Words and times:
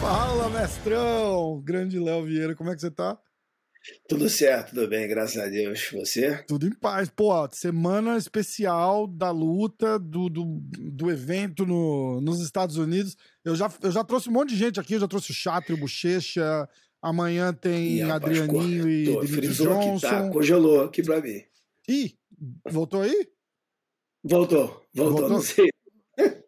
Fala, 0.00 0.50
mestrão! 0.50 1.62
Grande 1.64 1.98
Léo 1.98 2.24
Vieira, 2.24 2.54
como 2.54 2.70
é 2.70 2.74
que 2.74 2.80
você 2.80 2.90
tá? 2.90 3.18
Tudo 4.06 4.28
certo, 4.28 4.74
tudo 4.74 4.88
bem, 4.88 5.08
graças 5.08 5.38
a 5.38 5.48
Deus. 5.48 5.88
Você? 5.92 6.36
Tudo 6.46 6.66
em 6.66 6.74
paz. 6.74 7.08
Pô, 7.08 7.32
semana 7.50 8.18
especial 8.18 9.06
da 9.06 9.30
luta, 9.30 9.98
do, 9.98 10.28
do, 10.28 10.44
do 10.44 11.10
evento 11.10 11.64
no, 11.64 12.20
nos 12.20 12.42
Estados 12.42 12.76
Unidos. 12.76 13.16
Eu 13.42 13.56
já, 13.56 13.72
eu 13.82 13.90
já 13.90 14.04
trouxe 14.04 14.28
um 14.28 14.32
monte 14.32 14.50
de 14.50 14.56
gente 14.56 14.78
aqui, 14.78 14.94
eu 14.94 15.00
já 15.00 15.08
trouxe 15.08 15.30
o 15.30 15.34
Chatri, 15.34 15.72
o 15.72 15.78
Bochecha. 15.78 16.68
Amanhã 17.02 17.52
tem 17.54 18.00
rapaz, 18.00 18.22
Adrianinho 18.40 18.88
e 18.88 19.18
aqui, 19.18 19.48
Johnson. 19.48 19.98
tá? 20.00 20.30
Congelou 20.30 20.82
aqui 20.82 21.02
pra 21.02 21.20
mim. 21.20 21.42
Ih, 21.88 22.14
voltou 22.70 23.00
aí? 23.02 23.28
Voltou, 24.22 24.86
voltou, 24.94 25.12
Voltou? 25.12 25.28
não 25.30 25.40
sei. 25.40 25.70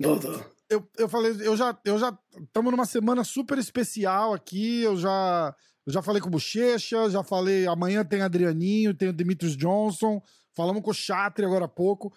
voltou. 0.00 0.44
eu, 0.68 0.88
eu 0.98 1.08
falei, 1.08 1.32
eu 1.40 1.56
já, 1.56 1.78
eu 1.84 1.98
já 1.98 2.16
estamos 2.42 2.70
numa 2.72 2.86
semana 2.86 3.22
super 3.22 3.56
especial 3.58 4.34
aqui. 4.34 4.82
Eu 4.82 4.96
já, 4.96 5.54
eu 5.86 5.92
já 5.92 6.02
falei 6.02 6.20
com 6.20 6.28
o 6.28 6.32
Bochecha, 6.32 7.08
já 7.08 7.22
falei. 7.22 7.66
Amanhã 7.66 8.04
tem 8.04 8.22
Adrianinho, 8.22 8.94
tem 8.94 9.08
o 9.08 9.12
Demetrius 9.12 9.56
Johnson. 9.56 10.20
Falamos 10.56 10.82
com 10.82 10.90
o 10.90 10.94
Chatri 10.94 11.44
agora 11.44 11.66
há 11.66 11.68
pouco. 11.68 12.12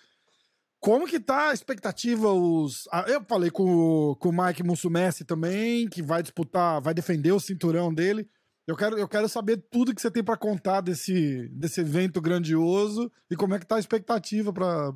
Como 0.80 1.08
que 1.08 1.20
tá 1.20 1.50
a 1.50 1.54
expectativa? 1.54 2.32
Os, 2.32 2.88
ah, 2.92 3.06
eu 3.08 3.24
falei 3.26 3.50
com, 3.50 3.64
o- 4.12 4.16
com 4.16 4.30
o 4.30 4.46
Mike 4.46 4.64
Mussumessi 4.64 5.26
também, 5.26 5.88
que 5.90 6.02
vai 6.02 6.22
disputar, 6.22 6.80
vai 6.82 6.94
defender 6.94 7.32
o 7.32 7.40
cinturão 7.40 7.94
dele. 7.94 8.28
Eu 8.68 8.76
quero, 8.76 8.98
eu 8.98 9.08
quero 9.08 9.28
saber 9.30 9.58
tudo 9.72 9.96
que 9.96 10.02
você 10.02 10.12
tem 10.12 10.24
para 10.24 10.38
contar 10.38 10.82
desse, 10.82 11.48
desse 11.50 11.82
evento 11.82 12.22
grandioso 12.22 13.12
e 13.32 13.36
como 13.36 13.56
é 13.56 13.60
que 13.60 13.66
tá 13.66 13.78
a 13.78 13.80
expectativa 13.80 14.52
para 14.54 14.94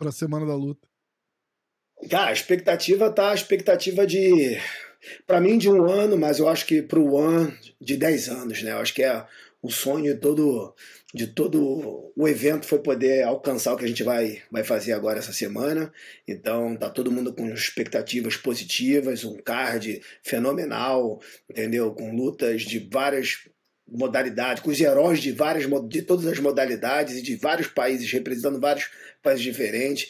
a 0.00 0.12
semana 0.12 0.46
da 0.46 0.54
luta. 0.54 0.86
Cara, 2.10 2.30
a 2.30 2.32
expectativa 2.32 3.10
tá 3.10 3.30
a 3.30 3.34
expectativa 3.34 4.06
de. 4.06 4.58
Pra 5.26 5.40
mim, 5.40 5.56
de 5.58 5.68
um 5.70 5.90
ano, 5.90 6.16
mas 6.18 6.38
eu 6.38 6.48
acho 6.48 6.66
que 6.66 6.82
pro 6.82 7.14
One 7.14 7.56
de 7.80 7.96
10 7.96 8.28
anos, 8.28 8.62
né? 8.62 8.72
Eu 8.72 8.78
acho 8.78 8.94
que 8.94 9.02
é 9.02 9.26
o 9.62 9.70
sonho 9.70 10.18
todo, 10.18 10.74
de 11.12 11.26
todo 11.26 12.12
o 12.16 12.28
evento 12.28 12.66
foi 12.66 12.78
poder 12.78 13.24
alcançar 13.24 13.72
o 13.72 13.76
que 13.76 13.84
a 13.84 13.88
gente 13.88 14.02
vai, 14.02 14.42
vai 14.50 14.62
fazer 14.62 14.92
agora 14.92 15.18
essa 15.18 15.32
semana. 15.32 15.92
Então, 16.26 16.76
tá 16.76 16.88
todo 16.88 17.10
mundo 17.10 17.32
com 17.32 17.48
expectativas 17.48 18.36
positivas, 18.36 19.24
um 19.24 19.36
card 19.36 20.00
fenomenal, 20.22 21.20
entendeu? 21.48 21.92
Com 21.92 22.14
lutas 22.14 22.62
de 22.62 22.78
várias 22.78 23.38
modalidades, 23.90 24.62
com 24.62 24.70
os 24.70 24.80
heróis 24.80 25.20
de 25.20 25.32
várias 25.32 25.66
de 25.88 26.02
todas 26.02 26.26
as 26.26 26.38
modalidades 26.38 27.16
e 27.16 27.22
de 27.22 27.34
vários 27.34 27.66
países, 27.66 28.10
representando 28.12 28.60
vários 28.60 28.88
países 29.20 29.42
diferentes. 29.42 30.08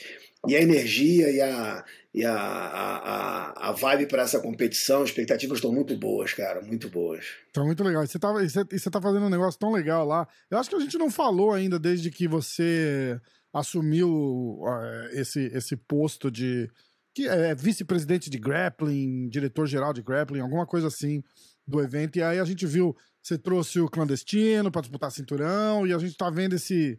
E 0.48 0.56
a 0.56 0.62
energia 0.62 1.30
e 1.30 1.40
a, 1.40 1.84
e 2.14 2.24
a, 2.24 2.34
a, 2.34 3.68
a, 3.68 3.72
vibe 3.72 4.06
para 4.06 4.22
essa 4.22 4.40
competição, 4.40 5.02
as 5.02 5.10
expectativas 5.10 5.58
estão 5.58 5.72
muito 5.72 5.96
boas, 5.96 6.32
cara, 6.32 6.62
muito 6.62 6.88
boas. 6.88 7.24
Tá 7.52 7.62
muito 7.62 7.84
legal. 7.84 8.02
E 8.02 8.08
você, 8.08 8.18
tava, 8.18 8.42
e 8.42 8.48
você, 8.48 8.64
e 8.72 8.78
você 8.78 8.90
tá 8.90 9.00
fazendo 9.00 9.26
um 9.26 9.30
negócio 9.30 9.60
tão 9.60 9.70
legal 9.70 10.06
lá. 10.06 10.26
Eu 10.50 10.58
acho 10.58 10.70
que 10.70 10.76
a 10.76 10.80
gente 10.80 10.96
não 10.96 11.10
falou 11.10 11.52
ainda 11.52 11.78
desde 11.78 12.10
que 12.10 12.26
você 12.26 13.20
assumiu 13.52 14.62
eh, 14.66 15.20
esse, 15.20 15.40
esse 15.52 15.76
posto 15.76 16.30
de. 16.30 16.70
que 17.14 17.28
é 17.28 17.54
vice-presidente 17.54 18.30
de 18.30 18.38
grappling, 18.38 19.28
diretor-geral 19.28 19.92
de 19.92 20.02
grappling, 20.02 20.40
alguma 20.40 20.66
coisa 20.66 20.86
assim 20.86 21.22
do 21.66 21.80
evento. 21.80 22.18
E 22.18 22.22
aí 22.22 22.38
a 22.38 22.44
gente 22.44 22.66
viu, 22.66 22.96
você 23.22 23.36
trouxe 23.36 23.80
o 23.80 23.88
clandestino 23.88 24.70
para 24.70 24.82
disputar 24.82 25.10
cinturão, 25.12 25.86
e 25.86 25.92
a 25.92 25.98
gente 25.98 26.16
tá 26.16 26.30
vendo 26.30 26.54
esse. 26.54 26.98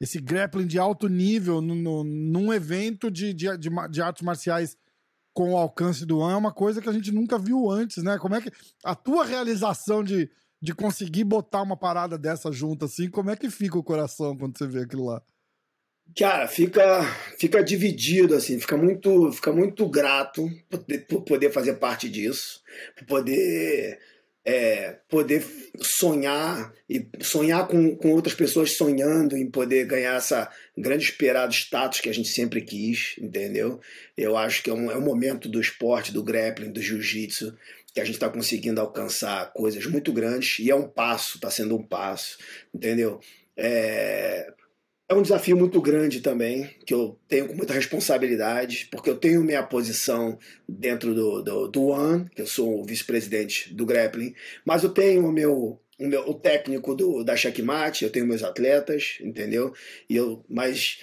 Esse 0.00 0.20
grappling 0.20 0.66
de 0.66 0.78
alto 0.78 1.08
nível 1.08 1.60
no, 1.60 1.74
no- 1.74 2.04
num 2.04 2.52
evento 2.52 3.10
de, 3.10 3.34
de, 3.34 3.56
de, 3.58 3.68
de 3.90 4.02
artes 4.02 4.22
marciais 4.22 4.76
com 5.32 5.52
o 5.52 5.56
alcance 5.56 6.04
do 6.06 6.22
An 6.22 6.32
é 6.32 6.36
uma 6.36 6.52
coisa 6.52 6.80
que 6.80 6.88
a 6.88 6.92
gente 6.92 7.12
nunca 7.12 7.38
viu 7.38 7.70
antes, 7.70 8.02
né? 8.02 8.18
Como 8.18 8.34
é 8.34 8.40
que 8.40 8.50
a 8.82 8.94
tua 8.94 9.24
realização 9.24 10.02
de, 10.02 10.28
de 10.60 10.74
conseguir 10.74 11.24
botar 11.24 11.62
uma 11.62 11.76
parada 11.76 12.18
dessa 12.18 12.50
junto 12.50 12.84
assim, 12.86 13.08
como 13.08 13.30
é 13.30 13.36
que 13.36 13.48
fica 13.50 13.78
o 13.78 13.82
coração 13.84 14.36
quando 14.36 14.56
você 14.58 14.66
vê 14.66 14.80
aquilo 14.80 15.04
lá? 15.06 15.22
Cara, 16.16 16.48
fica, 16.48 17.04
fica 17.38 17.62
dividido, 17.62 18.34
assim, 18.34 18.58
fica 18.58 18.76
muito, 18.76 19.30
fica 19.32 19.52
muito 19.52 19.88
grato 19.88 20.48
por 21.08 21.22
poder 21.22 21.52
fazer 21.52 21.74
parte 21.74 22.08
disso, 22.08 22.60
por 22.98 23.06
poder, 23.06 24.00
é, 24.44 24.98
poder 25.08 25.44
sonhar 25.80 26.72
e 26.88 27.06
sonhar 27.20 27.66
com, 27.68 27.94
com 27.96 28.10
outras 28.12 28.34
pessoas 28.34 28.72
sonhando 28.72 29.36
em 29.36 29.50
poder 29.50 29.84
ganhar 29.84 30.16
essa 30.16 30.50
grande 30.76 31.04
esperado 31.04 31.52
status 31.52 32.00
que 32.00 32.08
a 32.08 32.14
gente 32.14 32.28
sempre 32.28 32.62
quis, 32.62 33.14
entendeu? 33.18 33.80
Eu 34.16 34.36
acho 34.36 34.62
que 34.62 34.70
é 34.70 34.72
um, 34.72 34.90
é 34.90 34.96
um 34.96 35.02
momento 35.02 35.48
do 35.48 35.60
esporte, 35.60 36.12
do 36.12 36.22
grappling, 36.22 36.72
do 36.72 36.80
jiu-jitsu, 36.80 37.56
que 37.94 38.00
a 38.00 38.04
gente 38.04 38.14
está 38.14 38.28
conseguindo 38.28 38.80
alcançar 38.80 39.52
coisas 39.52 39.84
muito 39.86 40.12
grandes 40.12 40.58
e 40.58 40.70
é 40.70 40.74
um 40.74 40.88
passo, 40.88 41.36
está 41.36 41.50
sendo 41.50 41.76
um 41.76 41.82
passo, 41.82 42.38
entendeu? 42.74 43.20
É, 43.56 44.52
é 45.10 45.14
um 45.14 45.22
desafio 45.22 45.56
muito 45.56 45.80
grande 45.82 46.20
também, 46.20 46.70
que 46.86 46.94
eu 46.94 47.18
tenho 47.26 47.48
com 47.48 47.54
muita 47.54 47.74
responsabilidade, 47.74 48.86
porque 48.92 49.10
eu 49.10 49.16
tenho 49.16 49.42
minha 49.42 49.60
posição 49.60 50.38
dentro 50.68 51.12
do, 51.12 51.42
do, 51.42 51.66
do 51.66 51.86
One, 51.88 52.30
que 52.30 52.40
eu 52.40 52.46
sou 52.46 52.80
o 52.80 52.84
vice-presidente 52.84 53.74
do 53.74 53.84
grappling, 53.84 54.32
mas 54.64 54.84
eu 54.84 54.90
tenho 54.90 55.26
o 55.26 55.32
meu, 55.32 55.80
o 55.98 56.06
meu 56.06 56.20
o 56.28 56.34
técnico 56.34 56.94
do, 56.94 57.24
da 57.24 57.34
Checkmate, 57.34 58.04
eu 58.04 58.10
tenho 58.10 58.24
meus 58.24 58.44
atletas, 58.44 59.18
entendeu? 59.20 59.74
E 60.08 60.14
eu, 60.14 60.44
mas 60.48 61.00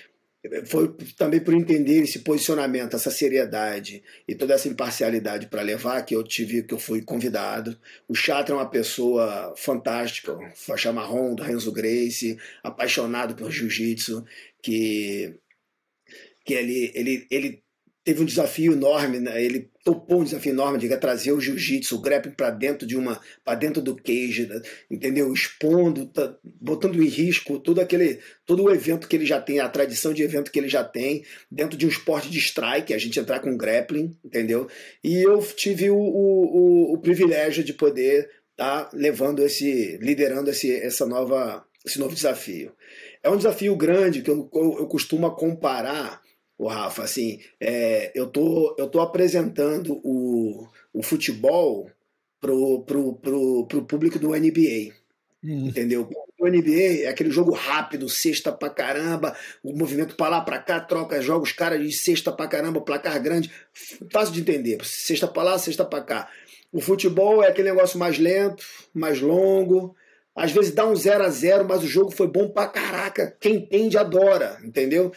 foi 0.65 0.93
também 1.17 1.39
por 1.39 1.53
entender 1.53 2.03
esse 2.03 2.19
posicionamento, 2.19 2.95
essa 2.95 3.11
seriedade 3.11 4.03
e 4.27 4.35
toda 4.35 4.53
essa 4.53 4.67
imparcialidade 4.67 5.47
para 5.47 5.61
levar 5.61 6.03
que 6.03 6.15
eu 6.15 6.23
tive, 6.23 6.63
que 6.63 6.73
eu 6.73 6.79
fui 6.79 7.01
convidado. 7.01 7.77
O 8.07 8.15
Chatra 8.15 8.53
é 8.53 8.57
uma 8.57 8.69
pessoa 8.69 9.53
fantástica, 9.57 10.37
faixa 10.55 10.91
marrom 10.91 11.35
do 11.35 11.43
Renzo 11.43 11.71
Grace, 11.71 12.37
apaixonado 12.63 13.35
por 13.35 13.51
jiu-jitsu, 13.51 14.25
que, 14.61 15.35
que 16.45 16.53
ele, 16.53 16.91
ele, 16.93 17.27
ele 17.29 17.63
teve 18.07 18.21
um 18.21 18.25
desafio 18.25 18.71
enorme, 18.71 19.19
né? 19.19 19.43
ele 19.43 19.69
topou 19.83 20.21
um 20.21 20.23
desafio 20.23 20.53
enorme 20.53 20.79
de 20.79 20.87
trazer 20.95 21.33
o 21.33 21.41
jiu-jitsu, 21.41 21.97
o 21.97 21.99
grappling 21.99 22.31
para 22.31 22.49
dentro 22.49 22.87
de 22.87 22.95
uma, 22.95 23.19
para 23.43 23.55
dentro 23.55 23.81
do 23.81 23.97
cage, 23.97 24.47
né? 24.47 24.61
entendeu? 24.89 25.33
Expondo, 25.33 26.05
tá, 26.05 26.33
botando 26.41 27.03
em 27.03 27.05
risco 27.05 27.59
todo 27.59 27.81
aquele, 27.81 28.19
todo 28.45 28.63
o 28.63 28.73
evento 28.73 29.09
que 29.09 29.15
ele 29.17 29.25
já 29.25 29.41
tem, 29.41 29.59
a 29.59 29.67
tradição 29.67 30.13
de 30.13 30.23
evento 30.23 30.53
que 30.53 30.57
ele 30.57 30.69
já 30.69 30.85
tem, 30.85 31.25
dentro 31.51 31.77
de 31.77 31.85
um 31.85 31.89
esporte 31.89 32.29
de 32.29 32.39
strike, 32.39 32.93
a 32.93 32.97
gente 32.97 33.19
entrar 33.19 33.41
com 33.41 33.57
grappling, 33.57 34.15
entendeu? 34.23 34.69
E 35.03 35.21
eu 35.21 35.41
tive 35.41 35.89
o, 35.89 35.97
o, 35.97 36.93
o, 36.93 36.97
privilégio 36.99 37.61
de 37.61 37.73
poder 37.73 38.29
estar 38.51 38.85
tá 38.85 38.89
levando 38.93 39.43
esse, 39.43 39.97
liderando 39.97 40.49
esse, 40.49 40.73
essa 40.73 41.05
nova, 41.05 41.61
esse 41.85 41.99
novo 41.99 42.15
desafio. 42.15 42.71
É 43.21 43.29
um 43.29 43.35
desafio 43.35 43.75
grande 43.75 44.21
que 44.21 44.31
eu, 44.31 44.49
eu, 44.53 44.77
eu 44.79 44.87
costumo 44.87 45.29
comparar 45.31 46.25
o 46.57 46.67
Rafa, 46.67 47.03
assim, 47.03 47.39
é, 47.59 48.11
eu 48.15 48.27
tô, 48.27 48.75
eu 48.79 48.87
tô 48.87 48.99
apresentando 48.99 49.99
o, 50.03 50.67
o 50.91 51.03
futebol 51.03 51.89
pro, 52.39 52.81
pro, 52.83 53.13
pro, 53.13 53.65
pro 53.67 53.85
público 53.85 54.17
do 54.17 54.29
NBA. 54.29 54.93
Hum. 55.43 55.67
Entendeu? 55.67 56.09
O 56.39 56.47
NBA 56.47 57.03
é 57.03 57.07
aquele 57.07 57.31
jogo 57.31 57.51
rápido, 57.51 58.09
cesta 58.09 58.51
pra 58.51 58.69
caramba, 58.69 59.35
o 59.63 59.75
movimento 59.75 60.15
pra 60.15 60.29
lá, 60.29 60.41
pra 60.41 60.59
cá, 60.59 60.79
troca, 60.79 61.21
joga 61.21 61.43
os 61.43 61.51
caras 61.51 61.81
de 61.81 61.91
cesta 61.91 62.31
pra 62.31 62.47
caramba, 62.47 62.81
placar 62.81 63.21
grande, 63.21 63.51
fácil 64.11 64.33
de 64.33 64.41
entender, 64.41 64.77
cesta 64.83 65.27
pra 65.27 65.43
lá, 65.43 65.57
cesta 65.57 65.83
pra 65.83 66.01
cá. 66.01 66.29
O 66.71 66.79
futebol 66.79 67.43
é 67.43 67.47
aquele 67.47 67.69
negócio 67.71 67.97
mais 67.97 68.19
lento, 68.19 68.63
mais 68.93 69.19
longo, 69.19 69.95
às 70.35 70.51
vezes 70.51 70.71
dá 70.71 70.85
um 70.85 70.95
0 70.95 71.23
a 71.23 71.29
0 71.29 71.65
mas 71.67 71.83
o 71.83 71.87
jogo 71.87 72.11
foi 72.11 72.27
bom 72.27 72.47
pra 72.49 72.67
caraca. 72.67 73.35
Quem 73.39 73.55
entende 73.55 73.97
adora, 73.97 74.59
entendeu? 74.63 75.11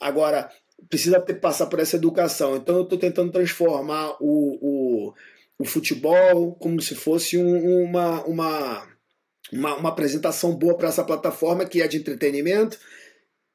Agora, 0.00 0.50
precisa 0.88 1.20
ter, 1.20 1.34
passar 1.34 1.66
por 1.66 1.80
essa 1.80 1.96
educação. 1.96 2.56
Então 2.56 2.76
eu 2.76 2.82
estou 2.82 2.98
tentando 2.98 3.32
transformar 3.32 4.16
o, 4.20 4.58
o, 4.60 5.14
o, 5.58 5.64
futebol 5.64 6.54
como 6.54 6.80
se 6.80 6.94
fosse 6.94 7.36
um, 7.38 7.84
uma, 7.84 8.24
uma, 8.24 8.88
uma, 9.52 9.74
uma 9.76 9.88
apresentação 9.88 10.54
boa 10.54 10.76
para 10.76 10.88
essa 10.88 11.04
plataforma 11.04 11.64
que 11.64 11.82
é 11.82 11.88
de 11.88 11.98
entretenimento, 11.98 12.78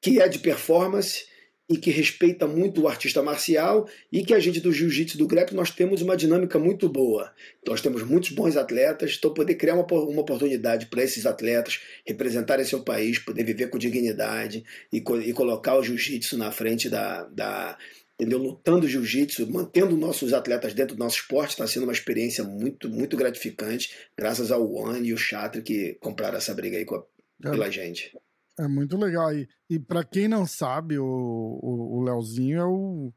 que 0.02 0.22
é 0.22 0.28
de 0.28 0.40
performance 0.40 1.29
e 1.70 1.78
que 1.78 1.92
respeita 1.92 2.48
muito 2.48 2.82
o 2.82 2.88
artista 2.88 3.22
marcial 3.22 3.88
e 4.12 4.24
que 4.26 4.34
a 4.34 4.40
gente 4.40 4.60
do 4.60 4.72
jiu-jitsu 4.72 5.18
do 5.18 5.28
grappling 5.28 5.56
nós 5.56 5.70
temos 5.70 6.02
uma 6.02 6.18
dinâmica 6.18 6.58
muito 6.58 6.90
boa. 6.90 7.32
Nós 7.66 7.80
temos 7.80 8.02
muitos 8.02 8.32
bons 8.32 8.58
atletas, 8.58 9.16
então 9.18 9.34
poder 9.34 9.54
criar 9.54 9.76
uma, 9.76 9.86
uma 9.86 10.22
oportunidade 10.22 10.88
para 10.88 11.04
esses 11.04 11.28
atletas 11.28 11.80
representarem 12.06 12.66
seu 12.66 12.82
país, 12.82 13.20
poder 13.20 13.44
viver 13.44 13.70
com 13.70 13.78
dignidade 13.78 14.64
e, 14.92 14.98
e 14.98 15.34
colocar 15.34 15.76
o 15.78 15.84
jiu-jitsu 15.84 16.38
na 16.38 16.52
frente 16.52 16.90
da, 16.90 17.26
da, 17.26 17.78
entendeu? 18.20 18.40
Lutando 18.40 18.88
jiu-jitsu, 18.88 19.48
mantendo 19.52 19.96
nossos 19.96 20.34
atletas 20.34 20.74
dentro 20.74 20.96
do 20.96 21.00
nosso 21.00 21.18
esporte, 21.18 21.52
está 21.52 21.68
sendo 21.68 21.84
uma 21.84 21.94
experiência 21.94 22.44
muito, 22.44 22.90
muito 22.90 23.16
gratificante, 23.16 23.94
graças 24.18 24.52
ao 24.52 24.68
One 24.74 25.10
e 25.10 25.14
o 25.14 25.18
Chatre 25.18 25.62
que 25.62 25.96
compraram 26.02 26.38
essa 26.38 26.54
briga 26.56 26.78
aí 26.78 26.86
a, 26.90 27.48
é, 27.48 27.52
pela 27.52 27.70
gente. 27.70 28.12
É 28.60 28.68
muito 28.68 28.98
legal. 28.98 29.34
E, 29.34 29.48
e 29.70 29.80
para 29.80 30.04
quem 30.04 30.28
não 30.28 30.46
sabe, 30.46 31.00
o, 31.00 31.06
o, 31.06 31.98
o 31.98 32.04
Leozinho 32.04 32.60
é 32.60 32.66
o, 32.66 33.14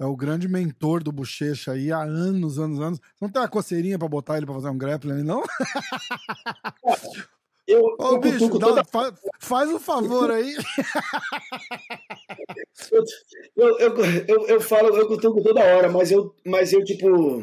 é 0.00 0.06
o 0.06 0.16
grande 0.16 0.46
mentor 0.46 1.02
do 1.02 1.10
Bochecha 1.10 1.72
aí 1.72 1.90
há 1.90 2.00
anos, 2.00 2.60
anos, 2.60 2.80
anos. 2.80 3.00
Você 3.00 3.24
não 3.24 3.28
tem 3.28 3.42
uma 3.42 3.48
coceirinha 3.48 3.98
pra 3.98 4.06
botar 4.06 4.36
ele 4.36 4.46
pra 4.46 4.54
fazer 4.54 4.68
um 4.68 4.78
grappling, 4.78 5.24
não? 5.24 5.42
Eu, 7.66 7.80
Ô, 7.98 8.12
eu 8.12 8.20
bicho, 8.20 8.46
dá, 8.58 8.66
toda... 8.66 8.84
faz, 8.84 9.14
faz 9.40 9.70
um 9.70 9.78
favor 9.78 10.30
aí. 10.30 10.54
eu, 13.56 13.78
eu, 13.78 14.04
eu, 14.28 14.46
eu, 14.48 14.60
falo, 14.60 14.94
eu 14.94 15.08
cutuco 15.08 15.42
toda 15.42 15.64
hora, 15.64 15.88
mas 15.88 16.10
eu, 16.10 16.36
mas 16.44 16.74
eu, 16.74 16.84
tipo, 16.84 17.42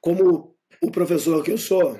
como 0.00 0.54
o 0.80 0.92
professor 0.92 1.42
que 1.42 1.50
eu 1.50 1.58
sou, 1.58 1.98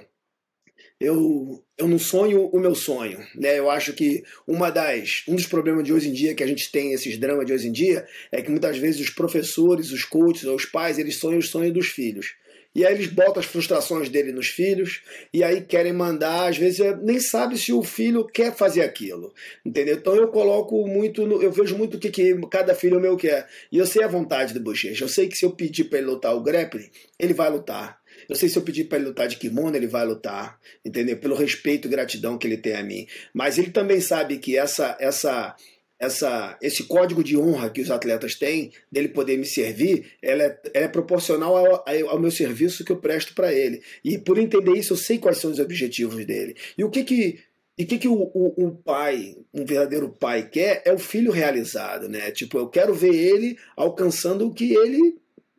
eu, 1.00 1.62
eu 1.77 1.87
não 1.87 1.99
sonho 1.99 2.47
o 2.47 2.59
meu 2.59 2.75
sonho, 2.75 3.25
né? 3.37 3.59
Eu 3.59 3.71
acho 3.71 3.93
que 3.93 4.25
uma 4.47 4.69
das, 4.71 5.23
um 5.29 5.37
dos 5.37 5.47
problemas 5.47 5.85
de 5.85 5.93
hoje 5.93 6.09
em 6.09 6.12
dia 6.12 6.35
que 6.35 6.43
a 6.43 6.47
gente 6.47 6.73
tem 6.73 6.93
esses 6.93 7.17
dramas 7.19 7.47
de 7.47 7.53
hoje 7.53 7.69
em 7.69 7.73
dia 7.73 8.06
é 8.33 8.43
que 8.43 8.50
muitas 8.50 8.77
vezes 8.79 9.00
os 9.00 9.11
professores, 9.11 9.93
os 9.93 10.05
coaches, 10.05 10.45
os 10.45 10.65
pais, 10.65 10.99
eles 10.99 11.17
sonham 11.17 11.39
os 11.39 11.50
sonhos 11.50 11.73
dos 11.73 11.87
filhos. 11.87 12.35
E 12.75 12.85
aí 12.85 12.95
eles 12.95 13.06
botam 13.06 13.41
as 13.41 13.47
frustrações 13.47 14.09
dele 14.09 14.31
nos 14.31 14.49
filhos 14.49 15.03
e 15.33 15.43
aí 15.43 15.62
querem 15.62 15.93
mandar, 15.93 16.49
às 16.49 16.59
vezes 16.59 16.81
nem 17.03 17.19
sabe 17.19 17.56
se 17.56 17.73
o 17.73 17.83
filho 17.83 18.27
quer 18.27 18.55
fazer 18.55 18.83
aquilo, 18.83 19.33
entendeu? 19.65 19.97
Então 19.97 20.15
eu 20.15 20.29
coloco 20.29 20.87
muito, 20.87 21.27
no, 21.27 21.43
eu 21.43 21.50
vejo 21.50 21.77
muito 21.77 21.97
o 21.97 22.00
que, 22.00 22.11
que 22.11 22.39
cada 22.50 22.75
filho 22.75 23.00
meu 23.00 23.17
quer. 23.17 23.49
E 23.73 23.79
eu 23.79 23.87
sei 23.87 24.03
a 24.05 24.09
vontade 24.09 24.53
do 24.53 24.61
Bochecha. 24.61 25.05
Eu 25.05 25.09
sei 25.09 25.29
que 25.29 25.37
se 25.37 25.45
eu 25.45 25.53
pedir 25.53 25.85
para 25.85 25.99
ele 25.99 26.09
lutar 26.09 26.37
o 26.37 26.43
grappling, 26.43 26.91
ele 27.19 27.35
vai 27.35 27.50
lutar. 27.50 27.99
Eu 28.28 28.36
sei 28.36 28.48
se 28.48 28.58
eu 28.58 28.62
pedir 28.62 28.84
para 28.84 28.98
ele 28.98 29.08
lutar 29.08 29.26
de 29.26 29.36
kimono, 29.36 29.76
ele 29.76 29.86
vai 29.86 30.04
lutar, 30.04 30.58
entendeu? 30.84 31.16
Pelo 31.16 31.34
respeito 31.34 31.88
e 31.88 31.90
gratidão 31.90 32.36
que 32.36 32.46
ele 32.46 32.58
tem 32.58 32.75
a 32.75 32.82
mim. 32.82 33.06
Mas 33.32 33.58
ele 33.58 33.70
também 33.70 34.00
sabe 34.00 34.38
que 34.38 34.56
essa 34.56 34.96
essa 35.00 35.56
essa, 35.98 36.56
esse 36.62 36.84
código 36.84 37.25
de 37.25 37.36
honra 37.36 37.70
que 37.70 37.80
os 37.80 37.90
atletas 37.90 38.36
têm, 38.36 38.70
dele 38.90 39.08
poder 39.08 39.36
me 39.36 39.44
servir, 39.44 40.12
ela 40.22 40.44
é, 40.44 40.60
ela 40.72 40.84
é 40.84 40.88
proporcional 40.88 41.56
ao, 41.56 41.84
ao, 42.08 42.20
meu 42.20 42.30
serviço 42.30 42.84
que 42.84 42.92
eu 42.92 42.96
presto 42.96 43.34
para 43.34 43.52
ele. 43.52 43.82
E 44.04 44.16
por 44.16 44.38
entender 44.38 44.78
isso, 44.78 44.92
eu 44.92 44.96
sei 44.96 45.19
quais 45.19 45.38
são 45.38 45.50
os 45.50 45.58
objetivos 45.58 46.25
dele. 46.25 46.54
E 46.76 46.84
o 46.84 46.90
que 46.90 47.02
que, 47.02 47.40
e 47.76 47.84
que, 47.84 47.98
que 47.98 48.08
o, 48.08 48.14
o, 48.14 48.66
o, 48.66 48.70
pai, 48.76 49.36
um 49.52 49.64
verdadeiro 49.64 50.08
pai, 50.08 50.48
quer 50.48 50.82
é 50.84 50.92
o 50.92 50.98
filho 50.98 51.32
realizado, 51.32 52.08
né? 52.08 52.30
Tipo, 52.30 52.58
eu 52.58 52.69
quero 52.69 52.94
ver 52.94 53.14
ele 53.14 53.58
alcançando 53.76 54.46
o 54.46 54.54
que 54.54 54.72
ele, 54.72 55.16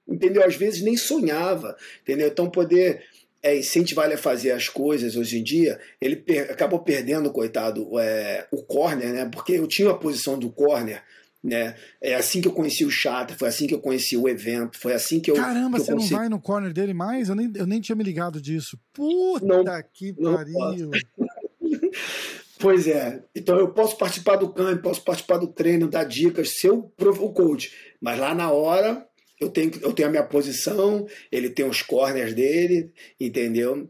entendeu? 0.09 0.43
Às 0.43 0.55
vezes 0.55 0.81
nem 0.81 0.97
sonhava, 0.97 1.75
entendeu? 2.01 2.27
Então 2.27 2.49
poder 2.49 3.03
é, 3.41 3.57
incentivar 3.57 4.05
ele 4.05 4.15
a 4.15 4.17
fazer 4.17 4.51
as 4.51 4.67
coisas 4.67 5.15
hoje 5.15 5.39
em 5.39 5.43
dia, 5.43 5.79
ele 6.01 6.15
per 6.15 6.51
acabou 6.51 6.79
perdendo, 6.79 7.31
coitado, 7.31 7.97
é, 7.99 8.47
o 8.51 8.63
corner, 8.63 9.13
né? 9.13 9.25
Porque 9.31 9.53
eu 9.53 9.67
tinha 9.67 9.89
a 9.91 9.97
posição 9.97 10.37
do 10.37 10.49
corner, 10.49 11.01
né? 11.43 11.75
É 12.01 12.15
assim 12.15 12.41
que 12.41 12.47
eu 12.47 12.53
conheci 12.53 12.83
o 12.83 12.91
Chata, 12.91 13.35
foi 13.35 13.47
assim 13.47 13.65
que 13.65 13.73
eu 13.73 13.79
conheci 13.79 14.17
o 14.17 14.27
evento, 14.27 14.77
foi 14.77 14.93
assim 14.93 15.19
que 15.19 15.31
eu. 15.31 15.35
Caramba, 15.35 15.77
que 15.77 15.83
eu 15.83 15.85
você 15.85 15.91
consegui... 15.93 16.11
não 16.11 16.19
vai 16.19 16.29
no 16.29 16.41
corner 16.41 16.73
dele 16.73 16.93
mais? 16.93 17.29
Eu 17.29 17.35
nem, 17.35 17.51
eu 17.55 17.65
nem 17.65 17.79
tinha 17.79 17.95
me 17.95 18.03
ligado 18.03 18.41
disso. 18.41 18.77
Puta 18.93 19.45
não, 19.45 19.63
que 19.93 20.13
pariu. 20.13 20.91
Pois 22.61 22.87
é. 22.87 23.23
Então 23.33 23.57
eu 23.57 23.69
posso 23.69 23.97
participar 23.97 24.35
do 24.35 24.49
campo, 24.49 24.83
posso 24.83 25.01
participar 25.01 25.37
do 25.37 25.47
treino, 25.47 25.87
dar 25.87 26.03
dicas, 26.03 26.59
ser 26.59 26.71
o, 26.71 26.91
o 26.99 27.33
coach. 27.33 27.71
Mas 28.01 28.19
lá 28.19 28.35
na 28.35 28.51
hora 28.51 29.07
eu 29.39 29.49
tenho, 29.49 29.71
eu 29.81 29.93
tenho 29.93 30.07
a 30.07 30.11
minha 30.11 30.23
posição, 30.23 31.07
ele 31.31 31.49
tem 31.49 31.65
os 31.65 31.81
corners 31.81 32.33
dele, 32.33 32.91
entendeu? 33.19 33.89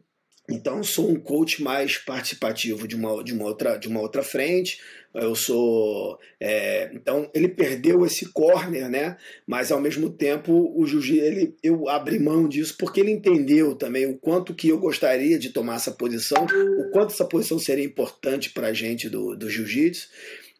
Então 0.49 0.83
sou 0.83 1.09
um 1.09 1.19
coach 1.19 1.61
mais 1.61 1.97
participativo 1.97 2.87
de 2.87 2.95
uma, 2.95 3.23
de 3.23 3.33
uma, 3.33 3.45
outra, 3.45 3.77
de 3.77 3.87
uma 3.87 4.01
outra 4.01 4.23
frente. 4.23 4.79
Eu 5.13 5.33
sou. 5.35 6.19
É, 6.39 6.91
então 6.93 7.29
ele 7.33 7.47
perdeu 7.47 8.05
esse 8.05 8.31
corner, 8.31 8.89
né? 8.89 9.17
Mas 9.45 9.71
ao 9.71 9.81
mesmo 9.81 10.09
tempo 10.09 10.71
o 10.75 10.85
jiu 10.85 11.01
ele 11.01 11.55
eu 11.63 11.89
abri 11.89 12.19
mão 12.19 12.47
disso 12.47 12.75
porque 12.77 12.99
ele 12.99 13.11
entendeu 13.11 13.75
também 13.75 14.05
o 14.05 14.17
quanto 14.17 14.53
que 14.53 14.69
eu 14.69 14.77
gostaria 14.77 15.39
de 15.39 15.49
tomar 15.49 15.75
essa 15.75 15.91
posição, 15.91 16.45
o 16.45 16.91
quanto 16.91 17.13
essa 17.13 17.25
posição 17.25 17.57
seria 17.57 17.85
importante 17.85 18.51
para 18.51 18.67
a 18.67 18.73
gente 18.73 19.09
do, 19.09 19.35
do 19.35 19.49
jiu-jitsu. 19.49 20.09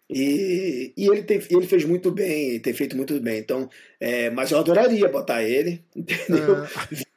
E, 0.10 0.92
e 0.98 1.08
ele, 1.08 1.24
tem, 1.24 1.40
ele 1.52 1.68
fez 1.68 1.86
muito 1.86 2.12
bem, 2.12 2.60
tem 2.60 2.74
feito 2.74 2.98
muito 2.98 3.20
bem. 3.20 3.40
Então, 3.40 3.70
é, 4.00 4.30
mas 4.32 4.52
eu 4.52 4.58
adoraria 4.58 5.08
botar 5.08 5.44
ele, 5.44 5.84
entendeu? 5.96 6.64
É. 6.66 7.09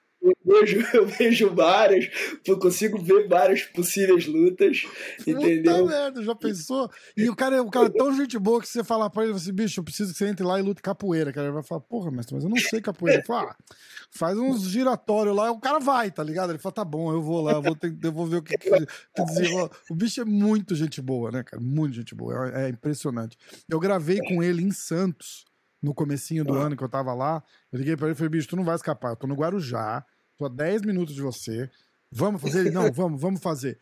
Eu 0.52 0.60
vejo, 0.60 0.87
eu 0.94 1.06
vejo 1.06 1.54
várias, 1.54 2.10
eu 2.46 2.58
consigo 2.58 2.99
ver 2.99 3.28
várias 3.28 3.62
possíveis 3.62 4.26
lutas, 4.26 4.84
entendeu? 5.26 5.75
Puta 5.75 5.87
merda, 5.87 6.22
já 6.22 6.34
pensou? 6.34 6.90
E 7.16 7.28
o 7.28 7.34
cara, 7.34 7.62
o 7.62 7.70
cara 7.70 7.87
é 7.87 7.90
tão 7.90 8.14
gente 8.14 8.38
boa 8.38 8.60
que 8.60 8.69
você 8.69 8.84
falar 8.84 9.08
pra 9.10 9.25
ele 9.25 9.32
assim, 9.32 9.52
bicho, 9.52 9.81
eu 9.81 9.84
preciso 9.84 10.12
que 10.12 10.19
você 10.19 10.28
entre 10.28 10.44
lá 10.44 10.58
e 10.58 10.62
lute 10.62 10.82
capoeira. 10.82 11.32
Cara, 11.32 11.46
ele 11.46 11.54
vai 11.54 11.62
falar, 11.62 11.81
porra, 11.81 12.10
mestre, 12.10 12.34
mas 12.34 12.44
eu 12.44 12.50
não 12.50 12.56
sei 12.56 12.81
capoeira. 12.81 13.19
Ele 13.19 13.26
fala, 13.26 13.50
ah, 13.50 13.75
faz 14.10 14.37
uns 14.37 14.62
giratórios 14.62 15.34
lá, 15.34 15.50
o 15.50 15.60
cara 15.60 15.78
vai, 15.78 16.10
tá 16.10 16.22
ligado? 16.22 16.50
Ele 16.50 16.58
fala, 16.58 16.75
tá 16.75 16.84
bom, 16.84 17.12
eu 17.12 17.22
vou 17.22 17.40
lá, 17.43 17.52
eu 17.52 17.62
vou, 17.62 17.75
ter, 17.75 17.96
eu 18.02 18.12
vou 18.12 18.26
ver 18.26 18.37
o 18.37 18.43
que, 18.43 18.56
que. 18.56 18.70
O 19.90 19.94
bicho 19.94 20.20
é 20.20 20.25
muito 20.25 20.75
gente 20.75 21.00
boa, 21.00 21.31
né, 21.31 21.43
cara? 21.43 21.62
Muito 21.62 21.94
gente 21.94 22.14
boa, 22.14 22.50
é, 22.50 22.66
é 22.66 22.69
impressionante. 22.69 23.37
Eu 23.69 23.81
gravei 23.81 24.19
com 24.19 24.43
ele 24.43 24.62
em 24.62 24.70
Santos, 24.70 25.44
no 25.82 25.93
comecinho 25.93 26.44
do 26.44 26.54
ano 26.54 26.76
que 26.76 26.84
eu 26.84 26.88
tava 26.88 27.12
lá. 27.12 27.43
Eu 27.72 27.78
liguei 27.78 27.96
pra 27.96 28.06
ele 28.06 28.14
e 28.14 28.16
falei, 28.16 28.31
bicho, 28.31 28.49
tu 28.49 28.56
não 28.56 28.64
vai 28.64 28.76
escapar, 28.76 29.10
eu 29.10 29.16
tô 29.16 29.26
no 29.26 29.34
Guarujá 29.34 30.04
Tô 30.37 30.46
a 30.46 30.49
10 30.49 30.82
minutos 30.82 31.14
de 31.14 31.23
você. 31.23 31.70
Vamos 32.11 32.40
fazer? 32.43 32.70
Não, 32.73 32.90
vamos, 32.93 33.20
vamos 33.20 33.40
fazer. 33.40 33.79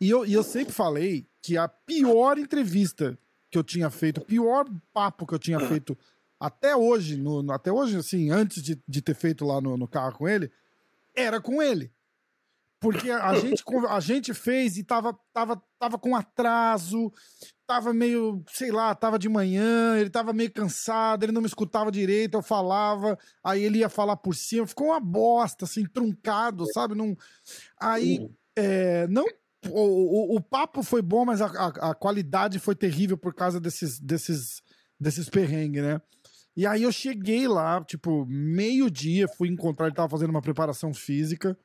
E 0.00 0.10
eu, 0.10 0.26
e 0.26 0.32
eu 0.32 0.42
sempre 0.42 0.72
falei 0.72 1.26
que 1.42 1.56
a 1.56 1.68
pior 1.68 2.38
entrevista 2.38 3.18
que 3.50 3.58
eu 3.58 3.64
tinha 3.64 3.90
feito, 3.90 4.20
o 4.20 4.24
pior 4.24 4.66
papo 4.92 5.26
que 5.26 5.34
eu 5.34 5.38
tinha 5.38 5.60
feito 5.68 5.96
até 6.38 6.76
hoje, 6.76 7.16
no, 7.16 7.50
até 7.50 7.72
hoje, 7.72 7.96
assim, 7.96 8.30
antes 8.30 8.62
de, 8.62 8.80
de 8.86 9.00
ter 9.00 9.14
feito 9.14 9.44
lá 9.44 9.60
no, 9.60 9.76
no 9.76 9.88
carro 9.88 10.18
com 10.18 10.28
ele, 10.28 10.50
era 11.14 11.40
com 11.40 11.62
ele. 11.62 11.90
Porque 12.78 13.10
a 13.10 13.34
gente, 13.38 13.64
a 13.88 14.00
gente 14.00 14.34
fez 14.34 14.76
e 14.76 14.84
tava, 14.84 15.18
tava, 15.32 15.62
tava 15.78 15.98
com 15.98 16.14
atraso, 16.14 17.10
tava 17.66 17.92
meio, 17.92 18.44
sei 18.52 18.70
lá, 18.70 18.94
tava 18.94 19.18
de 19.18 19.28
manhã, 19.28 19.98
ele 19.98 20.10
tava 20.10 20.32
meio 20.32 20.52
cansado, 20.52 21.24
ele 21.24 21.32
não 21.32 21.40
me 21.40 21.46
escutava 21.46 21.90
direito, 21.90 22.36
eu 22.36 22.42
falava, 22.42 23.18
aí 23.42 23.62
ele 23.62 23.78
ia 23.78 23.88
falar 23.88 24.16
por 24.16 24.34
cima, 24.34 24.66
ficou 24.66 24.88
uma 24.88 25.00
bosta, 25.00 25.64
assim, 25.64 25.84
truncado, 25.86 26.70
sabe? 26.72 26.94
Não... 26.94 27.16
Aí, 27.80 28.18
uhum. 28.18 28.34
é, 28.56 29.06
não. 29.08 29.24
O, 29.70 30.34
o, 30.34 30.36
o, 30.36 30.40
papo 30.40 30.82
foi 30.82 31.02
bom, 31.02 31.24
mas 31.24 31.40
a, 31.40 31.46
a, 31.46 31.90
a, 31.90 31.94
qualidade 31.94 32.58
foi 32.60 32.76
terrível 32.76 33.18
por 33.18 33.34
causa 33.34 33.58
desses, 33.58 33.98
desses, 33.98 34.62
desses 35.00 35.28
perrengues, 35.28 35.82
né? 35.82 36.00
E 36.56 36.64
aí 36.66 36.84
eu 36.84 36.92
cheguei 36.92 37.48
lá, 37.48 37.82
tipo, 37.84 38.24
meio-dia, 38.26 39.26
fui 39.26 39.48
encontrar, 39.48 39.86
ele 39.86 39.94
tava 39.94 40.08
fazendo 40.08 40.30
uma 40.30 40.40
preparação 40.40 40.94
física. 40.94 41.58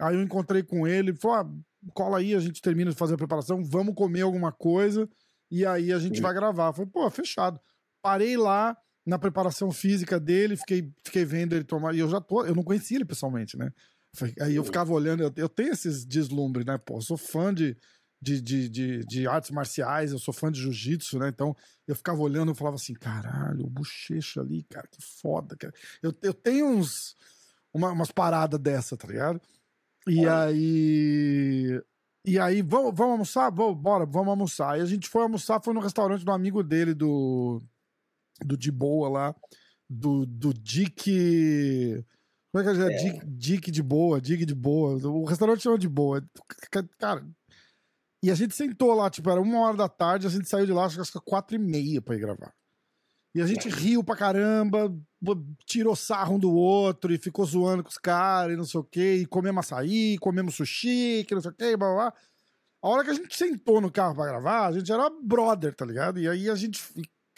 Aí 0.00 0.16
eu 0.16 0.22
encontrei 0.22 0.62
com 0.62 0.86
ele, 0.86 1.14
falou: 1.14 1.36
ah, 1.36 1.92
cola 1.94 2.18
aí, 2.18 2.34
a 2.34 2.40
gente 2.40 2.62
termina 2.62 2.90
de 2.90 2.96
fazer 2.96 3.14
a 3.14 3.18
preparação, 3.18 3.62
vamos 3.64 3.94
comer 3.94 4.22
alguma 4.22 4.52
coisa 4.52 5.08
e 5.50 5.66
aí 5.66 5.92
a 5.92 5.98
gente 5.98 6.16
Sim. 6.16 6.22
vai 6.22 6.32
gravar. 6.32 6.72
Falei, 6.72 6.90
pô, 6.90 7.10
fechado. 7.10 7.60
Parei 8.00 8.36
lá 8.36 8.76
na 9.04 9.18
preparação 9.18 9.72
física 9.72 10.20
dele, 10.20 10.56
fiquei, 10.56 10.92
fiquei 11.04 11.24
vendo 11.24 11.54
ele 11.54 11.64
tomar. 11.64 11.94
E 11.94 11.98
eu 11.98 12.08
já 12.08 12.20
tô, 12.20 12.44
eu 12.44 12.54
não 12.54 12.62
conhecia 12.62 12.96
ele 12.96 13.04
pessoalmente, 13.04 13.56
né? 13.56 13.72
Aí 14.40 14.54
eu 14.54 14.64
ficava 14.64 14.92
olhando, 14.92 15.22
eu, 15.22 15.32
eu 15.36 15.48
tenho 15.48 15.72
esses 15.72 16.04
deslumbres, 16.04 16.64
né? 16.64 16.78
Pô, 16.78 16.98
eu 16.98 17.02
sou 17.02 17.16
fã 17.16 17.52
de, 17.52 17.76
de, 18.20 18.40
de, 18.40 18.68
de, 18.68 19.00
de 19.04 19.26
artes 19.26 19.50
marciais, 19.50 20.12
eu 20.12 20.18
sou 20.18 20.34
fã 20.34 20.50
de 20.50 20.60
jiu-jitsu, 20.60 21.18
né? 21.18 21.28
Então 21.28 21.56
eu 21.86 21.94
ficava 21.94 22.20
olhando 22.20 22.52
e 22.52 22.54
falava 22.54 22.76
assim: 22.76 22.94
caralho, 22.94 23.64
o 23.64 23.70
bochecha 23.70 24.40
ali, 24.40 24.64
cara, 24.64 24.86
que 24.88 25.02
foda, 25.02 25.56
cara. 25.56 25.72
Eu, 26.02 26.14
eu 26.22 26.34
tenho 26.34 26.66
uns, 26.66 27.16
uma, 27.72 27.90
umas 27.92 28.10
paradas 28.10 28.60
dessa, 28.60 28.96
tá 28.96 29.06
ligado? 29.06 29.40
E 30.08 30.26
aí 30.26 31.80
e 32.24 32.38
aí, 32.38 32.60
vamos, 32.60 32.94
vamos 32.94 33.12
almoçar? 33.12 33.50
Vamos, 33.50 33.80
bora, 33.80 34.04
vamos 34.04 34.28
almoçar. 34.28 34.78
E 34.78 34.82
a 34.82 34.86
gente 34.86 35.08
foi 35.08 35.22
almoçar, 35.22 35.62
foi 35.62 35.72
no 35.72 35.80
restaurante 35.80 36.24
do 36.24 36.32
amigo 36.32 36.62
dele, 36.62 36.94
do. 36.94 37.62
Do 38.44 38.56
De 38.56 38.70
Boa 38.70 39.08
lá. 39.08 39.34
Do, 39.88 40.26
do 40.26 40.52
Dick. 40.52 42.04
Como 42.52 42.68
é 42.68 42.74
que 42.74 42.80
é? 42.80 42.84
é. 42.84 42.96
Dick, 42.96 43.26
Dick 43.26 43.70
de 43.70 43.82
Boa, 43.82 44.20
Dick 44.20 44.44
de 44.44 44.54
Boa. 44.54 44.94
O 45.08 45.24
restaurante 45.24 45.62
chama 45.62 45.78
de 45.78 45.88
Boa. 45.88 46.22
Cara. 46.98 47.26
E 48.22 48.30
a 48.30 48.34
gente 48.34 48.54
sentou 48.54 48.92
lá, 48.92 49.08
tipo, 49.08 49.30
era 49.30 49.40
uma 49.40 49.60
hora 49.60 49.78
da 49.78 49.88
tarde, 49.88 50.26
a 50.26 50.30
gente 50.30 50.46
saiu 50.46 50.66
de 50.66 50.72
lá, 50.72 50.84
acho 50.84 51.02
que 51.10 51.20
quatro 51.20 51.56
e 51.56 51.58
meia 51.58 52.02
pra 52.02 52.14
ir 52.14 52.20
gravar. 52.20 52.52
E 53.34 53.40
a 53.40 53.46
gente 53.46 53.66
riu 53.66 54.04
pra 54.04 54.14
caramba, 54.14 54.94
tirou 55.66 55.94
sarro 55.94 56.36
um 56.36 56.38
do 56.38 56.52
outro 56.52 57.12
e 57.12 57.18
ficou 57.18 57.44
zoando 57.44 57.82
com 57.82 57.90
os 57.90 57.98
caras 57.98 58.54
e 58.54 58.56
não 58.56 58.64
sei 58.64 58.80
o 58.80 58.84
quê, 58.84 59.16
e 59.16 59.26
comemos 59.26 59.66
açaí, 59.66 60.16
comemos 60.18 60.54
sushi, 60.54 61.24
que 61.26 61.34
não 61.34 61.42
sei 61.42 61.50
o 61.50 61.54
quê, 61.54 61.76
blá 61.76 61.88
blá 61.88 61.94
blá. 61.94 62.14
A 62.82 62.88
hora 62.88 63.04
que 63.04 63.10
a 63.10 63.14
gente 63.14 63.36
sentou 63.36 63.80
no 63.80 63.92
carro 63.92 64.14
pra 64.14 64.26
gravar, 64.26 64.68
a 64.68 64.72
gente 64.72 64.90
era 64.90 65.10
brother, 65.22 65.74
tá 65.74 65.84
ligado? 65.84 66.18
E 66.18 66.26
aí 66.26 66.48
a 66.48 66.54
gente 66.54 66.80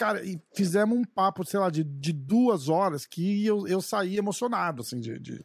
Cara, 0.02 0.24
e 0.24 0.40
fizemos 0.52 0.98
um 0.98 1.04
papo, 1.04 1.44
sei 1.44 1.60
lá, 1.60 1.70
de, 1.70 1.84
de 1.84 2.12
duas 2.12 2.68
horas 2.68 3.06
que 3.06 3.46
eu, 3.46 3.68
eu 3.68 3.80
saí 3.80 4.16
emocionado, 4.16 4.82
assim, 4.82 4.98
de, 4.98 5.16
de, 5.18 5.44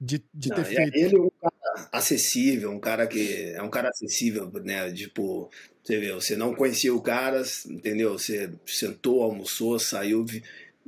de, 0.00 0.24
de 0.34 0.48
ter 0.48 0.56
Não, 0.56 0.64
feito. 0.64 0.96
Ele 0.96 1.16
é 1.16 1.20
um 1.20 1.30
cara 1.30 1.88
acessível, 1.92 2.70
um 2.72 2.80
cara 2.80 3.06
que 3.06 3.52
é 3.54 3.62
um 3.62 3.70
cara 3.70 3.90
acessível, 3.90 4.50
né? 4.64 4.90
Tipo, 4.92 5.48
você 5.84 6.00
vê, 6.00 6.12
você 6.12 6.36
não 6.36 6.52
conhecia 6.52 6.92
o 6.92 7.00
cara, 7.00 7.42
entendeu? 7.66 8.14
Você 8.18 8.52
sentou, 8.66 9.22
almoçou, 9.22 9.78
saiu, 9.78 10.24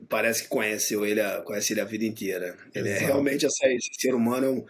parece 0.09 0.45
que 0.45 0.49
conheceu 0.49 1.05
ele, 1.05 1.21
a, 1.21 1.41
conhece 1.41 1.73
ele 1.73 1.81
a 1.81 1.85
vida 1.85 2.05
inteira. 2.05 2.57
Ele 2.75 2.89
é 2.89 2.93
Exato. 2.93 3.05
é 3.05 3.07
realmente 3.07 3.47
assim, 3.47 3.67
esse 3.75 3.91
ser 3.99 4.15
humano 4.15 4.47
é 4.47 4.51
um, 4.51 4.65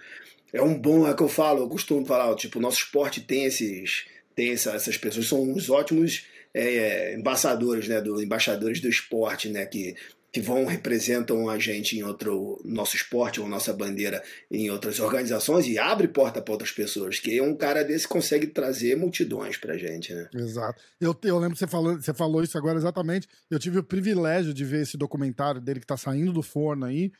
é 0.53 0.63
um 0.63 0.79
bom, 0.79 1.07
é 1.07 1.11
o 1.11 1.17
que 1.17 1.23
eu 1.23 1.29
falo, 1.29 1.63
eu 1.63 1.69
costumo 1.69 2.05
falar, 2.07 2.35
tipo, 2.37 2.59
o 2.59 2.63
nosso 2.63 2.79
esporte 2.79 3.21
tem 3.21 3.45
esses, 3.45 4.07
tem 4.35 4.53
essa, 4.53 4.73
essas 4.73 4.97
pessoas, 4.97 5.27
são 5.27 5.43
uns 5.43 5.69
ótimos 5.69 6.27
é, 6.55 6.63
é, 6.63 7.15
embaixadores, 7.15 7.89
né, 7.89 8.01
do, 8.01 8.23
embaixadores 8.23 8.81
do 8.81 8.89
esporte, 8.89 9.49
né, 9.49 9.67
que 9.67 9.95
que 10.31 10.41
vão 10.41 10.67
representam 10.67 11.49
a 11.49 11.59
gente 11.59 11.97
em 11.97 12.03
outro 12.03 12.61
nosso 12.65 12.97
esporte 12.97 13.41
ou 13.41 13.49
nossa 13.49 13.73
bandeira 13.73 14.23
em 14.51 14.71
outras 14.71 15.01
organizações 15.01 15.67
e 15.67 15.79
abre 15.79 16.07
porta 16.07 16.43
para 16.43 16.53
outras 16.53 16.71
pessoas 16.71 17.19
que 17.19 17.41
um 17.41 17.57
cara 17.57 17.83
desse 17.83 18.07
consegue 18.07 18.47
trazer 18.47 18.97
multidões 18.97 19.57
para 19.57 19.79
gente 19.79 20.13
né? 20.15 20.29
Exato. 20.35 20.83
Eu, 21.01 21.17
eu 21.25 21.39
lembro 21.39 21.55
que 21.55 21.61
você 21.61 21.67
falou 21.67 21.95
você 21.95 22.13
falou 22.13 22.43
isso 22.43 22.59
agora 22.59 22.79
exatamente. 22.79 23.27
Eu 23.51 23.59
tive 23.59 23.79
o 23.79 23.85
privilégio 23.85 24.53
de 24.53 24.65
ver 24.65 24.83
esse 24.83 24.97
documentário 24.99 25.61
dele 25.61 25.81
que 25.81 25.85
está 25.85 25.97
saindo 25.97 26.33
do 26.33 26.43
forno 26.43 26.85
aí 26.85 27.11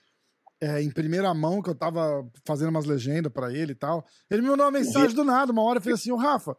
é, 0.61 0.83
em 0.83 0.91
primeira 0.91 1.33
mão 1.33 1.63
que 1.63 1.71
eu 1.71 1.75
tava 1.75 2.29
fazendo 2.45 2.71
umas 2.71 2.85
legendas 2.85 3.33
para 3.33 3.53
ele 3.53 3.73
e 3.73 3.77
tal. 3.77 4.05
Ele 4.31 4.43
me 4.43 4.49
mandou 4.49 4.67
uma 4.67 4.73
mensagem 4.73 5.15
do 5.15 5.25
nada 5.25 5.51
uma 5.53 5.63
hora 5.63 5.81
fez 5.81 5.97
assim 5.97 6.13
o 6.13 6.17
Rafa 6.17 6.57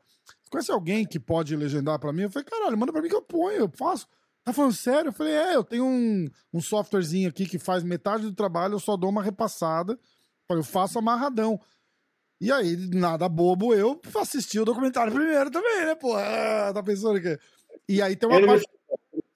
conhece 0.49 0.71
alguém 0.71 1.05
que 1.05 1.19
pode 1.19 1.55
legendar 1.55 1.99
para 1.99 2.11
mim? 2.11 2.23
Eu 2.23 2.31
falei 2.31 2.45
caralho 2.45 2.77
manda 2.77 2.91
para 2.91 3.01
mim 3.01 3.09
que 3.09 3.15
eu 3.15 3.21
ponho 3.21 3.57
eu 3.57 3.71
faço 3.75 4.07
Tá 4.43 4.53
falando 4.53 4.73
sério? 4.73 5.09
Eu 5.09 5.13
falei, 5.13 5.33
é, 5.33 5.55
eu 5.55 5.63
tenho 5.63 5.85
um, 5.85 6.27
um 6.53 6.61
softwarezinho 6.61 7.29
aqui 7.29 7.45
que 7.45 7.59
faz 7.59 7.83
metade 7.83 8.23
do 8.23 8.33
trabalho, 8.33 8.75
eu 8.75 8.79
só 8.79 8.97
dou 8.97 9.09
uma 9.09 9.23
repassada. 9.23 9.97
Eu 10.49 10.63
faço 10.63 10.97
amarradão. 10.97 11.59
E 12.41 12.51
aí, 12.51 12.75
nada 12.93 13.27
bobo, 13.27 13.73
eu 13.73 13.99
assisti 14.15 14.59
o 14.59 14.65
documentário 14.65 15.11
primeiro 15.11 15.51
também, 15.51 15.85
né, 15.85 15.93
pô? 15.93 16.15
Ah, 16.15 16.71
tá 16.73 16.81
pensando 16.81 17.21
que. 17.21 17.37
E 17.87 18.01
aí 18.01 18.15
tem 18.15 18.29
uma 18.29 18.37
ele 18.37 18.47
parte. 18.47 18.65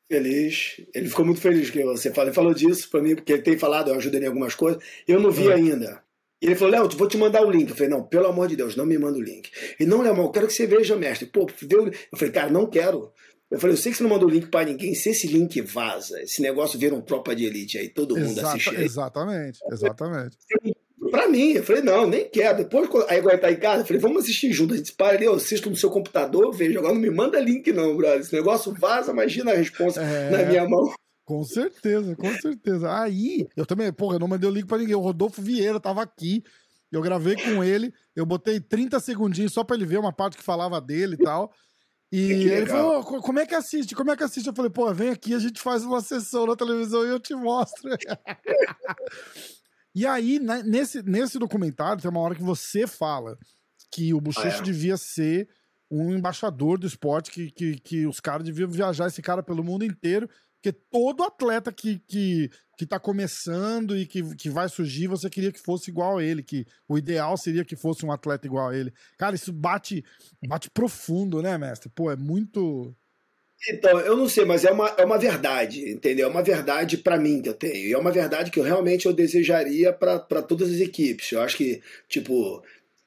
Feliz, 0.09 0.81
ele 0.93 1.09
ficou 1.09 1.25
muito 1.25 1.41
feliz 1.41 1.69
que 1.69 1.83
você 1.83 2.11
falou, 2.11 2.27
ele 2.27 2.35
falou 2.35 2.53
disso 2.53 2.89
pra 2.89 3.01
mim, 3.01 3.15
porque 3.15 3.33
ele 3.33 3.41
tem 3.41 3.57
falado, 3.57 3.89
eu 3.89 3.95
ajudei 3.95 4.21
em 4.21 4.27
algumas 4.27 4.53
coisas, 4.53 4.81
eu 5.07 5.19
não 5.19 5.31
vi 5.31 5.49
é. 5.49 5.53
ainda. 5.53 6.03
E 6.41 6.45
ele 6.45 6.55
falou, 6.55 6.73
Léo, 6.73 6.89
vou 6.89 7.07
te 7.07 7.17
mandar 7.17 7.41
o 7.45 7.49
link. 7.49 7.69
Eu 7.69 7.75
falei, 7.75 7.89
não, 7.89 8.03
pelo 8.03 8.27
amor 8.27 8.49
de 8.49 8.57
Deus, 8.57 8.75
não 8.75 8.85
me 8.85 8.97
manda 8.97 9.17
o 9.17 9.21
link. 9.21 9.49
Ele, 9.79 9.89
não, 9.89 10.01
Léo, 10.01 10.17
eu 10.17 10.29
quero 10.29 10.47
que 10.47 10.53
você 10.53 10.67
veja, 10.67 10.93
mestre. 10.93 11.25
Pô, 11.25 11.47
deu... 11.61 11.87
Eu 11.87 12.17
falei, 12.17 12.33
cara, 12.33 12.49
não 12.49 12.67
quero. 12.67 13.13
Eu 13.53 13.59
falei, 13.59 13.75
eu 13.75 13.79
sei 13.79 13.91
que 13.91 13.99
você 13.99 14.03
não 14.03 14.09
mandou 14.09 14.27
link 14.27 14.47
para 14.47 14.65
ninguém. 14.65 14.95
Se 14.95 15.11
esse 15.11 15.27
link 15.27 15.61
vaza, 15.61 16.19
esse 16.23 16.41
negócio 16.41 16.79
vira 16.79 16.95
um 16.95 17.01
tropa 17.01 17.35
de 17.35 17.45
elite 17.45 17.77
aí, 17.77 17.87
todo 17.87 18.17
mundo 18.17 18.39
Exata, 18.39 18.47
assiste. 18.47 18.75
Exatamente, 18.81 19.59
exatamente. 19.71 20.37
Pra 21.11 21.27
mim, 21.27 21.51
eu 21.51 21.63
falei, 21.63 21.83
não, 21.83 22.07
nem 22.07 22.27
quero. 22.27 22.57
Depois, 22.57 22.89
aí 23.07 23.19
agora 23.19 23.37
tá 23.37 23.51
em 23.51 23.57
casa, 23.57 23.83
eu 23.83 23.85
falei, 23.85 24.01
vamos 24.01 24.23
assistir 24.23 24.51
junto. 24.51 24.73
A 24.73 24.77
gente 24.77 24.93
para 24.93 25.15
ali, 25.15 25.25
eu 25.25 25.35
assisto 25.35 25.69
no 25.69 25.75
seu 25.75 25.91
computador, 25.91 26.51
vejo. 26.51 26.79
Agora 26.79 26.95
não 26.95 27.01
me 27.01 27.11
manda 27.11 27.39
link, 27.39 27.71
não, 27.71 27.95
brother. 27.95 28.21
Esse 28.21 28.33
negócio 28.33 28.73
vaza, 28.73 29.11
imagina 29.11 29.51
a 29.51 29.55
resposta 29.55 30.01
é... 30.01 30.31
na 30.31 30.45
minha 30.49 30.67
mão. 30.67 30.91
Com 31.23 31.43
certeza, 31.43 32.15
com 32.15 32.33
certeza. 32.33 32.91
Aí, 32.91 33.47
eu 33.55 33.67
também, 33.67 33.93
porra, 33.93 34.15
eu 34.15 34.19
não 34.19 34.27
mandei 34.27 34.49
o 34.49 34.53
link 34.53 34.65
pra 34.65 34.79
ninguém. 34.79 34.95
O 34.95 34.99
Rodolfo 34.99 35.43
Vieira 35.43 35.79
tava 35.79 36.01
aqui. 36.01 36.43
Eu 36.91 37.03
gravei 37.03 37.35
com 37.35 37.63
ele, 37.63 37.93
eu 38.15 38.25
botei 38.25 38.59
30 38.59 38.99
segundinhos 38.99 39.53
só 39.53 39.63
pra 39.63 39.75
ele 39.75 39.85
ver 39.85 39.99
uma 39.99 40.13
parte 40.13 40.37
que 40.37 40.43
falava 40.43 40.81
dele 40.81 41.15
e 41.19 41.23
tal. 41.23 41.51
E 42.15 42.47
ele 42.47 42.67
falou, 42.67 43.03
como 43.03 43.39
é 43.39 43.45
que 43.45 43.55
assiste? 43.55 43.95
Como 43.95 44.11
é 44.11 44.15
que 44.15 44.23
assiste? 44.23 44.45
Eu 44.45 44.53
falei, 44.53 44.69
pô, 44.69 44.93
vem 44.93 45.09
aqui, 45.09 45.33
a 45.33 45.39
gente 45.39 45.59
faz 45.59 45.83
uma 45.83 45.99
sessão 45.99 46.45
na 46.45 46.55
televisão 46.55 47.03
e 47.03 47.09
eu 47.09 47.19
te 47.19 47.33
mostro. 47.33 47.89
e 49.95 50.05
aí, 50.05 50.37
né, 50.37 50.61
nesse, 50.63 51.01
nesse 51.01 51.39
documentário, 51.39 51.99
tem 51.99 52.11
uma 52.11 52.19
hora 52.19 52.35
que 52.35 52.43
você 52.43 52.85
fala 52.85 53.35
que 53.89 54.13
o 54.13 54.21
Bochecho 54.21 54.57
ah, 54.57 54.59
é. 54.59 54.61
devia 54.61 54.95
ser 54.95 55.49
um 55.89 56.13
embaixador 56.13 56.77
do 56.77 56.85
esporte, 56.85 57.31
que, 57.31 57.49
que, 57.49 57.79
que 57.79 58.05
os 58.05 58.19
caras 58.19 58.45
deviam 58.45 58.69
viajar 58.69 59.07
esse 59.07 59.21
cara 59.23 59.41
pelo 59.41 59.63
mundo 59.63 59.83
inteiro 59.83 60.29
porque 60.63 60.79
todo 60.89 61.25
atleta 61.25 61.73
que, 61.73 61.99
que, 62.07 62.49
que 62.77 62.85
tá 62.85 62.97
começando 62.97 63.97
e 63.97 64.05
que, 64.05 64.33
que 64.37 64.49
vai 64.49 64.69
surgir, 64.69 65.07
você 65.07 65.29
queria 65.29 65.51
que 65.51 65.59
fosse 65.59 65.91
igual 65.91 66.19
a 66.19 66.23
ele, 66.23 66.41
que 66.41 66.65
o 66.87 66.97
ideal 66.97 67.35
seria 67.35 67.65
que 67.65 67.75
fosse 67.75 68.05
um 68.05 68.13
atleta 68.13 68.47
igual 68.47 68.69
a 68.69 68.77
ele. 68.77 68.93
Cara, 69.17 69.35
isso 69.35 69.51
bate, 69.51 70.05
bate 70.47 70.69
profundo, 70.69 71.41
né, 71.41 71.57
mestre? 71.57 71.89
Pô, 71.93 72.09
é 72.09 72.15
muito. 72.15 72.95
Então, 73.69 73.99
eu 73.99 74.15
não 74.15 74.29
sei, 74.29 74.45
mas 74.45 74.63
é 74.63 74.71
uma, 74.71 74.87
é 74.97 75.03
uma 75.03 75.17
verdade, 75.17 75.91
entendeu? 75.91 76.27
É 76.27 76.31
uma 76.31 76.41
verdade 76.41 76.97
para 76.97 77.19
mim 77.19 77.41
que 77.41 77.49
eu 77.49 77.53
tenho. 77.53 77.89
E 77.89 77.91
é 77.91 77.97
uma 77.97 78.11
verdade 78.11 78.49
que 78.49 78.57
eu 78.57 78.63
realmente 78.63 79.05
eu 79.05 79.11
desejaria 79.11 79.91
para 79.91 80.41
todas 80.41 80.71
as 80.71 80.79
equipes. 80.79 81.29
Eu 81.33 81.41
acho 81.41 81.57
que, 81.57 81.81
tipo, 82.07 82.63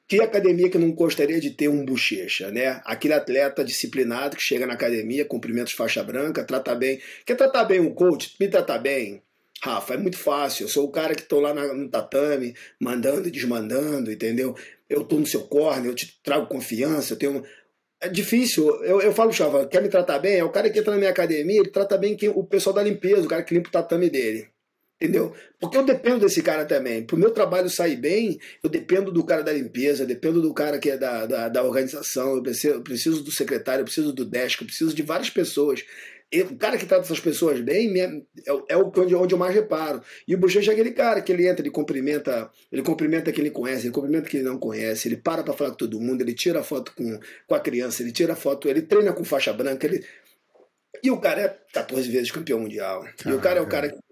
que 0.09 0.21
academia 0.21 0.71
que 0.71 0.79
não 0.79 0.93
gostaria 0.93 1.41
de 1.41 1.51
ter 1.51 1.69
um 1.69 1.85
bochecha, 1.85 2.51
né? 2.51 2.81
Aquele 2.85 3.15
atleta 3.15 3.65
disciplinado 3.65 4.37
que 4.37 4.43
chega 4.43 4.67
na 4.67 4.75
academia, 4.75 5.25
cumprimenta 5.25 5.71
faixa 5.73 6.03
branca, 6.03 6.45
trata 6.45 6.75
bem. 6.75 7.01
Quer 7.25 7.35
tratar 7.37 7.65
bem 7.65 7.81
um 7.81 7.93
coach? 7.93 8.37
Me 8.39 8.49
tratar 8.49 8.79
bem. 8.79 9.23
Rafa, 9.63 9.95
é 9.95 9.97
muito 9.97 10.19
fácil. 10.19 10.65
Eu 10.65 10.69
sou 10.69 10.85
o 10.85 10.91
cara 10.91 11.15
que 11.15 11.23
estou 11.23 11.41
lá 11.41 11.53
no 11.55 11.89
tatame, 11.89 12.55
mandando 12.81 13.27
e 13.27 13.31
desmandando, 13.31 14.13
entendeu? 14.13 14.55
Eu 14.89 15.03
estou 15.03 15.19
no 15.19 15.27
seu 15.27 15.43
corner, 15.43 15.91
eu 15.91 15.95
te 15.95 16.21
trago 16.23 16.47
confiança, 16.47 17.15
eu 17.15 17.19
tenho. 17.19 17.45
É 18.01 18.09
difícil. 18.09 18.69
Eu, 18.85 19.01
eu 19.01 19.13
falo, 19.13 19.33
Chava, 19.33 19.67
quer 19.67 19.83
me 19.83 19.89
tratar 19.89 20.19
bem? 20.21 20.37
É 20.39 20.45
o 20.45 20.53
cara 20.53 20.71
que 20.71 20.79
entra 20.79 20.93
na 20.93 20.99
minha 20.99 21.11
academia, 21.11 21.61
ele 21.61 21.71
trata 21.71 21.99
bem 21.99 22.17
o 22.35 22.45
pessoal 22.45 22.75
da 22.75 22.83
limpeza, 22.83 23.23
o 23.23 23.29
cara 23.29 23.43
que 23.43 23.55
limpa 23.55 23.71
o 23.71 23.73
tatame 23.73 24.09
dele. 24.09 24.49
Entendeu? 25.01 25.35
Porque 25.61 25.77
eu 25.77 25.85
dependo 25.85 26.21
desse 26.21 26.43
cara 26.43 26.65
também. 26.65 27.05
Para 27.05 27.17
o 27.17 27.19
meu 27.19 27.31
trabalho 27.31 27.69
sair 27.69 27.97
bem, 27.97 28.39
eu 28.63 28.71
dependo 28.71 29.13
do 29.13 29.25
cara 29.25 29.43
da 29.43 29.53
limpeza, 29.53 30.07
dependo 30.07 30.41
do 30.41 30.55
cara 30.55 30.79
que 30.79 30.91
é 30.91 30.97
da, 30.97 31.27
da, 31.27 31.49
da 31.51 31.63
organização, 31.63 32.37
eu 32.37 32.43
preciso, 32.43 32.75
eu 32.75 32.83
preciso, 32.83 33.23
do 33.23 33.31
secretário, 33.31 33.83
eu 33.83 33.85
preciso 33.85 34.13
do 34.13 34.25
desk, 34.25 34.63
eu 34.63 34.67
preciso 34.67 34.95
de 34.95 35.03
várias 35.03 35.29
pessoas. 35.29 35.85
E 36.33 36.41
o 36.41 36.57
cara 36.57 36.79
que 36.79 36.87
trata 36.87 37.05
essas 37.05 37.21
pessoas 37.21 37.61
bem 37.61 38.01
é, 38.01 38.23
é 38.71 38.77
onde, 38.77 39.15
onde 39.15 39.35
eu 39.35 39.39
mais 39.39 39.55
reparo. 39.55 40.03
E 40.27 40.35
o 40.35 40.39
Bochecha 40.39 40.71
é 40.71 40.75
aquele 40.75 40.93
cara 40.93 41.21
que 41.21 41.31
ele 41.31 41.47
entra, 41.47 41.63
ele 41.63 41.71
cumprimenta, 41.71 42.51
ele 42.73 42.83
cumprimenta 42.83 43.31
quem 43.31 43.45
ele 43.45 43.51
conhece, 43.51 43.87
ele 43.87 43.93
cumprimenta 43.93 44.31
quem 44.31 44.41
ele 44.41 44.49
não 44.49 44.59
conhece, 44.59 45.09
ele 45.09 45.19
para 45.19 45.43
para 45.43 45.53
falar 45.53 45.71
com 45.71 45.77
todo 45.77 46.01
mundo, 46.01 46.23
ele 46.23 46.35
tira 46.35 46.65
foto 46.65 46.93
com, 46.97 47.21
com 47.47 47.55
a 47.55 47.61
criança, 47.61 48.03
ele 48.03 48.13
tira 48.13 48.35
foto, 48.35 48.67
ele 48.67 48.81
treina 48.81 49.13
com 49.13 49.25
faixa 49.25 49.53
branca, 49.53 49.87
ele. 49.87 50.05
E 51.03 51.11
o 51.11 51.21
cara 51.21 51.43
é 51.43 51.57
14 51.75 52.11
vezes 52.11 52.31
campeão 52.31 52.61
mundial. 52.61 53.03
Caraca. 53.03 53.31
E 53.31 53.33
o 53.35 53.41
cara 53.41 53.59
é 53.59 53.63
o 53.63 53.69
cara 53.69 53.89
que 53.91 54.06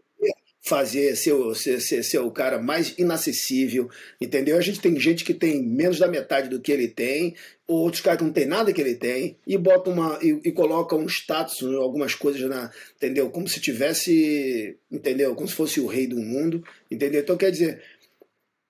fazer 0.64 1.14
ser, 1.14 1.35
ser, 1.54 1.80
ser, 1.80 2.02
ser 2.02 2.18
o 2.21 2.30
cara 2.30 2.59
mais 2.59 2.94
inacessível, 2.97 3.90
entendeu? 4.18 4.56
A 4.56 4.62
gente 4.62 4.80
tem 4.80 4.99
gente 4.99 5.23
que 5.23 5.35
tem 5.35 5.62
menos 5.62 5.99
da 5.99 6.09
metade 6.09 6.49
do 6.49 6.59
que 6.59 6.73
ele 6.73 6.88
tem, 6.88 7.35
outros 7.66 8.00
caras 8.00 8.18
que 8.18 8.25
não 8.25 8.33
tem 8.33 8.47
nada 8.47 8.73
que 8.73 8.80
ele 8.80 8.94
tem, 8.94 9.37
e 9.47 9.59
bota 9.59 9.90
uma 9.90 10.18
e, 10.23 10.40
e 10.42 10.52
coloca 10.52 10.97
um 10.97 11.06
status, 11.06 11.62
algumas 11.62 12.14
coisas 12.14 12.49
na, 12.49 12.73
entendeu? 12.97 13.28
Como 13.28 13.47
se 13.47 13.61
tivesse, 13.61 14.78
entendeu? 14.90 15.35
Como 15.35 15.47
se 15.47 15.54
fosse 15.54 15.80
o 15.80 15.87
rei 15.87 16.06
do 16.06 16.16
mundo, 16.16 16.64
entendeu? 16.90 17.21
Então 17.21 17.37
quer 17.37 17.50
dizer, 17.50 17.83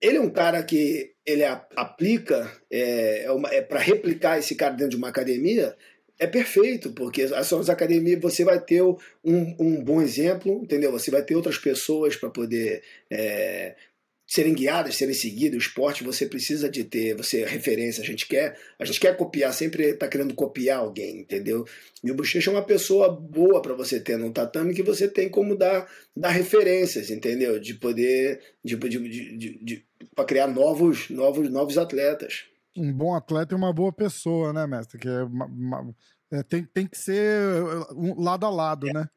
ele 0.01 0.17
é 0.17 0.21
um 0.21 0.31
cara 0.31 0.65
que 0.65 1.13
ele 1.25 1.45
aplica 1.45 2.51
é, 2.69 3.25
é, 3.25 3.57
é 3.57 3.63
para 3.63 3.79
replicar 3.79 4.39
esse 4.39 4.57
cara 4.57 4.75
dentro 4.75 4.91
de 4.91 4.97
uma 4.97 5.09
academia 5.09 5.77
é 6.19 6.27
perfeito, 6.27 6.93
porque 6.93 7.23
as 7.23 7.47
suas 7.47 7.69
academias 7.69 8.21
você 8.21 8.45
vai 8.45 8.61
ter 8.61 8.83
um, 8.83 8.99
um 9.25 9.83
bom 9.83 10.01
exemplo, 10.01 10.61
entendeu? 10.63 10.93
Você 10.93 11.11
vai 11.11 11.23
ter 11.23 11.35
outras 11.35 11.59
pessoas 11.59 12.15
para 12.15 12.31
poder 12.31 12.83
é, 13.11 13.75
serem 14.27 14.55
guiadas, 14.55 14.97
serem 14.97 15.15
seguidas. 15.15 15.57
O 15.57 15.67
esporte 15.67 16.05
você 16.05 16.27
precisa 16.27 16.69
de 16.69 16.85
ter, 16.85 17.17
você 17.17 17.43
é 17.43 17.47
referência. 17.47 18.03
A 18.03 18.07
gente 18.07 18.27
quer, 18.29 18.57
a 18.79 18.85
gente 18.85 19.01
quer 19.01 19.17
copiar, 19.17 19.53
sempre 19.53 19.91
está 19.91 20.07
querendo 20.07 20.35
copiar 20.35 20.79
alguém, 20.79 21.19
entendeu? 21.21 21.65
E 22.03 22.11
o 22.11 22.15
Bochecha 22.15 22.49
é 22.51 22.55
uma 22.55 22.65
pessoa 22.65 23.09
boa 23.11 23.61
para 23.61 23.75
você 23.75 23.99
ter 23.99 24.17
no 24.17 24.33
tatame 24.33 24.75
que 24.75 24.83
você 24.83 25.09
tem 25.09 25.29
como 25.29 25.57
dar, 25.57 25.91
dar 26.17 26.31
referências, 26.31 27.11
entendeu? 27.11 27.59
De 27.59 27.75
poder, 27.75 28.41
de, 28.65 28.77
de, 28.77 29.37
de, 29.37 29.59
de 29.65 29.85
para 30.15 30.25
criar 30.25 30.47
novos, 30.47 31.11
novos, 31.11 31.51
novos 31.51 31.77
atletas 31.77 32.45
um 32.77 32.93
bom 32.93 33.15
atleta 33.15 33.55
e 33.55 33.57
uma 33.57 33.73
boa 33.73 33.93
pessoa, 33.93 34.53
né, 34.53 34.67
mestre? 34.67 34.99
Que 34.99 35.09
é 35.09 35.23
uma, 35.23 35.47
uma, 35.47 35.95
é, 36.33 36.43
tem, 36.43 36.65
tem 36.65 36.87
que 36.87 36.99
ser 36.99 37.41
um 37.95 38.21
lado 38.23 38.45
a 38.45 38.51
lado, 38.51 38.89
é. 38.89 38.93
né? 38.93 39.09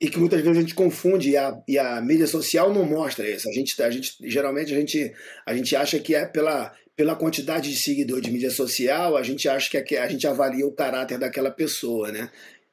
E 0.00 0.10
que 0.10 0.18
muitas 0.18 0.40
vezes 0.42 0.58
a 0.58 0.60
gente 0.60 0.74
confunde 0.74 1.30
e 1.30 1.36
a, 1.36 1.58
e 1.66 1.78
a 1.78 2.00
mídia 2.02 2.26
social 2.26 2.72
não 2.72 2.84
mostra 2.84 3.28
isso. 3.28 3.48
A 3.48 3.52
gente, 3.52 3.80
a 3.82 3.90
gente 3.90 4.14
geralmente 4.24 4.74
a 4.74 4.78
gente, 4.78 5.14
a 5.46 5.54
gente 5.54 5.74
acha 5.74 5.98
que 5.98 6.14
é 6.14 6.26
pela, 6.26 6.74
pela 6.94 7.16
quantidade 7.16 7.70
de 7.70 7.76
seguidor 7.76 8.20
de 8.20 8.30
mídia 8.30 8.50
social, 8.50 9.16
a 9.16 9.22
gente 9.22 9.48
acha 9.48 9.80
que 9.80 9.96
a 9.96 10.06
gente 10.06 10.26
avalia 10.26 10.66
o 10.66 10.72
caráter 10.72 11.18
daquela 11.18 11.50
pessoa, 11.50 12.12
né? 12.12 12.30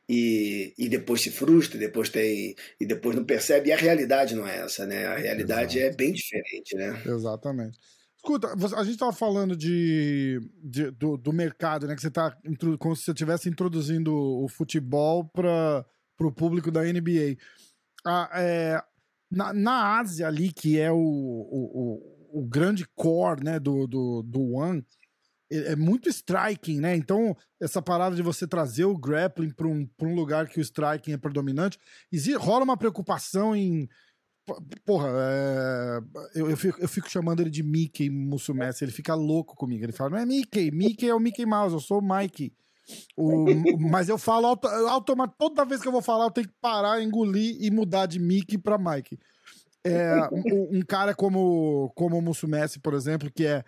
E, 0.10 0.74
e 0.78 0.90
depois 0.90 1.22
se 1.22 1.32
frustra, 1.32 1.80
depois 1.80 2.10
tem 2.10 2.56
e 2.78 2.86
depois 2.86 3.16
não 3.16 3.24
percebe. 3.24 3.70
E 3.70 3.72
a 3.72 3.78
realidade 3.78 4.36
não 4.36 4.46
é 4.46 4.58
essa, 4.58 4.86
né? 4.86 5.06
A 5.06 5.16
realidade 5.16 5.80
Exato. 5.80 5.94
é 5.94 5.96
bem 5.96 6.12
diferente, 6.12 6.76
né? 6.76 7.02
Exatamente. 7.06 7.80
Escuta, 8.24 8.54
a 8.54 8.84
gente 8.86 8.94
estava 8.94 9.12
falando 9.12 9.54
de, 9.54 10.40
de 10.64 10.92
do, 10.92 11.18
do, 11.18 11.34
mercado, 11.34 11.86
né? 11.86 11.94
Que 11.94 12.02
você 12.02 12.10
tá 12.10 12.34
como 12.80 12.96
se 12.96 13.04
você 13.04 13.12
estivesse 13.12 13.50
introduzindo 13.50 14.16
o 14.16 14.48
futebol 14.48 15.26
para 15.26 15.86
pro 16.16 16.32
público 16.32 16.72
da 16.72 16.84
NBA. 16.84 17.36
É, 18.34 18.82
na, 19.30 19.52
na 19.52 20.00
Ásia 20.00 20.28
ali, 20.28 20.54
que 20.54 20.80
é 20.80 20.90
o, 20.90 20.96
o, 20.96 22.32
o, 22.32 22.42
o 22.42 22.46
grande 22.46 22.86
core 22.96 23.44
né, 23.44 23.60
do, 23.60 23.88
do, 23.88 24.24
do 24.24 24.54
One, 24.54 24.86
é, 25.52 25.74
é 25.74 25.76
muito 25.76 26.08
striking, 26.08 26.80
né? 26.80 26.96
Então, 26.96 27.36
essa 27.62 27.82
parada 27.82 28.16
de 28.16 28.22
você 28.22 28.48
trazer 28.48 28.86
o 28.86 28.98
grappling 28.98 29.52
para 29.52 29.68
um, 29.68 29.88
um 30.02 30.16
lugar 30.16 30.48
que 30.48 30.60
o 30.60 30.62
striking 30.62 31.14
é 31.14 31.18
predominante, 31.18 31.78
existe, 32.12 32.38
rola 32.38 32.64
uma 32.64 32.78
preocupação 32.78 33.56
em. 33.56 33.90
Porra, 34.86 35.08
é, 35.10 36.00
eu, 36.36 36.50
eu, 36.50 36.58
fico, 36.58 36.82
eu 36.82 36.88
fico 36.88 37.10
chamando 37.10 37.40
ele 37.40 37.50
de 37.50 37.64
Mickey 37.64 38.10
Mussumessi, 38.10 38.84
ele 38.84 38.92
fica 38.92 39.16
louco 39.16 39.56
comigo. 39.56 39.86
Ele 39.86 39.94
fala, 39.94 40.12
não 40.12 40.18
é 40.18 40.26
Mickey, 40.26 40.70
Mickey 40.72 41.08
é 41.08 41.16
o 41.16 41.20
Mickey 41.20 41.46
Mouse, 41.46 41.74
eu 41.74 41.80
sou 41.80 42.00
o 42.00 42.02
Mike. 42.02 42.54
O, 43.16 43.46
mas 43.80 44.10
eu 44.10 44.18
falo 44.18 44.48
auto, 44.48 44.68
automaticamente, 44.68 45.38
toda 45.38 45.66
vez 45.66 45.82
que 45.82 45.88
eu 45.88 45.92
vou 45.92 46.02
falar, 46.02 46.26
eu 46.26 46.32
tenho 46.32 46.48
que 46.48 46.56
parar, 46.60 47.02
engolir 47.02 47.56
e 47.60 47.72
mudar 47.72 48.06
de 48.06 48.20
Mickey 48.20 48.58
para 48.58 48.78
Mike. 48.78 49.18
É, 49.86 50.16
um, 50.32 50.78
um, 50.80 50.82
cara 50.82 51.14
como, 51.14 51.92
como 51.96 52.18
o 52.18 52.22
Mussumessi, 52.22 52.80
por 52.80 52.94
exemplo, 52.94 53.32
que 53.34 53.46
é 53.46 53.64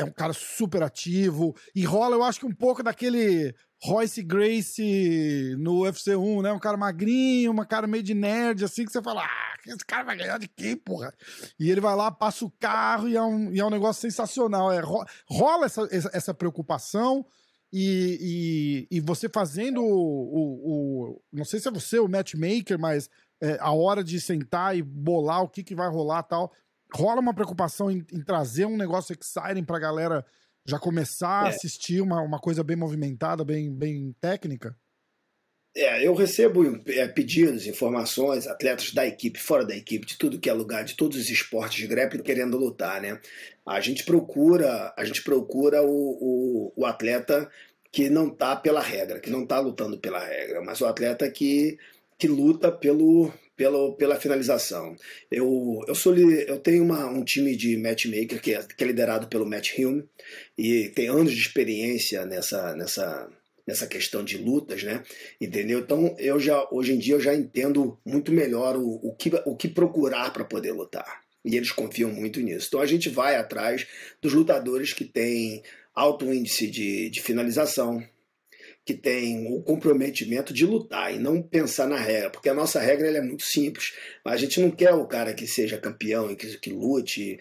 é 0.00 0.04
um 0.04 0.10
cara 0.10 0.32
super 0.32 0.82
ativo 0.82 1.54
e 1.74 1.84
rola, 1.84 2.16
eu 2.16 2.22
acho 2.22 2.40
que 2.40 2.46
um 2.46 2.54
pouco 2.54 2.82
daquele 2.82 3.54
Royce 3.82 4.22
Grace 4.22 5.56
no 5.58 5.82
UFC 5.82 6.14
1, 6.14 6.42
né? 6.42 6.52
Um 6.52 6.58
cara 6.58 6.76
magrinho, 6.76 7.50
uma 7.50 7.64
cara 7.64 7.86
meio 7.86 8.02
de 8.02 8.14
nerd, 8.14 8.64
assim, 8.64 8.84
que 8.84 8.92
você 8.92 9.02
fala, 9.02 9.22
ah, 9.24 9.56
esse 9.66 9.84
cara 9.84 10.04
vai 10.04 10.16
ganhar 10.16 10.38
de 10.38 10.48
quem, 10.48 10.76
porra? 10.76 11.14
E 11.58 11.70
ele 11.70 11.80
vai 11.80 11.96
lá, 11.96 12.10
passa 12.10 12.44
o 12.44 12.50
carro 12.50 13.08
e 13.08 13.16
é 13.16 13.22
um, 13.22 13.52
e 13.52 13.58
é 13.58 13.64
um 13.64 13.70
negócio 13.70 14.02
sensacional. 14.02 14.70
É, 14.70 14.80
rola 15.26 15.66
essa, 15.66 15.88
essa 16.12 16.34
preocupação 16.34 17.24
e, 17.72 18.86
e, 18.90 18.96
e 18.98 19.00
você 19.00 19.28
fazendo 19.28 19.82
o, 19.82 19.86
o, 19.86 21.12
o, 21.12 21.22
Não 21.32 21.44
sei 21.44 21.58
se 21.58 21.68
é 21.68 21.70
você 21.70 21.98
o 21.98 22.08
matchmaker, 22.08 22.78
mas 22.78 23.08
é, 23.40 23.56
a 23.60 23.72
hora 23.72 24.04
de 24.04 24.20
sentar 24.20 24.76
e 24.76 24.82
bolar 24.82 25.42
o 25.42 25.48
que, 25.48 25.62
que 25.62 25.74
vai 25.74 25.88
rolar 25.88 26.22
tal 26.24 26.52
rola 26.94 27.20
uma 27.20 27.34
preocupação 27.34 27.90
em, 27.90 28.04
em 28.12 28.22
trazer 28.22 28.66
um 28.66 28.76
negócio 28.76 29.16
exciting 29.18 29.64
pra 29.64 29.78
galera 29.78 30.24
já 30.70 30.78
começar 30.78 31.44
é. 31.44 31.46
a 31.46 31.48
assistir 31.50 32.00
uma, 32.00 32.20
uma 32.22 32.38
coisa 32.38 32.64
bem 32.64 32.76
movimentada, 32.76 33.44
bem, 33.44 33.70
bem 33.72 34.14
técnica? 34.20 34.76
É, 35.76 36.04
eu 36.04 36.14
recebo 36.14 36.80
é, 36.88 37.06
pedidos, 37.06 37.66
informações, 37.66 38.46
atletas 38.46 38.92
da 38.92 39.06
equipe, 39.06 39.38
fora 39.38 39.64
da 39.64 39.76
equipe, 39.76 40.04
de 40.04 40.18
tudo 40.18 40.38
que 40.38 40.50
é 40.50 40.52
lugar, 40.52 40.84
de 40.84 40.96
todos 40.96 41.16
os 41.16 41.30
esportes 41.30 41.78
de 41.78 41.86
grappling 41.86 42.22
querendo 42.22 42.56
lutar, 42.56 43.00
né? 43.00 43.20
A 43.64 43.80
gente 43.80 44.04
procura, 44.04 44.92
a 44.96 45.04
gente 45.04 45.22
procura 45.22 45.80
o, 45.82 45.86
o, 45.86 46.72
o 46.74 46.86
atleta 46.86 47.48
que 47.92 48.10
não 48.10 48.30
tá 48.30 48.56
pela 48.56 48.80
regra, 48.80 49.20
que 49.20 49.30
não 49.30 49.46
tá 49.46 49.60
lutando 49.60 49.98
pela 49.98 50.24
regra, 50.24 50.60
mas 50.60 50.80
o 50.80 50.86
atleta 50.86 51.30
que, 51.30 51.78
que 52.18 52.26
luta 52.26 52.72
pelo, 52.72 53.32
pelo, 53.60 53.92
pela 53.92 54.18
finalização. 54.18 54.96
Eu, 55.30 55.84
eu, 55.86 55.94
sou, 55.94 56.16
eu 56.16 56.58
tenho 56.58 56.82
uma, 56.82 57.04
um 57.10 57.22
time 57.22 57.54
de 57.54 57.76
matchmaker 57.76 58.40
que 58.40 58.54
é, 58.54 58.62
que 58.62 58.82
é 58.82 58.86
liderado 58.86 59.28
pelo 59.28 59.44
Matt 59.44 59.78
Hume 59.78 60.08
e 60.56 60.88
tem 60.94 61.08
anos 61.08 61.34
de 61.34 61.42
experiência 61.42 62.24
nessa, 62.24 62.74
nessa, 62.74 63.28
nessa 63.66 63.86
questão 63.86 64.24
de 64.24 64.38
lutas, 64.38 64.82
né? 64.82 65.02
Entendeu? 65.38 65.80
Então 65.80 66.16
eu 66.18 66.40
já 66.40 66.66
hoje 66.70 66.94
em 66.94 66.98
dia 66.98 67.16
eu 67.16 67.20
já 67.20 67.34
entendo 67.34 67.98
muito 68.02 68.32
melhor 68.32 68.78
o, 68.78 68.98
o, 69.06 69.14
que, 69.14 69.30
o 69.44 69.54
que 69.54 69.68
procurar 69.68 70.32
para 70.32 70.42
poder 70.42 70.72
lutar. 70.72 71.20
E 71.44 71.54
eles 71.54 71.70
confiam 71.70 72.10
muito 72.10 72.40
nisso. 72.40 72.68
Então 72.68 72.80
a 72.80 72.86
gente 72.86 73.10
vai 73.10 73.36
atrás 73.36 73.86
dos 74.22 74.32
lutadores 74.32 74.94
que 74.94 75.04
têm 75.04 75.62
alto 75.94 76.32
índice 76.32 76.66
de, 76.66 77.10
de 77.10 77.20
finalização, 77.20 78.02
que 78.84 78.94
tem 78.94 79.46
o 79.52 79.62
comprometimento 79.62 80.52
de 80.52 80.66
lutar 80.66 81.14
e 81.14 81.18
não 81.18 81.42
pensar 81.42 81.86
na 81.86 81.98
regra, 81.98 82.30
porque 82.30 82.48
a 82.48 82.54
nossa 82.54 82.80
regra 82.80 83.08
é 83.08 83.20
muito 83.20 83.44
simples. 83.44 83.92
A 84.24 84.36
gente 84.36 84.60
não 84.60 84.70
quer 84.70 84.92
o 84.94 85.06
cara 85.06 85.34
que 85.34 85.46
seja 85.46 85.78
campeão 85.78 86.30
e 86.30 86.36
que, 86.36 86.58
que 86.58 86.70
lute 86.70 87.38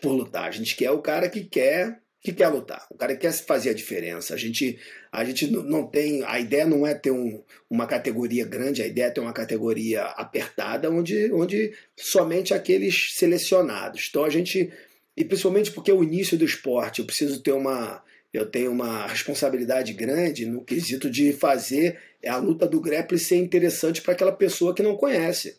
por 0.00 0.12
lutar. 0.12 0.44
A 0.44 0.50
gente 0.50 0.76
quer 0.76 0.90
o 0.90 1.02
cara 1.02 1.28
que 1.28 1.44
quer 1.44 2.00
que 2.26 2.32
quer 2.32 2.48
lutar, 2.48 2.84
o 2.90 2.96
cara 2.96 3.14
que 3.14 3.20
quer 3.20 3.32
fazer 3.32 3.70
a 3.70 3.74
diferença. 3.74 4.34
A 4.34 4.36
gente, 4.36 4.78
a 5.12 5.24
gente 5.24 5.46
não 5.48 5.86
tem. 5.86 6.24
A 6.24 6.40
ideia 6.40 6.66
não 6.66 6.84
é 6.84 6.92
ter 6.92 7.12
um, 7.12 7.40
uma 7.70 7.86
categoria 7.86 8.44
grande, 8.44 8.82
a 8.82 8.86
ideia 8.86 9.06
é 9.06 9.10
ter 9.10 9.20
uma 9.20 9.32
categoria 9.32 10.02
apertada, 10.02 10.90
onde, 10.90 11.32
onde 11.32 11.72
somente 11.96 12.52
aqueles 12.52 13.14
selecionados. 13.14 14.08
Então 14.10 14.24
a 14.24 14.30
gente. 14.30 14.72
E 15.16 15.24
principalmente 15.24 15.70
porque 15.70 15.90
é 15.90 15.94
o 15.94 16.02
início 16.02 16.36
do 16.36 16.44
esporte, 16.44 16.98
eu 16.98 17.06
preciso 17.06 17.40
ter 17.40 17.52
uma 17.52 18.02
eu 18.36 18.46
tenho 18.46 18.70
uma 18.70 19.06
responsabilidade 19.06 19.92
grande 19.92 20.44
no 20.46 20.64
quesito 20.64 21.10
de 21.10 21.32
fazer 21.32 21.98
a 22.26 22.36
luta 22.36 22.66
do 22.66 22.80
grappling 22.80 23.18
ser 23.18 23.36
interessante 23.36 24.02
para 24.02 24.12
aquela 24.12 24.32
pessoa 24.32 24.74
que 24.74 24.82
não 24.82 24.96
conhece. 24.96 25.58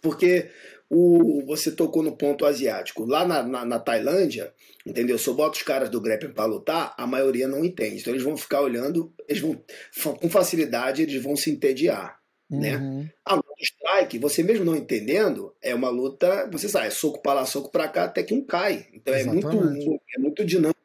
Porque 0.00 0.48
o, 0.90 1.44
você 1.46 1.70
tocou 1.70 2.02
no 2.02 2.16
ponto 2.16 2.44
asiático. 2.44 3.04
Lá 3.04 3.26
na, 3.26 3.42
na, 3.42 3.64
na 3.64 3.78
Tailândia, 3.78 4.52
entendeu? 4.84 5.16
Se 5.18 5.28
eu 5.28 5.34
boto 5.34 5.58
os 5.58 5.62
caras 5.62 5.88
do 5.88 6.00
grappling 6.00 6.32
para 6.32 6.44
lutar, 6.44 6.94
a 6.98 7.06
maioria 7.06 7.46
não 7.46 7.64
entende. 7.64 8.00
Então 8.00 8.12
eles 8.12 8.24
vão 8.24 8.36
ficar 8.36 8.62
olhando, 8.62 9.12
eles 9.28 9.40
vão, 9.40 9.62
com 10.20 10.28
facilidade, 10.28 11.02
eles 11.02 11.22
vão 11.22 11.36
se 11.36 11.50
entediar. 11.50 12.20
Né? 12.50 12.76
Uhum. 12.76 13.08
A 13.24 13.34
luta 13.36 13.48
strike, 13.60 14.18
você 14.18 14.42
mesmo 14.42 14.64
não 14.64 14.76
entendendo, 14.76 15.54
é 15.62 15.74
uma 15.74 15.88
luta, 15.88 16.48
você 16.50 16.68
sabe, 16.68 16.88
é 16.88 16.90
soco 16.90 17.22
para 17.22 17.40
lá, 17.40 17.46
soco 17.46 17.70
para 17.70 17.88
cá, 17.88 18.04
até 18.04 18.22
que 18.22 18.34
um 18.34 18.44
cai. 18.44 18.86
Então 18.92 19.14
é 19.14 19.24
muito, 19.24 20.00
é 20.16 20.18
muito 20.18 20.44
dinâmico 20.44 20.81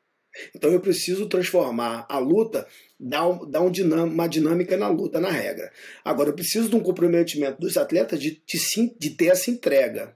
então 0.53 0.71
eu 0.71 0.79
preciso 0.79 1.27
transformar 1.27 2.05
a 2.09 2.17
luta, 2.19 2.67
dar, 2.99 3.27
um, 3.27 3.49
dar 3.49 3.61
um 3.61 3.71
dinam, 3.71 4.05
uma 4.05 4.27
dinâmica 4.27 4.77
na 4.77 4.87
luta, 4.87 5.19
na 5.19 5.29
regra. 5.29 5.71
Agora, 6.03 6.29
eu 6.29 6.33
preciso 6.33 6.69
de 6.69 6.75
um 6.75 6.81
comprometimento 6.81 7.59
dos 7.59 7.77
atletas 7.77 8.19
de, 8.19 8.41
de, 8.45 8.95
de 8.99 9.09
ter 9.11 9.27
essa 9.27 9.49
entrega. 9.51 10.15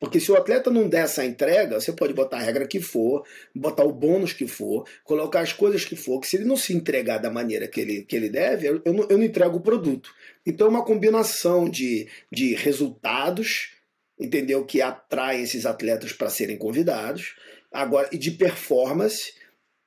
Porque 0.00 0.18
se 0.18 0.32
o 0.32 0.36
atleta 0.36 0.70
não 0.70 0.88
der 0.88 1.04
essa 1.04 1.26
entrega, 1.26 1.78
você 1.78 1.92
pode 1.92 2.14
botar 2.14 2.38
a 2.38 2.42
regra 2.42 2.66
que 2.66 2.80
for, 2.80 3.22
botar 3.54 3.84
o 3.84 3.92
bônus 3.92 4.32
que 4.32 4.46
for, 4.46 4.88
colocar 5.04 5.40
as 5.40 5.52
coisas 5.52 5.84
que 5.84 5.94
for, 5.94 6.18
que 6.18 6.26
se 6.26 6.36
ele 6.36 6.46
não 6.46 6.56
se 6.56 6.74
entregar 6.74 7.18
da 7.18 7.30
maneira 7.30 7.68
que 7.68 7.82
ele, 7.82 8.02
que 8.04 8.16
ele 8.16 8.30
deve, 8.30 8.66
eu, 8.66 8.80
não, 8.86 9.06
eu 9.10 9.18
não 9.18 9.24
entrego 9.24 9.58
o 9.58 9.60
produto. 9.60 10.10
Então 10.44 10.68
é 10.68 10.70
uma 10.70 10.84
combinação 10.84 11.68
de, 11.68 12.08
de 12.32 12.54
resultados, 12.54 13.72
entendeu? 14.18 14.64
Que 14.64 14.80
atraem 14.80 15.42
esses 15.42 15.66
atletas 15.66 16.14
para 16.14 16.30
serem 16.30 16.56
convidados, 16.56 17.36
agora 17.70 18.08
e 18.10 18.16
de 18.16 18.30
performance 18.30 19.34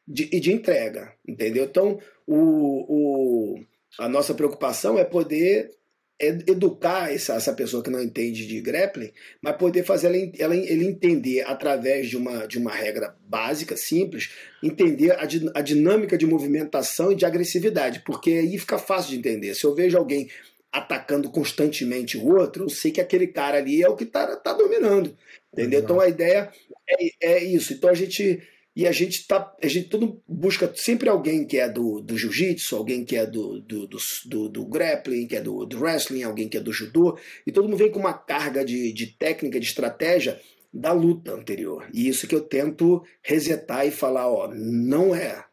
de, 0.07 0.29
e 0.31 0.39
de 0.39 0.51
entrega, 0.51 1.13
entendeu? 1.27 1.65
Então, 1.65 1.99
o, 2.27 3.55
o, 3.55 3.59
a 3.99 4.07
nossa 4.09 4.33
preocupação 4.33 4.97
é 4.97 5.03
poder 5.03 5.71
educar 6.19 7.11
essa, 7.11 7.33
essa 7.33 7.53
pessoa 7.53 7.83
que 7.83 7.89
não 7.89 8.01
entende 8.01 8.47
de 8.47 8.61
grappling, 8.61 9.11
mas 9.41 9.57
poder 9.57 9.83
fazer 9.83 10.07
ela, 10.07 10.31
ela, 10.37 10.55
ele 10.55 10.85
entender 10.85 11.41
através 11.41 12.07
de 12.07 12.15
uma, 12.15 12.47
de 12.47 12.57
uma 12.57 12.71
regra 12.71 13.15
básica, 13.27 13.75
simples, 13.75 14.31
entender 14.61 15.11
a, 15.11 15.27
a 15.55 15.61
dinâmica 15.61 16.17
de 16.17 16.25
movimentação 16.25 17.11
e 17.11 17.15
de 17.15 17.25
agressividade, 17.25 18.03
porque 18.05 18.31
aí 18.31 18.57
fica 18.57 18.77
fácil 18.77 19.11
de 19.11 19.17
entender. 19.17 19.53
Se 19.53 19.65
eu 19.65 19.75
vejo 19.75 19.97
alguém 19.97 20.29
atacando 20.71 21.29
constantemente 21.29 22.17
o 22.17 22.25
outro, 22.35 22.65
eu 22.65 22.69
sei 22.69 22.91
que 22.91 23.01
aquele 23.01 23.27
cara 23.27 23.57
ali 23.57 23.83
é 23.83 23.89
o 23.89 23.95
que 23.95 24.05
está 24.05 24.35
tá 24.37 24.53
dominando. 24.53 25.15
Entendeu? 25.51 25.79
Exato. 25.79 25.93
Então 25.93 25.99
a 25.99 26.07
ideia 26.07 26.51
é, 26.87 27.35
é 27.35 27.43
isso. 27.43 27.73
Então 27.73 27.89
a 27.89 27.93
gente 27.93 28.41
e 28.75 28.87
a 28.87 28.91
gente 28.91 29.27
tá. 29.27 29.55
A 29.61 29.67
gente 29.67 29.87
todo 29.87 30.21
busca 30.27 30.71
sempre 30.75 31.07
alguém 31.07 31.45
que 31.45 31.57
é 31.57 31.69
do, 31.69 32.01
do 32.01 32.17
jiu-jitsu, 32.17 32.75
alguém 32.75 33.05
que 33.05 33.15
é 33.15 33.25
do, 33.25 33.59
do, 33.61 33.87
do, 33.87 34.49
do, 34.49 34.65
grappling, 34.65 35.27
que 35.27 35.35
é 35.35 35.41
do, 35.41 35.65
do 35.65 35.79
wrestling, 35.79 36.23
alguém 36.23 36.49
que 36.49 36.57
é 36.57 36.59
do 36.59 36.73
judô, 36.73 37.17
e 37.45 37.51
todo 37.51 37.65
mundo 37.65 37.77
vem 37.77 37.91
com 37.91 37.99
uma 37.99 38.13
carga 38.13 38.65
de, 38.65 38.91
de 38.91 39.07
técnica, 39.07 39.59
de 39.59 39.67
estratégia 39.67 40.39
da 40.73 40.91
luta 40.91 41.33
anterior. 41.33 41.87
E 41.93 42.07
isso 42.07 42.27
que 42.27 42.33
eu 42.33 42.41
tento 42.41 43.03
resetar 43.21 43.85
e 43.85 43.91
falar, 43.91 44.27
ó, 44.27 44.51
não 44.51 45.13
é. 45.13 45.45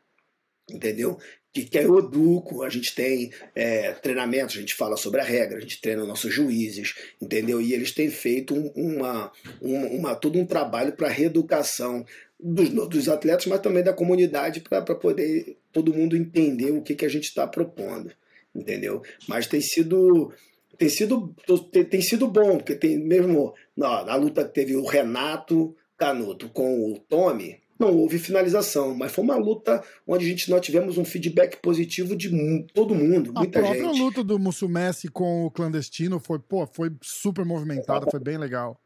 Entendeu? 0.70 1.18
Que, 1.52 1.64
que 1.64 1.78
é 1.78 1.86
o 1.86 1.98
educo, 1.98 2.62
a 2.62 2.68
gente 2.68 2.94
tem 2.94 3.32
é, 3.54 3.92
treinamento, 3.92 4.56
a 4.56 4.60
gente 4.60 4.74
fala 4.74 4.96
sobre 4.96 5.20
a 5.20 5.24
regra, 5.24 5.58
a 5.58 5.60
gente 5.60 5.80
treina 5.80 6.04
nossos 6.04 6.32
juízes, 6.32 6.94
entendeu? 7.20 7.60
E 7.60 7.72
eles 7.72 7.92
têm 7.92 8.08
feito 8.08 8.54
um, 8.54 8.70
uma, 8.74 9.32
uma, 9.60 9.86
uma, 9.88 10.14
todo 10.14 10.38
um 10.38 10.46
trabalho 10.46 10.92
para 10.92 11.08
reeducação 11.08 12.04
dos, 12.38 12.70
dos 12.70 13.08
atletas, 13.08 13.46
mas 13.46 13.60
também 13.60 13.82
da 13.82 13.92
comunidade, 13.92 14.60
para 14.60 14.94
poder 14.94 15.56
todo 15.72 15.94
mundo 15.94 16.16
entender 16.16 16.70
o 16.70 16.82
que, 16.82 16.94
que 16.94 17.04
a 17.04 17.10
gente 17.10 17.24
está 17.24 17.46
propondo, 17.46 18.12
entendeu? 18.54 19.02
Mas 19.28 19.46
tem 19.46 19.60
sido 19.60 20.32
tem 20.78 20.88
sido 20.88 21.34
tem, 21.70 21.84
tem 21.84 22.00
sido 22.00 22.26
bom, 22.26 22.56
porque 22.58 22.74
tem 22.74 22.98
mesmo 22.98 23.54
na 23.76 24.14
luta 24.14 24.44
que 24.44 24.54
teve 24.54 24.76
o 24.76 24.86
Renato 24.86 25.76
Canuto 25.96 26.48
com 26.48 26.92
o 26.92 26.98
Tommy, 26.98 27.60
não 27.80 27.96
houve 27.96 28.18
finalização, 28.18 28.94
mas 28.94 29.10
foi 29.10 29.24
uma 29.24 29.36
luta 29.36 29.82
onde 30.06 30.26
a 30.26 30.28
gente 30.28 30.50
nós 30.50 30.60
tivemos 30.60 30.98
um 30.98 31.04
feedback 31.04 31.56
positivo 31.56 32.14
de 32.14 32.30
todo 32.74 32.94
mundo, 32.94 33.32
muita 33.34 33.62
gente. 33.62 33.70
A 33.70 33.82
própria 33.82 34.04
luta 34.04 34.22
do 34.22 34.38
Mussumessi 34.38 35.08
com 35.08 35.46
o 35.46 35.50
clandestino 35.50 36.20
foi, 36.20 36.38
pô, 36.38 36.66
foi 36.66 36.92
super 37.02 37.44
movimentada, 37.44 38.06
foi 38.10 38.20
bem 38.20 38.36
legal. 38.36 38.78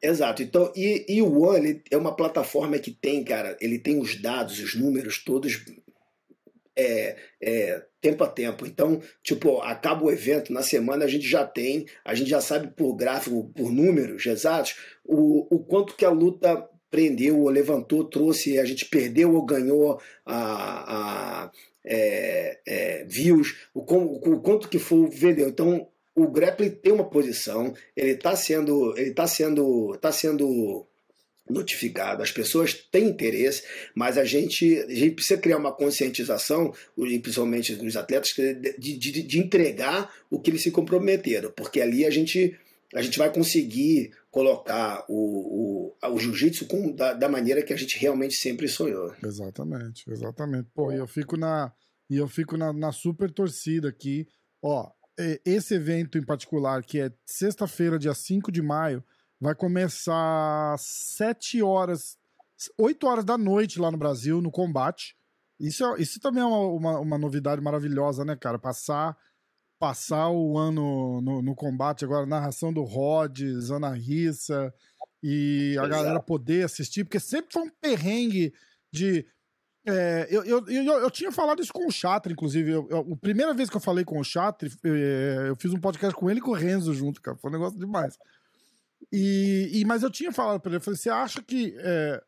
Exato. 0.00 0.42
Então, 0.42 0.72
e, 0.74 1.04
e 1.08 1.20
o 1.20 1.42
One 1.42 1.82
é 1.90 1.96
uma 1.96 2.14
plataforma 2.14 2.78
que 2.78 2.90
tem, 2.90 3.22
cara, 3.24 3.56
ele 3.60 3.78
tem 3.78 4.00
os 4.00 4.20
dados, 4.20 4.58
os 4.58 4.74
números 4.74 5.22
todos 5.22 5.64
é, 6.76 7.16
é, 7.42 7.82
tempo 8.00 8.22
a 8.22 8.28
tempo. 8.28 8.64
Então, 8.64 9.02
tipo, 9.22 9.60
acaba 9.60 10.04
o 10.04 10.10
evento, 10.10 10.52
na 10.52 10.62
semana 10.62 11.04
a 11.04 11.08
gente 11.08 11.28
já 11.28 11.44
tem, 11.44 11.86
a 12.04 12.14
gente 12.14 12.30
já 12.30 12.40
sabe 12.40 12.68
por 12.68 12.94
gráfico, 12.94 13.52
por 13.54 13.72
números 13.72 14.24
exatos, 14.24 14.76
o, 15.04 15.54
o 15.54 15.58
quanto 15.58 15.96
que 15.96 16.04
a 16.04 16.10
luta 16.10 16.68
prendeu 16.90 17.38
ou 17.40 17.48
levantou, 17.48 18.04
trouxe, 18.04 18.58
a 18.58 18.64
gente 18.64 18.86
perdeu 18.86 19.34
ou 19.34 19.44
ganhou 19.44 20.00
a, 20.24 21.44
a 21.46 21.50
é, 21.84 22.58
é, 22.66 23.04
views, 23.04 23.56
o, 23.74 23.80
o, 23.80 24.40
quanto 24.40 24.68
que 24.68 24.78
foi 24.78 25.08
vendeu. 25.08 25.48
Então, 25.48 25.86
o 26.14 26.28
grappling 26.28 26.70
tem 26.70 26.92
uma 26.92 27.08
posição, 27.08 27.72
ele 27.96 28.12
está 28.12 28.34
sendo, 28.34 28.96
ele 28.98 29.12
tá 29.12 29.26
sendo, 29.26 29.96
tá 29.98 30.10
sendo 30.10 30.86
notificado, 31.48 32.22
as 32.22 32.30
pessoas 32.30 32.74
têm 32.74 33.06
interesse, 33.06 33.62
mas 33.94 34.18
a 34.18 34.24
gente, 34.24 34.78
a 34.80 34.94
gente 34.94 35.12
precisa 35.12 35.40
criar 35.40 35.56
uma 35.56 35.72
conscientização, 35.72 36.74
principalmente 36.94 37.74
dos 37.74 37.96
atletas, 37.96 38.34
de, 38.78 38.96
de, 38.96 39.22
de 39.22 39.38
entregar 39.38 40.12
o 40.30 40.38
que 40.38 40.50
eles 40.50 40.62
se 40.62 40.70
comprometeram, 40.70 41.50
porque 41.52 41.80
ali 41.80 42.04
a 42.04 42.10
gente 42.10 42.58
a 42.94 43.02
gente 43.02 43.18
vai 43.18 43.30
conseguir 43.30 44.12
colocar 44.38 45.04
o, 45.08 45.96
o, 46.00 46.14
o 46.14 46.18
jiu-jitsu 46.20 46.68
da, 46.94 47.12
da, 47.12 47.28
maneira 47.28 47.60
que 47.60 47.72
a 47.72 47.76
gente 47.76 47.98
realmente 47.98 48.36
sempre 48.36 48.68
sonhou. 48.68 49.12
Exatamente, 49.20 50.08
exatamente. 50.08 50.70
Pô, 50.72 50.92
e 50.92 50.96
eu 50.96 51.08
fico 51.08 51.36
na 51.36 51.72
e 52.08 52.16
eu 52.16 52.28
fico 52.28 52.56
na, 52.56 52.72
na 52.72 52.92
super 52.92 53.32
torcida 53.32 53.88
aqui. 53.88 54.28
Ó, 54.62 54.88
esse 55.44 55.74
evento 55.74 56.16
em 56.16 56.24
particular, 56.24 56.84
que 56.84 57.00
é 57.00 57.12
sexta-feira, 57.26 57.98
dia 57.98 58.14
5 58.14 58.52
de 58.52 58.62
maio, 58.62 59.02
vai 59.40 59.56
começar 59.56 60.76
7 60.78 61.60
horas, 61.60 62.16
8 62.78 63.06
horas 63.08 63.24
da 63.24 63.36
noite 63.36 63.80
lá 63.80 63.90
no 63.90 63.98
Brasil, 63.98 64.40
no 64.40 64.52
combate. 64.52 65.16
Isso, 65.58 65.84
é, 65.84 66.00
isso 66.00 66.20
também 66.20 66.44
é 66.44 66.46
uma, 66.46 66.60
uma, 66.68 67.00
uma 67.00 67.18
novidade 67.18 67.60
maravilhosa, 67.60 68.24
né, 68.24 68.36
cara? 68.36 68.56
Passar 68.56 69.16
passar 69.78 70.28
o 70.30 70.58
ano 70.58 71.20
no, 71.20 71.40
no 71.40 71.54
combate 71.54 72.04
agora, 72.04 72.26
narração 72.26 72.72
do 72.72 72.82
Rhodes, 72.82 73.70
Ana 73.70 73.92
Rissa, 73.94 74.72
e 75.22 75.76
a 75.78 75.84
Exato. 75.84 75.88
galera 75.88 76.20
poder 76.20 76.64
assistir, 76.64 77.04
porque 77.04 77.20
sempre 77.20 77.52
foi 77.52 77.62
um 77.62 77.70
perrengue 77.80 78.52
de. 78.92 79.26
É, 79.86 80.26
eu, 80.30 80.44
eu, 80.44 80.68
eu, 80.68 80.84
eu, 80.84 81.10
tinha 81.10 81.32
falado 81.32 81.62
isso 81.62 81.72
com 81.72 81.86
o 81.86 81.90
Chatre, 81.90 82.32
inclusive. 82.32 82.70
Eu, 82.70 82.86
eu, 82.90 83.12
a 83.12 83.16
primeira 83.16 83.54
vez 83.54 83.70
que 83.70 83.76
eu 83.76 83.80
falei 83.80 84.04
com 84.04 84.18
o 84.18 84.24
Chatre, 84.24 84.70
eu, 84.84 84.94
é, 84.94 85.48
eu, 85.48 85.56
fiz 85.56 85.72
um 85.72 85.80
podcast 85.80 86.14
com 86.14 86.28
ele 86.28 86.40
e 86.40 86.42
com 86.42 86.50
o 86.50 86.54
Renzo 86.54 86.92
junto, 86.92 87.22
cara. 87.22 87.38
Foi 87.38 87.50
um 87.50 87.54
negócio 87.54 87.78
demais. 87.78 88.18
E, 89.12 89.70
e 89.72 89.84
mas 89.84 90.02
eu 90.02 90.10
tinha 90.10 90.30
falado 90.30 90.60
para 90.60 90.70
ele, 90.70 90.76
eu 90.76 90.80
falei, 90.80 90.98
você 90.98 91.08
acha 91.08 91.42
que 91.42 91.74
é, 91.78 92.20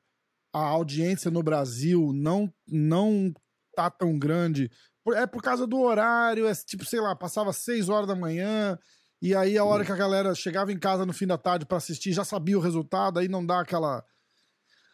a 0.52 0.60
audiência 0.60 1.30
no 1.30 1.42
Brasil 1.42 2.12
não, 2.14 2.50
não 2.66 3.32
tá 3.74 3.90
tão 3.90 4.18
grande 4.18 4.70
é 5.08 5.26
por 5.26 5.42
causa 5.42 5.66
do 5.66 5.80
horário, 5.80 6.46
é 6.46 6.54
tipo, 6.54 6.84
sei 6.84 7.00
lá, 7.00 7.14
passava 7.16 7.52
seis 7.52 7.88
horas 7.88 8.08
da 8.08 8.14
manhã, 8.14 8.78
e 9.22 9.34
aí 9.34 9.56
a 9.58 9.64
hora 9.64 9.84
que 9.84 9.92
a 9.92 9.96
galera 9.96 10.34
chegava 10.34 10.72
em 10.72 10.78
casa 10.78 11.04
no 11.04 11.12
fim 11.12 11.26
da 11.26 11.38
tarde 11.38 11.66
para 11.66 11.78
assistir, 11.78 12.12
já 12.12 12.24
sabia 12.24 12.58
o 12.58 12.60
resultado, 12.60 13.18
aí 13.18 13.28
não 13.28 13.44
dá 13.44 13.60
aquela 13.60 14.04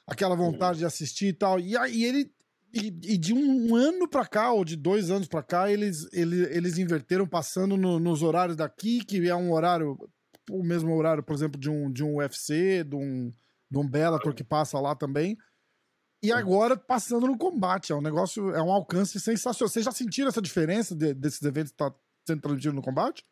aquela 0.07 0.37
vontade 0.37 0.79
de 0.79 0.85
assistir 0.85 1.27
e 1.27 1.33
tal. 1.33 1.59
E 1.59 1.77
aí 1.77 2.05
ele 2.05 2.31
e, 2.73 2.89
e 3.15 3.19
de 3.19 3.33
um 3.33 3.75
ano 3.75 4.09
para 4.09 4.27
cá, 4.27 4.53
ou 4.53 4.65
de 4.65 4.77
dois 4.77 5.11
anos 5.11 5.29
para 5.29 5.43
cá, 5.43 5.71
eles, 5.71 6.09
eles, 6.13 6.49
eles 6.51 6.79
inverteram 6.79 7.27
passando 7.27 7.77
no, 7.77 7.99
nos 7.99 8.23
horários 8.23 8.57
daqui, 8.57 9.05
que 9.05 9.29
é 9.29 9.35
um 9.35 9.53
horário, 9.53 9.97
o 10.51 10.63
mesmo 10.63 10.95
horário, 10.95 11.23
por 11.23 11.35
exemplo, 11.35 11.59
de 11.59 11.71
um, 11.71 11.91
de 11.91 12.05
um 12.05 12.17
UFC, 12.17 12.85
de 12.85 12.97
um, 12.97 13.33
de 13.71 13.79
um 13.79 13.89
Bellator 13.89 14.35
que 14.35 14.45
passa 14.45 14.79
lá 14.79 14.95
também. 14.95 15.37
E 16.27 16.33
agora 16.33 16.77
passando 16.77 17.27
no 17.27 17.39
combate. 17.39 17.93
É 17.93 17.95
um 17.95 18.01
negócio, 18.01 18.51
é 18.53 18.61
um 18.61 18.73
alcance 18.73 19.21
sensacional. 19.21 19.71
Vocês 19.71 19.85
já 19.85 19.93
sentiram 19.93 20.29
essa 20.29 20.43
diferença 20.43 20.95
de, 20.95 21.15
desses 21.15 21.41
eventos 21.43 21.71
que 21.71 21.79
tá 21.79 21.95
sendo 22.27 22.41
transmitidos 22.41 22.75
no 22.75 22.83
combate? 22.83 23.25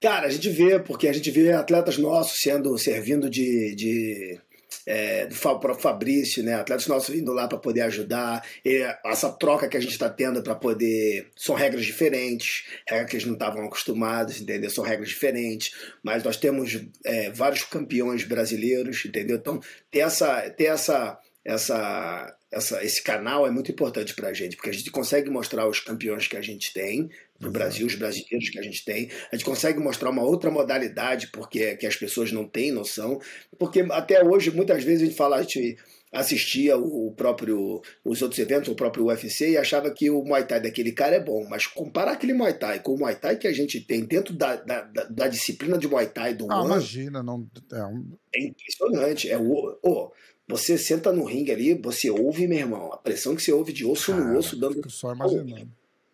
Cara, 0.00 0.28
a 0.28 0.30
gente 0.30 0.48
vê, 0.48 0.78
porque 0.78 1.08
a 1.08 1.12
gente 1.12 1.30
vê 1.30 1.52
atletas 1.52 1.98
nossos 1.98 2.40
sendo 2.40 2.76
servindo 2.78 3.28
de, 3.28 3.74
de 3.74 4.40
é, 4.86 5.26
do 5.26 5.34
próprio 5.34 5.74
Fabrício, 5.74 6.42
né? 6.42 6.54
Atletas 6.54 6.86
nossos 6.86 7.14
vindo 7.14 7.32
lá 7.32 7.48
para 7.48 7.58
poder 7.58 7.82
ajudar. 7.82 8.44
E 8.64 8.82
essa 9.04 9.30
troca 9.30 9.68
que 9.68 9.76
a 9.76 9.80
gente 9.80 9.92
está 9.92 10.08
tendo 10.08 10.42
para 10.42 10.54
poder. 10.54 11.30
São 11.36 11.54
regras 11.54 11.84
diferentes, 11.84 12.64
regras 12.86 13.10
que 13.10 13.16
eles 13.16 13.26
não 13.26 13.34
estavam 13.34 13.64
acostumados, 13.64 14.40
entendeu? 14.40 14.70
São 14.70 14.84
regras 14.84 15.08
diferentes, 15.08 15.74
mas 16.02 16.22
nós 16.22 16.36
temos 16.36 16.80
é, 17.04 17.30
vários 17.30 17.64
campeões 17.64 18.24
brasileiros, 18.24 19.04
entendeu? 19.04 19.36
Então, 19.36 19.60
ter 19.90 20.00
essa. 20.00 20.48
Ter 20.50 20.66
essa 20.66 21.18
essa, 21.44 22.36
essa, 22.50 22.84
esse 22.84 23.02
canal 23.02 23.46
é 23.46 23.50
muito 23.50 23.70
importante 23.70 24.14
para 24.14 24.28
a 24.28 24.32
gente, 24.32 24.56
porque 24.56 24.70
a 24.70 24.72
gente 24.72 24.90
consegue 24.90 25.28
mostrar 25.28 25.68
os 25.68 25.80
campeões 25.80 26.26
que 26.28 26.36
a 26.36 26.42
gente 26.42 26.72
tem 26.72 27.10
no 27.40 27.50
Brasil, 27.50 27.86
os 27.86 27.96
brasileiros 27.96 28.48
que 28.50 28.58
a 28.58 28.62
gente 28.62 28.84
tem, 28.84 29.10
a 29.30 29.36
gente 29.36 29.44
consegue 29.44 29.80
mostrar 29.80 30.10
uma 30.10 30.22
outra 30.22 30.50
modalidade, 30.50 31.28
porque 31.28 31.76
que 31.76 31.86
as 31.86 31.96
pessoas 31.96 32.30
não 32.30 32.46
têm 32.46 32.70
noção, 32.70 33.20
porque 33.58 33.84
até 33.90 34.24
hoje, 34.24 34.50
muitas 34.52 34.84
vezes, 34.84 35.02
a 35.02 35.04
gente 35.06 35.16
fala, 35.16 35.36
a 35.36 35.42
gente 35.42 35.76
assistia 36.12 36.76
o 36.76 37.10
próprio 37.16 37.80
os 38.04 38.20
outros 38.20 38.38
eventos, 38.38 38.68
o 38.68 38.74
próprio 38.74 39.06
UFC 39.06 39.52
e 39.52 39.56
achava 39.56 39.90
que 39.90 40.10
o 40.10 40.22
Muay 40.22 40.46
Thai 40.46 40.60
daquele 40.60 40.92
cara 40.92 41.16
é 41.16 41.20
bom, 41.20 41.46
mas 41.48 41.66
comparar 41.66 42.12
aquele 42.12 42.34
Muay 42.34 42.52
Thai 42.52 42.80
com 42.80 42.94
o 42.94 42.98
Muay 42.98 43.16
Thai 43.16 43.36
que 43.36 43.48
a 43.48 43.52
gente 43.52 43.80
tem 43.80 44.04
dentro 44.04 44.34
da, 44.34 44.56
da, 44.56 44.82
da, 44.82 45.26
disciplina 45.26 45.78
de 45.78 45.88
Muay 45.88 46.06
Thai 46.06 46.34
do 46.34 46.46
ah, 46.52 46.62
imagina, 46.66 47.22
não 47.22 47.48
é, 47.72 47.84
um... 47.84 48.12
é 48.34 48.44
impressionante, 48.44 49.30
é 49.30 49.38
o, 49.38 49.78
o 49.82 50.12
você 50.48 50.76
senta 50.76 51.12
no 51.12 51.24
ringue 51.24 51.52
ali, 51.52 51.74
você 51.74 52.10
ouve, 52.10 52.46
meu 52.46 52.58
irmão, 52.58 52.92
a 52.92 52.96
pressão 52.96 53.34
que 53.34 53.42
você 53.42 53.52
ouve 53.52 53.72
de 53.72 53.84
osso 53.84 54.12
Cara, 54.12 54.24
no 54.24 54.38
osso, 54.38 54.58
dando. 54.58 54.90
Só 54.90 55.12
imaginando. 55.12 55.70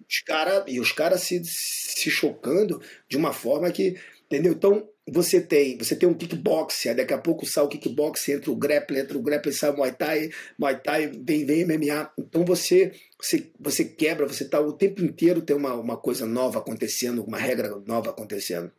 Os 0.09 0.21
cara, 0.21 0.65
e 0.67 0.81
os 0.81 0.93
caras 0.93 1.23
se, 1.23 1.43
se 1.45 2.11
chocando 2.11 2.81
de 3.09 3.17
uma 3.17 3.33
forma 3.33 3.71
que. 3.71 3.97
Entendeu? 4.27 4.53
Então, 4.53 4.89
você 5.11 5.41
tem, 5.41 5.79
você 5.79 5.97
tem 5.97 6.09
um 6.09 6.15
kickbox, 6.15 6.87
aí 6.87 6.95
daqui 6.95 7.15
a 7.15 7.19
pouco 7.19 7.47
sai 7.47 7.65
o 7.65 7.69
kickbox, 7.69 8.29
entra 8.29 8.51
o 8.51 8.57
grappling, 8.57 8.99
entra 8.99 9.17
o 9.17 9.23
grappling, 9.23 9.53
sai 9.53 9.71
o 9.71 9.77
Muay 9.77 9.93
Thai, 9.93 10.31
Muay 10.59 10.79
Thai, 10.81 11.07
vem, 11.07 11.47
vem 11.47 11.65
MMA. 11.65 12.13
Então 12.19 12.45
você, 12.45 12.93
você, 13.19 13.51
você 13.59 13.85
quebra, 13.85 14.27
você 14.27 14.45
tá 14.45 14.61
o 14.61 14.73
tempo 14.73 15.03
inteiro 15.03 15.41
tem 15.41 15.57
uma, 15.57 15.75
uma 15.75 15.97
coisa 15.97 16.27
nova 16.27 16.59
acontecendo, 16.59 17.25
uma 17.25 17.39
regra 17.39 17.75
nova 17.87 18.11
acontecendo. 18.11 18.71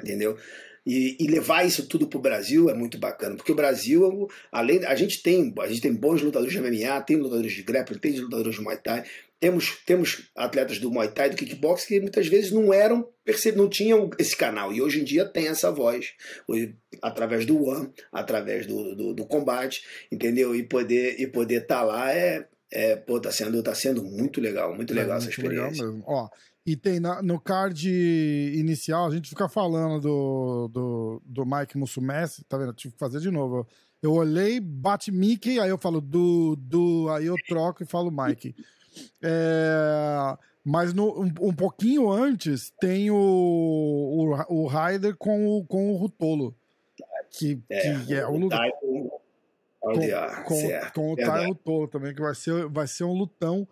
Entendeu? 0.00 0.36
E, 0.86 1.16
e, 1.18 1.26
levar 1.26 1.66
isso 1.66 1.86
tudo 1.88 2.06
para 2.06 2.18
o 2.18 2.22
Brasil 2.22 2.70
é 2.70 2.74
muito 2.74 2.96
bacana, 2.96 3.34
porque 3.34 3.50
o 3.50 3.56
Brasil, 3.56 4.28
além 4.52 4.84
a 4.84 4.94
gente 4.94 5.20
tem, 5.20 5.52
a 5.58 5.66
gente 5.66 5.80
tem 5.80 5.92
bons 5.92 6.22
lutadores 6.22 6.52
de 6.52 6.60
MMA, 6.60 7.00
tem 7.00 7.16
lutadores 7.16 7.52
de 7.52 7.62
grappling, 7.64 7.98
tem 7.98 8.20
lutadores 8.20 8.54
de 8.54 8.62
Muay 8.62 8.76
Thai, 8.76 9.04
temos, 9.40 9.78
temos 9.84 10.30
atletas 10.34 10.78
do 10.78 10.90
Muay 10.90 11.08
Thai, 11.08 11.30
do 11.30 11.36
kickbox 11.36 11.84
que 11.84 12.00
muitas 12.00 12.28
vezes 12.28 12.52
não 12.52 12.72
eram, 12.72 13.08
não 13.56 13.68
tinham 13.68 14.10
esse 14.16 14.36
canal 14.36 14.72
e 14.72 14.80
hoje 14.80 15.00
em 15.00 15.04
dia 15.04 15.24
tem 15.24 15.48
essa 15.48 15.72
voz 15.72 16.14
através 17.02 17.44
do 17.44 17.64
One, 17.64 17.92
através 18.12 18.64
do, 18.66 18.94
do, 18.94 19.12
do 19.12 19.26
combate, 19.26 19.82
entendeu? 20.10 20.54
E 20.54 20.62
poder 20.62 21.20
e 21.20 21.26
poder 21.26 21.62
estar 21.62 21.80
tá 21.80 21.84
lá 21.84 22.12
é 22.12 22.46
é, 22.70 22.96
pô, 22.96 23.20
tá 23.20 23.30
sendo, 23.30 23.62
tá 23.62 23.74
sendo 23.74 24.02
muito 24.02 24.40
legal, 24.40 24.74
muito 24.74 24.92
é, 24.92 24.96
legal 24.96 25.18
muito 25.18 25.22
essa 25.22 25.30
experiência. 25.30 25.84
Legal 25.84 25.92
mesmo. 25.92 26.04
Ó, 26.06 26.28
e 26.66 26.74
tem 26.76 26.98
na, 26.98 27.22
no 27.22 27.38
card 27.38 27.88
inicial, 27.88 29.06
a 29.06 29.14
gente 29.14 29.28
fica 29.28 29.48
falando 29.48 30.00
do, 30.00 30.68
do, 30.68 31.22
do 31.24 31.46
Mike 31.46 31.78
Mussumessi, 31.78 32.42
tá 32.42 32.58
vendo? 32.58 32.70
Eu 32.70 32.74
tive 32.74 32.94
que 32.94 32.98
fazer 32.98 33.20
de 33.20 33.30
novo. 33.30 33.64
Eu 34.02 34.12
olhei, 34.12 34.58
bate 34.58 35.12
Mickey, 35.12 35.60
aí 35.60 35.70
eu 35.70 35.78
falo 35.78 36.00
do, 36.00 36.56
do, 36.56 37.08
aí 37.10 37.26
eu 37.26 37.36
troco 37.46 37.84
e 37.84 37.86
falo 37.86 38.10
Mike. 38.10 38.52
É, 39.22 40.36
mas 40.64 40.92
no, 40.92 41.22
um, 41.22 41.32
um, 41.40 41.54
pouquinho 41.54 42.10
antes 42.10 42.72
tem 42.80 43.12
o, 43.12 43.16
o, 43.16 44.62
o 44.64 44.66
Ryder 44.66 45.16
com 45.16 45.46
o, 45.46 45.64
com 45.64 45.92
o 45.92 45.96
Rutolo. 45.96 46.52
Que 47.30 47.62
é, 47.70 47.98
que 48.00 48.14
é 48.14 48.26
o 48.26 48.36
lugar. 48.36 48.68
Com, 48.80 49.10
com, 50.44 50.90
com, 50.94 51.12
o 51.12 51.16
Ty 51.16 51.46
Rutolo 51.46 51.86
também, 51.86 52.12
que 52.12 52.20
vai 52.20 52.34
ser, 52.34 52.66
vai 52.68 52.88
ser 52.88 53.04
um 53.04 53.12
lutão. 53.12 53.68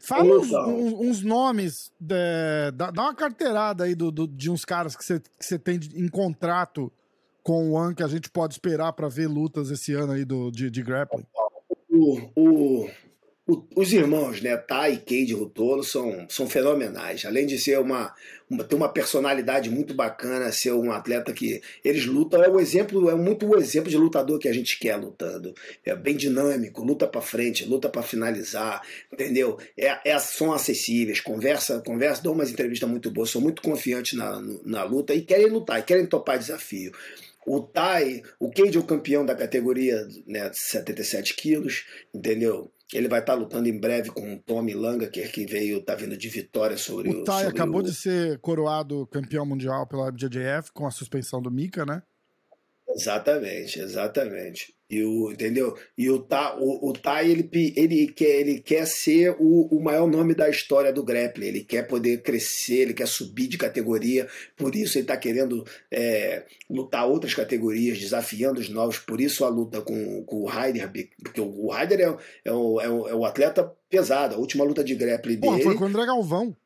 Fala 0.00 0.38
uns, 0.38 0.50
uns, 0.52 1.22
nomes, 1.22 1.92
de, 1.98 2.70
dá, 2.74 2.90
dá, 2.90 3.02
uma 3.02 3.14
carteirada 3.14 3.84
aí 3.84 3.94
do, 3.94 4.10
do, 4.10 4.26
de 4.26 4.50
uns 4.50 4.64
caras 4.64 4.96
que 4.96 5.04
você 5.04 5.20
que 5.20 5.58
tem 5.58 5.80
em 5.94 6.08
contrato 6.08 6.92
com 7.42 7.70
o 7.70 7.72
One 7.72 7.94
que 7.94 8.02
a 8.02 8.08
gente 8.08 8.28
pode 8.30 8.54
esperar 8.54 8.92
para 8.92 9.08
ver 9.08 9.28
lutas 9.28 9.70
esse 9.70 9.94
ano 9.94 10.12
aí 10.12 10.24
do, 10.24 10.50
de, 10.50 10.70
de 10.70 10.82
grappling. 10.82 11.24
O, 11.88 12.30
o, 12.36 12.90
os 13.74 13.92
irmãos, 13.92 14.40
né, 14.40 14.56
Tai 14.56 14.92
e 14.92 14.96
Cade 14.98 15.32
Rutolo 15.32 15.82
são, 15.82 16.26
são 16.28 16.48
fenomenais. 16.48 17.24
Além 17.24 17.46
de 17.46 17.58
ser 17.58 17.78
uma, 17.78 18.14
uma, 18.48 18.64
ter 18.64 18.74
uma 18.74 18.92
personalidade 18.92 19.70
muito 19.70 19.94
bacana, 19.94 20.52
ser 20.52 20.72
um 20.72 20.92
atleta 20.92 21.32
que 21.32 21.62
eles 21.84 22.04
lutam, 22.04 22.42
é 22.42 22.48
o 22.48 22.60
exemplo, 22.60 23.08
é 23.08 23.14
muito 23.14 23.46
o 23.46 23.56
exemplo 23.56 23.90
de 23.90 23.96
lutador 23.96 24.38
que 24.38 24.48
a 24.48 24.52
gente 24.52 24.78
quer 24.78 24.96
lutando. 24.96 25.54
É 25.84 25.94
bem 25.94 26.16
dinâmico, 26.16 26.84
luta 26.84 27.06
para 27.06 27.20
frente, 27.20 27.64
luta 27.64 27.88
para 27.88 28.02
finalizar, 28.02 28.82
entendeu? 29.12 29.58
É, 29.76 30.10
é, 30.10 30.18
são 30.18 30.52
acessíveis, 30.52 31.20
conversa, 31.20 31.80
conversa, 31.80 32.22
dão 32.22 32.32
umas 32.32 32.50
entrevistas 32.50 32.88
muito 32.88 33.10
boas, 33.10 33.30
são 33.30 33.40
muito 33.40 33.62
confiantes 33.62 34.18
na, 34.18 34.42
na 34.64 34.84
luta 34.84 35.14
e 35.14 35.22
querem 35.22 35.46
lutar, 35.46 35.80
e 35.80 35.82
querem 35.82 36.06
topar 36.06 36.38
desafio. 36.38 36.92
o 37.46 37.60
Tai, 37.60 38.22
o 38.38 38.50
Cage 38.50 38.76
é 38.76 38.80
o 38.80 38.84
campeão 38.84 39.24
da 39.24 39.34
categoria 39.34 40.06
né, 40.26 40.50
77 40.52 41.34
quilos, 41.34 41.84
entendeu? 42.12 42.70
Ele 42.92 43.08
vai 43.08 43.20
estar 43.20 43.34
tá 43.34 43.38
lutando 43.38 43.68
em 43.68 43.78
breve 43.78 44.10
com 44.10 44.34
o 44.34 44.38
Tommy 44.38 44.74
Langa, 44.74 45.08
que, 45.08 45.20
é 45.20 45.28
que 45.28 45.46
veio, 45.46 45.82
tá 45.82 45.94
vindo 45.94 46.16
de 46.16 46.28
vitória 46.28 46.76
sobre 46.76 47.08
o. 47.08 47.20
O 47.20 47.24
Tai 47.24 47.46
acabou 47.46 47.80
o... 47.80 47.82
de 47.82 47.94
ser 47.94 48.38
coroado 48.40 49.06
campeão 49.06 49.46
mundial 49.46 49.86
pela 49.86 50.10
BJJF 50.10 50.72
com 50.72 50.86
a 50.86 50.90
suspensão 50.90 51.40
do 51.40 51.50
Mika, 51.50 51.86
né? 51.86 52.02
Exatamente, 52.94 53.80
exatamente. 53.80 54.74
E 54.90 55.04
o, 55.04 55.30
entendeu? 55.30 55.76
E 55.96 56.10
o 56.10 56.18
Tai, 56.18 56.56
o, 56.58 56.90
o 56.90 56.92
tai 56.92 57.30
ele, 57.30 57.48
ele, 57.76 58.08
quer, 58.08 58.40
ele 58.40 58.58
quer 58.58 58.84
ser 58.86 59.36
o, 59.38 59.68
o 59.70 59.80
maior 59.80 60.08
nome 60.08 60.34
da 60.34 60.50
história 60.50 60.92
do 60.92 61.04
grappling. 61.04 61.46
Ele 61.46 61.60
quer 61.62 61.86
poder 61.86 62.22
crescer, 62.22 62.80
ele 62.80 62.94
quer 62.94 63.06
subir 63.06 63.46
de 63.46 63.56
categoria. 63.56 64.26
Por 64.56 64.74
isso 64.74 64.98
ele 64.98 65.04
está 65.04 65.16
querendo 65.16 65.64
é, 65.92 66.44
lutar 66.68 67.06
outras 67.06 67.32
categorias, 67.34 68.00
desafiando 68.00 68.60
os 68.60 68.68
novos. 68.68 68.98
Por 68.98 69.20
isso 69.20 69.44
a 69.44 69.48
luta 69.48 69.80
com, 69.80 70.24
com 70.24 70.42
o 70.42 70.46
Ryder, 70.46 70.90
porque 71.22 71.40
o, 71.40 71.70
Ryder 71.70 72.00
é, 72.00 72.16
é, 72.46 72.52
o, 72.52 72.80
é, 72.80 72.88
o, 72.88 73.08
é 73.08 73.14
o 73.14 73.24
atleta 73.24 73.72
pesado. 73.88 74.34
A 74.34 74.38
última 74.38 74.64
luta 74.64 74.82
de 74.82 74.96
grappling 74.96 75.38
Porra, 75.38 75.52
dele. 75.52 75.68
Foi 75.68 75.76
com 75.76 75.84
o 75.84 75.86
André 75.86 76.04
Galvão. 76.04 76.56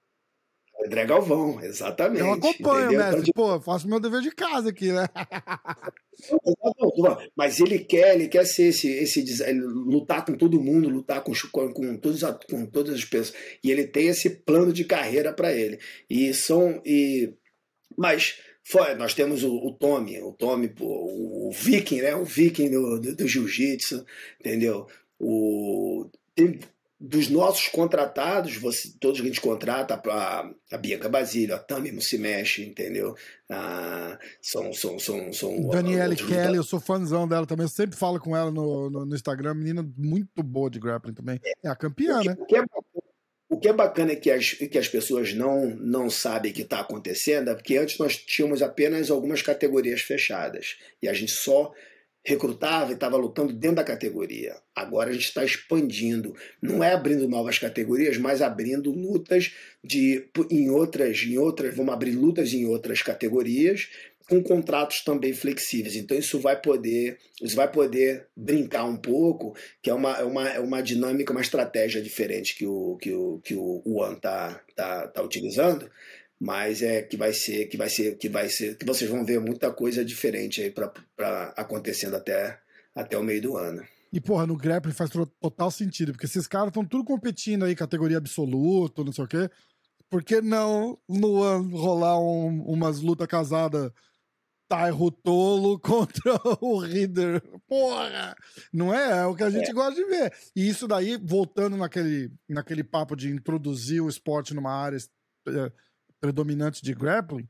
André 0.85 1.07
Galvão, 1.07 1.61
exatamente. 1.63 2.21
Eu 2.21 2.33
acompanho, 2.33 2.87
entendeu? 2.87 2.99
mestre. 2.99 3.31
Então, 3.31 3.33
Pô, 3.35 3.61
faço 3.61 3.89
meu 3.89 3.99
dever 3.99 4.21
de 4.21 4.31
casa 4.31 4.69
aqui, 4.69 4.93
né? 4.93 5.07
Mas 7.35 7.59
ele 7.59 7.79
quer, 7.79 8.15
ele 8.15 8.29
quer 8.29 8.45
ser 8.45 8.65
esse, 8.65 8.89
esse 8.89 9.25
lutar 9.53 10.25
com 10.25 10.35
todo 10.35 10.61
mundo, 10.61 10.89
lutar 10.89 11.23
com, 11.23 11.33
com, 11.51 11.97
todos, 11.97 12.23
com 12.49 12.67
todas 12.67 12.95
as 12.95 13.05
pessoas. 13.05 13.35
E 13.63 13.71
ele 13.71 13.87
tem 13.87 14.09
esse 14.09 14.29
plano 14.29 14.73
de 14.73 14.85
carreira 14.85 15.33
para 15.33 15.53
ele. 15.53 15.79
E 16.09 16.33
são. 16.35 16.83
E, 16.85 17.33
mas 17.97 18.39
foi, 18.63 18.95
nós 18.95 19.15
temos 19.15 19.43
o, 19.43 19.55
o 19.55 19.73
Tommy, 19.73 20.21
o 20.21 20.33
Tommy, 20.33 20.73
o, 20.81 21.49
o 21.49 21.53
Viking, 21.53 22.03
né? 22.03 22.15
O 22.15 22.25
Viking 22.25 22.71
do, 22.71 23.01
do, 23.01 23.17
do 23.17 23.29
Jiu-Jitsu, 23.29 24.05
entendeu? 24.39 24.87
O, 25.19 26.11
tem 26.35 26.59
dos 27.01 27.29
nossos 27.29 27.69
contratados, 27.69 28.57
você, 28.57 28.93
todos 29.01 29.21
que 29.21 29.27
a 29.27 29.29
gente 29.29 29.41
contrata, 29.41 30.01
a, 30.11 30.51
a 30.73 30.79
Bianca 30.79 31.09
Basílio, 31.09 31.55
a 31.55 31.59
Tami 31.59 32.01
se 32.01 32.17
mexe, 32.17 32.65
entendeu? 32.65 33.15
Ah, 33.51 34.19
são, 34.41 34.73
são, 34.73 34.99
são, 34.99 35.33
são 35.33 35.69
Daniele 35.69 36.17
Kelly, 36.17 36.57
eu 36.57 36.63
sou 36.63 36.81
fãzão 36.81 37.27
dela 37.29 37.47
também, 37.47 37.65
eu 37.65 37.71
sempre 37.71 37.97
falo 37.97 38.21
com 38.21 38.37
ela 38.37 38.51
no, 38.51 38.89
no, 38.89 39.05
no 39.05 39.15
Instagram, 39.15 39.55
menina 39.55 39.87
muito 39.97 40.43
boa 40.43 40.71
de 40.71 40.79
grappling 40.79 41.15
também. 41.15 41.41
É 41.63 41.69
a 41.69 41.77
campeã, 41.77 42.19
o 42.19 42.23
que, 42.23 42.29
né? 42.29 42.37
O 42.39 42.47
que, 42.47 42.57
é, 42.57 42.65
o 43.51 43.59
que 43.59 43.69
é 43.69 43.73
bacana 43.73 44.13
é 44.13 44.17
que 44.17 44.31
as, 44.31 44.53
que 44.53 44.79
as 44.79 44.89
pessoas 44.89 45.35
não, 45.35 45.67
não 45.77 46.09
sabem 46.09 46.53
o 46.53 46.55
que 46.55 46.63
está 46.63 46.81
acontecendo, 46.81 47.51
é 47.51 47.55
porque 47.55 47.77
antes 47.77 47.99
nós 47.99 48.17
tínhamos 48.17 48.63
apenas 48.63 49.11
algumas 49.11 49.43
categorias 49.43 50.01
fechadas 50.01 50.77
e 51.03 51.09
a 51.09 51.13
gente 51.13 51.33
só 51.33 51.73
recrutava 52.25 52.91
e 52.91 52.95
estava 52.95 53.17
lutando 53.17 53.53
dentro 53.53 53.77
da 53.77 53.85
categoria. 53.85 54.57
Agora 54.75 55.11
a 55.11 55.13
gente 55.13 55.27
está 55.27 55.45
expandindo, 55.45 56.35
não 56.61 56.83
é 56.83 56.93
abrindo 56.93 57.29
novas 57.29 57.59
categorias, 57.59 58.17
mas 58.17 58.41
abrindo 58.41 58.91
lutas 58.91 59.53
de 59.83 60.27
em 60.51 60.71
outras, 60.71 61.23
em 61.23 61.37
outras, 61.37 61.77
vamos 61.77 61.93
abrir 61.93 62.13
lutas 62.13 62.53
em 62.55 62.65
outras 62.65 63.03
categorias 63.03 63.89
com 64.29 64.43
contratos 64.43 65.03
também 65.05 65.33
flexíveis. 65.35 65.97
Então 65.97 66.17
isso 66.17 66.41
vai 66.41 66.61
poder, 66.61 67.19
isso 67.43 67.55
vai 67.55 67.71
poder 67.71 68.27
brincar 68.35 68.85
um 68.85 68.97
pouco, 68.97 69.55
que 69.83 69.91
é 69.91 69.95
uma, 69.95 70.13
é 70.17 70.25
uma, 70.25 70.49
é 70.49 70.61
uma 70.61 70.83
dinâmica, 70.83 71.33
uma 71.33 71.43
estratégia 71.43 72.01
diferente 72.01 72.57
que 72.57 72.67
o 72.67 72.97
que 72.97 73.13
o 73.13 73.41
que 73.45 73.55
o 73.55 73.83
One 73.85 74.19
tá, 74.19 74.61
tá, 74.75 75.09
tá 75.09 75.23
utilizando 75.23 75.91
mas 76.45 76.83
é 76.83 77.01
que 77.01 77.17
vai 77.17 77.33
ser 77.33 77.67
que 77.69 77.77
vai 77.79 77.89
ser 77.89 78.19
que 78.19 78.29
vai 78.29 78.51
ser 78.51 78.77
que 78.77 78.85
vocês 78.85 79.11
vão 79.11 79.25
ver 79.25 79.41
muita 79.41 79.73
coisa 79.73 80.05
diferente 80.05 80.61
aí 80.61 80.71
para 80.71 81.55
acontecendo 81.57 82.17
até 82.17 82.61
até 82.95 83.17
o 83.17 83.23
meio 83.23 83.41
do 83.41 83.57
ano. 83.57 83.83
E 84.13 84.21
porra, 84.21 84.47
no 84.47 84.55
grappling 84.55 84.93
faz 84.93 85.11
total 85.41 85.71
sentido, 85.71 86.13
porque 86.13 86.27
esses 86.27 86.47
caras 86.47 86.69
estão 86.69 86.85
tudo 86.85 87.03
competindo 87.03 87.65
aí 87.65 87.75
categoria 87.75 88.19
absoluta, 88.19 89.03
não 89.03 89.11
sei 89.11 89.25
o 89.25 89.27
quê. 89.27 89.51
Por 90.11 90.23
que 90.23 90.43
não 90.43 90.99
no 91.09 91.43
ano 91.43 91.75
rolar 91.79 92.21
um, 92.21 92.63
umas 92.67 93.01
lutas 93.01 93.27
casadas 93.27 93.91
Tairo 94.69 95.11
Tolo 95.11 95.79
contra 95.81 96.39
o 96.61 96.79
Reader? 96.79 97.43
Porra! 97.67 98.37
Não 98.71 98.95
é? 98.95 99.21
É 99.23 99.27
o 99.27 99.35
que 99.35 99.45
a 99.45 99.51
gente 99.51 99.71
é. 99.71 99.73
gosta 99.73 99.95
de 99.95 100.05
ver. 100.05 100.31
E 100.55 100.69
isso 100.69 100.87
daí, 100.87 101.17
voltando 101.17 101.75
naquele, 101.75 102.31
naquele 102.47 102.85
papo 102.85 103.17
de 103.17 103.31
introduzir 103.31 104.03
o 104.03 104.11
esporte 104.11 104.53
numa 104.53 104.73
área 104.73 104.99
é, 105.49 105.73
predominante 106.25 106.83
de 106.83 106.95
grappling, 106.95 107.47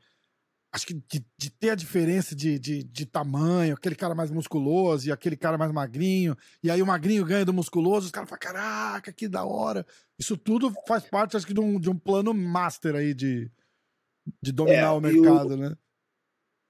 acho 0.72 0.84
que 0.84 0.94
de, 0.94 1.24
de 1.38 1.48
ter 1.48 1.70
a 1.70 1.74
diferença 1.76 2.34
de, 2.34 2.58
de, 2.58 2.82
de, 2.82 3.06
tamanho, 3.06 3.74
aquele 3.74 3.94
cara 3.94 4.16
mais 4.16 4.32
musculoso 4.32 5.06
e 5.06 5.12
aquele 5.12 5.36
cara 5.36 5.56
mais 5.56 5.70
magrinho, 5.70 6.36
e 6.60 6.68
aí 6.68 6.82
o 6.82 6.86
magrinho 6.86 7.24
ganha 7.24 7.44
do 7.44 7.52
musculoso, 7.52 8.06
os 8.06 8.10
caras 8.10 8.28
falam, 8.28 8.40
caraca, 8.40 9.12
que 9.12 9.28
da 9.28 9.44
hora. 9.44 9.86
Isso 10.18 10.36
tudo 10.36 10.74
faz 10.88 11.04
parte, 11.04 11.36
acho 11.36 11.46
que, 11.46 11.54
de 11.54 11.60
um, 11.60 11.78
de 11.78 11.88
um 11.88 11.96
plano 11.96 12.34
master 12.34 12.96
aí 12.96 13.14
de, 13.14 13.48
de 14.42 14.50
dominar 14.50 14.88
é, 14.88 14.90
o 14.90 15.00
mercado, 15.00 15.54
o, 15.54 15.56
né? 15.56 15.76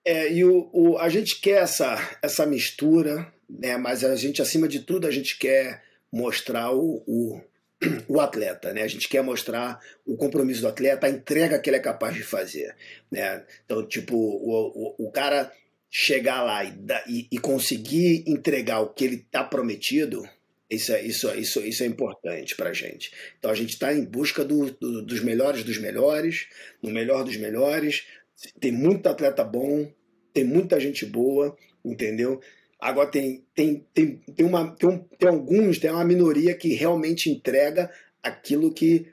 É, 0.05 0.31
e 0.31 0.45
o, 0.45 0.69
o, 0.75 0.99
a 0.99 1.09
gente 1.09 1.40
quer 1.40 1.62
essa, 1.62 1.97
essa 2.21 2.45
mistura, 2.45 3.33
né? 3.49 3.79
Mas 3.79 4.05
a 4.05 4.14
gente, 4.14 4.43
acima 4.43 4.69
de 4.69 4.81
tudo, 4.81 5.07
a 5.07 5.11
gente 5.11 5.38
quer 5.38 5.83
mostrar 6.12 6.71
o, 6.71 7.03
o 7.07 7.40
o 8.09 8.20
atleta, 8.20 8.73
né? 8.73 8.83
A 8.83 8.88
gente 8.88 9.09
quer 9.09 9.23
mostrar 9.23 9.79
o 10.05 10.16
compromisso 10.16 10.62
do 10.62 10.68
atleta, 10.68 11.07
a 11.07 11.11
entrega 11.11 11.59
que 11.59 11.70
ele 11.70 11.77
é 11.77 11.81
capaz 11.81 12.14
de 12.14 12.23
fazer, 12.23 12.75
né? 13.11 13.44
Então, 13.64 13.87
tipo, 13.87 14.16
o, 14.16 14.97
o, 14.99 15.07
o 15.07 15.11
cara 15.11 15.53
chegar 15.90 16.42
lá 16.42 16.64
e, 16.64 16.75
e, 17.07 17.29
e, 17.33 17.38
conseguir 17.38 18.25
entregar 18.27 18.81
o 18.81 18.88
que 18.88 19.05
ele 19.05 19.16
está 19.16 19.44
prometido, 19.44 20.29
isso 20.68 20.92
é, 20.92 21.03
isso, 21.03 21.33
isso, 21.37 21.61
isso 21.61 21.83
é 21.85 21.87
importante 21.87 22.57
para 22.57 22.70
a 22.70 22.73
gente. 22.73 23.12
Então, 23.38 23.51
a 23.51 23.55
gente 23.55 23.70
está 23.70 23.94
em 23.94 24.05
busca 24.05 24.44
do, 24.44 24.73
do, 24.73 25.03
dos 25.03 25.20
melhores 25.20 25.62
dos 25.62 25.79
melhores, 25.79 26.49
no 26.83 26.90
melhor 26.90 27.23
dos 27.25 27.37
melhores. 27.37 28.07
Tem 28.59 28.73
muito 28.73 29.09
atleta 29.09 29.44
bom, 29.44 29.88
tem 30.33 30.42
muita 30.42 30.81
gente 30.81 31.07
boa, 31.07 31.57
entendeu? 31.85 32.40
Agora 32.85 33.11
tem, 33.11 33.42
tem, 33.55 33.83
tem, 33.94 34.18
tem, 34.37 34.44
uma, 34.44 34.77
tem, 34.77 34.87
um, 34.90 34.99
tem 34.99 35.27
alguns, 35.27 35.79
tem 35.79 35.90
uma 35.90 36.05
minoria 36.05 36.55
que 36.55 36.75
realmente 36.75 37.31
entrega 37.31 37.90
aquilo 38.23 38.75
que, 38.75 39.11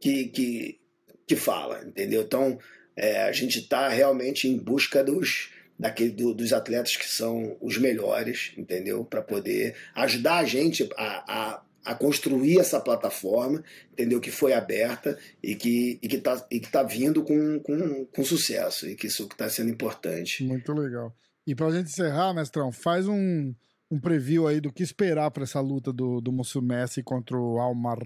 que, 0.00 0.24
que, 0.24 0.80
que 1.24 1.36
fala, 1.36 1.84
entendeu? 1.86 2.22
Então 2.22 2.58
é, 2.96 3.22
a 3.22 3.30
gente 3.30 3.60
está 3.60 3.88
realmente 3.88 4.48
em 4.48 4.58
busca 4.58 5.04
dos, 5.04 5.52
daquele, 5.78 6.10
do, 6.10 6.34
dos 6.34 6.52
atletas 6.52 6.96
que 6.96 7.08
são 7.08 7.56
os 7.60 7.78
melhores, 7.78 8.52
entendeu? 8.58 9.04
Para 9.04 9.22
poder 9.22 9.76
ajudar 9.94 10.38
a 10.38 10.44
gente 10.44 10.90
a, 10.96 11.04
a, 11.32 11.62
a, 11.84 11.94
construir 11.94 12.58
essa 12.58 12.80
plataforma, 12.80 13.62
entendeu? 13.92 14.18
Que 14.20 14.32
foi 14.32 14.52
aberta 14.52 15.16
e 15.40 15.54
que 15.54 16.00
e 16.02 16.08
que 16.08 16.16
está 16.16 16.44
e 16.50 16.58
que 16.58 16.68
tá 16.68 16.82
vindo 16.82 17.22
com, 17.22 17.60
com, 17.60 18.06
com 18.06 18.24
sucesso 18.24 18.88
e 18.88 18.96
que 18.96 19.06
isso 19.06 19.22
está 19.22 19.48
sendo 19.48 19.70
importante. 19.70 20.42
Muito 20.42 20.72
legal. 20.72 21.14
E 21.48 21.54
pra 21.54 21.70
gente 21.70 21.88
encerrar, 21.88 22.34
mestrão, 22.34 22.70
faz 22.70 23.08
um, 23.08 23.54
um 23.90 23.98
preview 23.98 24.46
aí 24.46 24.60
do 24.60 24.70
que 24.70 24.82
esperar 24.82 25.30
para 25.30 25.44
essa 25.44 25.62
luta 25.62 25.90
do, 25.90 26.20
do 26.20 26.30
Musso 26.30 26.60
Messi 26.60 27.02
contra 27.02 27.38
o 27.38 27.58
Almar. 27.58 27.96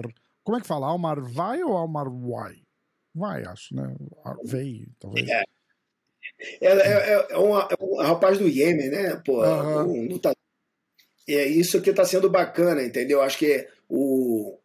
Como 0.44 0.56
é 0.56 0.60
que 0.60 0.66
fala? 0.66 0.86
Almar 0.86 1.20
vai 1.20 1.60
ou 1.60 1.76
Almar 1.76 2.08
vai? 2.08 2.62
Vai, 3.12 3.44
acho, 3.44 3.74
né? 3.74 3.92
Veio, 4.44 4.86
talvez. 5.00 5.28
É. 5.28 5.42
É, 6.60 6.68
é, 6.68 7.26
é, 7.30 7.38
um, 7.38 7.58
é 7.58 7.74
um 7.80 7.96
rapaz 7.96 8.38
do 8.38 8.48
Iêmen, 8.48 8.90
né? 8.90 9.20
Pô, 9.26 9.44
uhum. 9.44 9.90
um, 9.90 10.08
luta... 10.08 10.32
é 11.28 11.44
isso 11.44 11.82
que 11.82 11.92
tá 11.92 12.04
sendo 12.04 12.30
bacana, 12.30 12.80
entendeu? 12.80 13.22
Acho 13.22 13.38
que 13.38 13.66
o, 13.88 14.56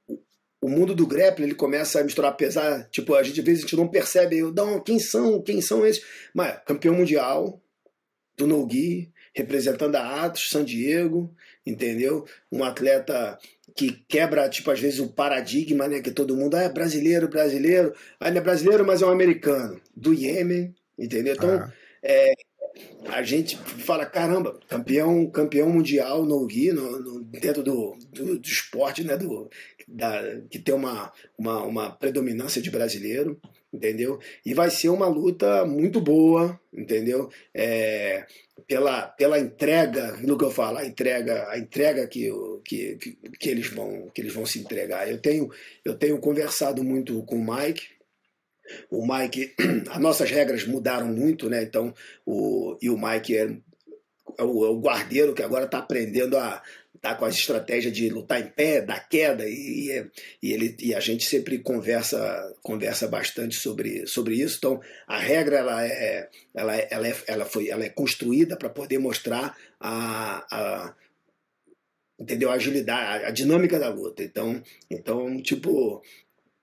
o 0.61 0.69
mundo 0.69 0.93
do 0.93 1.07
grappling 1.07 1.47
ele 1.47 1.55
começa 1.55 1.99
a 1.99 2.03
misturar 2.03 2.37
pesar. 2.37 2.87
Tipo, 2.91 3.15
a 3.15 3.23
gente 3.23 3.39
às 3.39 3.45
vezes 3.45 3.63
a 3.63 3.67
gente 3.67 3.75
não 3.75 3.87
percebe, 3.87 4.39
não, 4.53 4.79
quem 4.79 4.99
são, 4.99 5.41
quem 5.41 5.61
são 5.61 5.83
esses? 5.83 6.05
Mas 6.31 6.59
campeão 6.63 6.93
mundial, 6.93 7.59
do 8.37 8.45
Nogi, 8.45 9.11
representando 9.33 9.95
a 9.95 10.25
Atos, 10.25 10.49
San 10.49 10.63
Diego, 10.63 11.33
entendeu? 11.65 12.25
Um 12.51 12.63
atleta 12.63 13.37
que 13.75 13.91
quebra, 14.07 14.47
tipo, 14.47 14.71
às 14.71 14.79
vezes 14.79 14.99
o 14.99 15.09
paradigma, 15.09 15.87
né? 15.87 16.01
Que 16.01 16.11
todo 16.11 16.35
mundo 16.35 16.55
ah, 16.55 16.63
é 16.63 16.69
brasileiro, 16.69 17.27
brasileiro. 17.27 17.93
Ah, 18.19 18.29
ele 18.29 18.37
é 18.37 18.41
brasileiro, 18.41 18.85
mas 18.85 19.01
é 19.01 19.05
um 19.05 19.11
americano. 19.11 19.81
Do 19.95 20.13
Iêmen, 20.13 20.73
entendeu? 20.97 21.35
Então, 21.35 21.49
ah. 21.49 21.71
é, 22.01 22.33
a 23.09 23.23
gente 23.23 23.57
fala, 23.57 24.05
caramba, 24.05 24.59
campeão, 24.67 25.29
campeão 25.29 25.69
mundial 25.69 26.25
no 26.25 26.45
Gui, 26.45 26.71
no, 26.71 26.99
no, 26.99 27.23
dentro 27.23 27.63
do, 27.63 27.97
do, 28.11 28.39
do, 28.39 28.47
esporte, 28.47 29.03
né? 29.03 29.17
Do, 29.17 29.49
da, 29.87 30.41
que 30.49 30.59
tem 30.59 30.73
uma, 30.73 31.11
uma, 31.37 31.63
uma 31.63 31.91
predominância 31.91 32.61
de 32.61 32.69
brasileiro 32.69 33.39
entendeu? 33.77 34.19
E 34.43 34.53
vai 34.53 34.69
ser 34.69 34.89
uma 34.89 35.07
luta 35.07 35.63
muito 35.65 36.01
boa, 36.01 36.59
entendeu? 36.73 37.29
É, 37.53 38.25
pela, 38.67 39.03
pela 39.03 39.39
entrega, 39.39 40.17
no 40.23 40.37
que 40.37 40.43
eu 40.43 40.51
falo, 40.51 40.79
a 40.79 40.85
entrega, 40.85 41.47
a 41.49 41.57
entrega 41.57 42.07
que, 42.07 42.29
que, 42.65 42.97
que, 43.39 43.49
eles 43.49 43.69
vão, 43.69 44.09
que 44.13 44.21
eles 44.21 44.33
vão 44.33 44.45
se 44.45 44.59
entregar. 44.59 45.09
Eu 45.09 45.19
tenho, 45.19 45.49
eu 45.85 45.93
tenho 45.93 46.19
conversado 46.19 46.83
muito 46.83 47.23
com 47.23 47.35
o 47.35 47.55
Mike. 47.55 47.87
O 48.89 49.07
Mike, 49.07 49.53
as 49.89 49.99
nossas 49.99 50.29
regras 50.31 50.65
mudaram 50.65 51.07
muito, 51.07 51.49
né? 51.49 51.61
Então, 51.61 51.93
o, 52.25 52.75
e 52.81 52.89
o 52.89 52.97
Mike 52.97 53.37
é, 53.37 53.43
é 54.37 54.43
o, 54.43 54.65
é 54.65 54.69
o 54.69 54.79
guardeiro 54.79 55.33
que 55.33 55.43
agora 55.43 55.65
está 55.65 55.77
aprendendo 55.77 56.35
a 56.35 56.61
tá 57.01 57.15
com 57.15 57.25
as 57.25 57.35
estratégias 57.35 57.93
de 57.93 58.09
lutar 58.09 58.41
em 58.41 58.47
pé, 58.47 58.81
da 58.81 58.99
queda 58.99 59.47
e, 59.47 60.09
e, 60.41 60.53
ele 60.53 60.75
e 60.79 60.93
a 60.93 60.99
gente 60.99 61.25
sempre 61.25 61.59
conversa 61.59 62.55
conversa 62.61 63.07
bastante 63.07 63.55
sobre, 63.55 64.05
sobre 64.07 64.35
isso. 64.35 64.57
Então 64.57 64.81
a 65.07 65.17
regra 65.17 65.57
ela 65.57 65.85
é 65.85 66.29
ela, 66.53 66.75
ela, 66.75 67.07
é, 67.07 67.15
ela 67.27 67.45
foi 67.45 67.69
ela 67.69 67.83
é 67.83 67.89
construída 67.89 68.57
para 68.57 68.69
poder 68.69 68.97
mostrar 68.97 69.55
a, 69.79 70.45
a 70.51 70.95
entendeu 72.19 72.49
a 72.49 72.55
agilidade, 72.55 73.25
a, 73.25 73.27
a 73.27 73.31
dinâmica 73.31 73.79
da 73.79 73.89
luta. 73.89 74.23
Então 74.23 74.61
então 74.89 75.41
tipo 75.41 76.01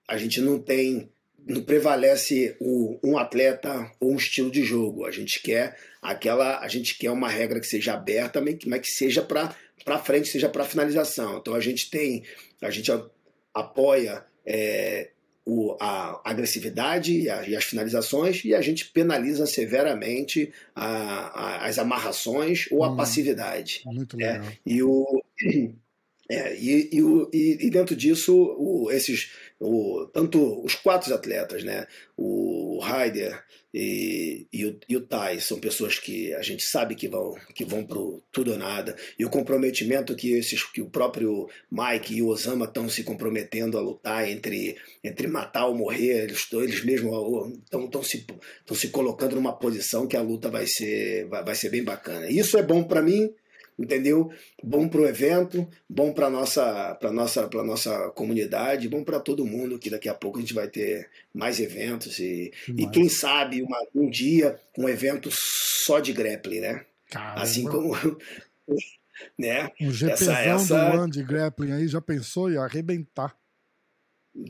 a 0.07 0.17
gente 0.17 0.41
não 0.41 0.59
tem 0.59 1.09
não 1.45 1.61
prevalece 1.61 2.55
o, 2.59 2.99
um 3.03 3.17
atleta 3.17 3.91
ou 3.99 4.13
um 4.13 4.17
estilo 4.17 4.49
de 4.49 4.63
jogo. 4.63 5.05
A 5.05 5.11
gente 5.11 5.41
quer 5.41 5.77
aquela, 6.01 6.59
a 6.59 6.67
gente 6.67 6.97
quer 6.97 7.11
uma 7.11 7.29
regra 7.29 7.59
que 7.59 7.67
seja 7.67 7.93
aberta, 7.93 8.41
mas 8.41 8.81
que 8.81 8.89
seja 8.89 9.21
para 9.21 9.55
para 9.83 9.99
frente, 9.99 10.29
seja 10.29 10.49
para 10.49 10.65
finalização. 10.65 11.37
Então 11.37 11.53
a 11.53 11.59
gente 11.59 11.91
tem, 11.91 12.23
a 12.59 12.71
gente 12.71 12.91
apoia 13.53 14.25
é, 14.43 15.11
o, 15.45 15.77
a 15.79 16.21
agressividade 16.23 17.21
e, 17.21 17.29
a, 17.29 17.47
e, 17.47 17.55
as 17.55 17.63
finalizações 17.63 18.43
e 18.43 18.55
a 18.55 18.61
gente 18.61 18.85
penaliza 18.87 19.45
severamente 19.45 20.51
a, 20.75 20.85
a, 20.85 21.65
as 21.67 21.77
amarrações 21.77 22.67
ou 22.71 22.83
a 22.83 22.89
hum, 22.89 22.95
passividade. 22.95 23.83
Muito 23.85 24.17
né? 24.17 24.33
legal. 24.33 24.51
E 24.65 24.81
o 24.81 25.23
é, 26.29 26.55
e, 26.55 26.89
e, 26.91 26.99
e, 27.33 27.67
e, 27.67 27.69
dentro 27.69 27.95
disso, 27.95 28.35
o, 28.35 28.89
esses, 28.91 29.31
o, 29.59 30.07
tanto 30.11 30.63
os 30.65 30.73
quatro 30.73 31.13
atletas, 31.13 31.63
né, 31.63 31.85
o 32.17 32.79
Ryder 32.83 33.43
e, 33.71 34.47
e, 34.51 34.65
o, 34.65 34.79
e 34.89 34.97
o 34.97 35.01
Tai, 35.01 35.39
são 35.39 35.59
pessoas 35.59 35.99
que 35.99 36.33
a 36.33 36.41
gente 36.41 36.63
sabe 36.63 36.95
que 36.95 37.07
vão, 37.07 37.35
que 37.53 37.63
vão 37.63 37.85
pro 37.85 38.23
tudo 38.31 38.53
ou 38.53 38.57
nada, 38.57 38.95
e 39.19 39.25
o 39.25 39.29
comprometimento 39.29 40.15
que, 40.15 40.31
esses, 40.31 40.63
que 40.63 40.81
o 40.81 40.89
próprio 40.89 41.47
Mike 41.71 42.15
e 42.15 42.21
o 42.23 42.29
Osama 42.29 42.65
estão 42.65 42.89
se 42.89 43.03
comprometendo 43.03 43.77
a 43.77 43.81
lutar 43.81 44.27
entre, 44.27 44.75
entre 45.03 45.27
matar 45.27 45.67
ou 45.67 45.75
morrer, 45.75 46.23
eles, 46.23 46.47
eles 46.53 46.83
mesmos 46.83 47.53
estão 47.63 48.01
se, 48.01 48.25
se 48.73 48.87
colocando 48.87 49.35
numa 49.35 49.53
posição 49.53 50.07
que 50.07 50.17
a 50.17 50.21
luta 50.21 50.49
vai 50.49 50.65
ser, 50.65 51.27
vai, 51.27 51.43
vai 51.43 51.53
ser 51.53 51.69
bem 51.69 51.83
bacana. 51.83 52.27
Isso 52.31 52.57
é 52.57 52.63
bom 52.63 52.83
para 52.83 53.03
mim, 53.03 53.31
entendeu? 53.77 54.31
Bom 54.63 54.87
para 54.87 55.01
o 55.01 55.05
evento, 55.05 55.67
bom 55.89 56.13
para 56.13 56.29
nossa, 56.29 56.95
para 56.95 57.11
nossa, 57.11 57.47
para 57.47 57.63
nossa 57.63 58.09
comunidade, 58.11 58.89
bom 58.89 59.03
para 59.03 59.19
todo 59.19 59.45
mundo. 59.45 59.77
Que 59.77 59.89
daqui 59.89 60.09
a 60.09 60.13
pouco 60.13 60.37
a 60.37 60.41
gente 60.41 60.53
vai 60.53 60.67
ter 60.67 61.09
mais 61.33 61.59
eventos 61.59 62.19
e, 62.19 62.51
e 62.77 62.89
quem 62.89 63.09
sabe 63.09 63.61
uma, 63.61 63.77
um 63.93 64.09
dia 64.09 64.59
um 64.77 64.89
evento 64.89 65.29
só 65.31 65.99
de 65.99 66.13
grappling, 66.13 66.61
né? 66.61 66.85
Caramba. 67.09 67.41
Assim 67.41 67.65
como 67.65 67.93
né? 69.37 69.69
Um 69.79 69.91
GPzão 69.91 70.33
essa, 70.33 70.33
essa... 70.33 70.89
do 70.89 70.97
ano 70.97 71.11
de 71.11 71.23
grappling 71.23 71.71
aí 71.73 71.87
já 71.87 72.01
pensou 72.01 72.51
em 72.51 72.57
arrebentar? 72.57 73.35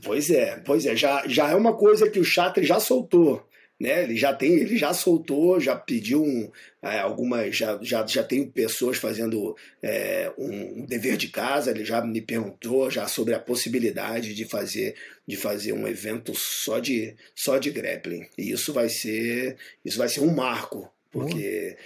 Pois 0.04 0.32
é, 0.32 0.58
pois 0.66 0.86
é, 0.86 0.96
já, 0.96 1.28
já 1.28 1.52
é 1.52 1.56
uma 1.56 1.76
coisa 1.76 2.10
que 2.10 2.20
o 2.20 2.24
Chatri 2.24 2.66
já 2.66 2.80
soltou 2.80 3.48
né? 3.80 4.04
Ele 4.04 4.16
já 4.16 4.34
tem, 4.34 4.54
ele 4.54 4.78
já 4.78 4.94
soltou, 4.94 5.60
já 5.60 5.76
pediu 5.76 6.24
um, 6.24 6.50
é, 6.82 7.00
algumas, 7.00 7.56
já, 7.56 7.78
já, 7.82 8.06
já 8.06 8.24
tem 8.24 8.48
pessoas 8.50 8.98
fazendo 8.98 9.56
é, 9.82 10.32
um, 10.38 10.86
dever 10.86 11.18
de 11.18 11.28
casa. 11.28 11.72
Ele 11.72 11.84
já 11.84 12.02
me 12.02 12.22
perguntou 12.22 12.90
já 12.90 13.08
sobre 13.08 13.34
a 13.34 13.40
possibilidade 13.40 14.34
de 14.34 14.46
fazer, 14.46 14.96
de 15.28 15.36
fazer 15.36 15.74
um 15.74 15.88
evento 15.88 16.34
só 16.34 16.80
de, 16.80 17.16
só 17.36 17.58
de 17.58 17.70
grappling. 17.70 18.28
E 18.38 18.52
isso 18.52 18.72
vai 18.72 18.90
ser, 18.90 19.58
isso 19.84 19.98
vai 19.98 20.08
ser 20.08 20.22
um 20.22 20.34
marco, 20.34 20.90
porque 21.12 21.78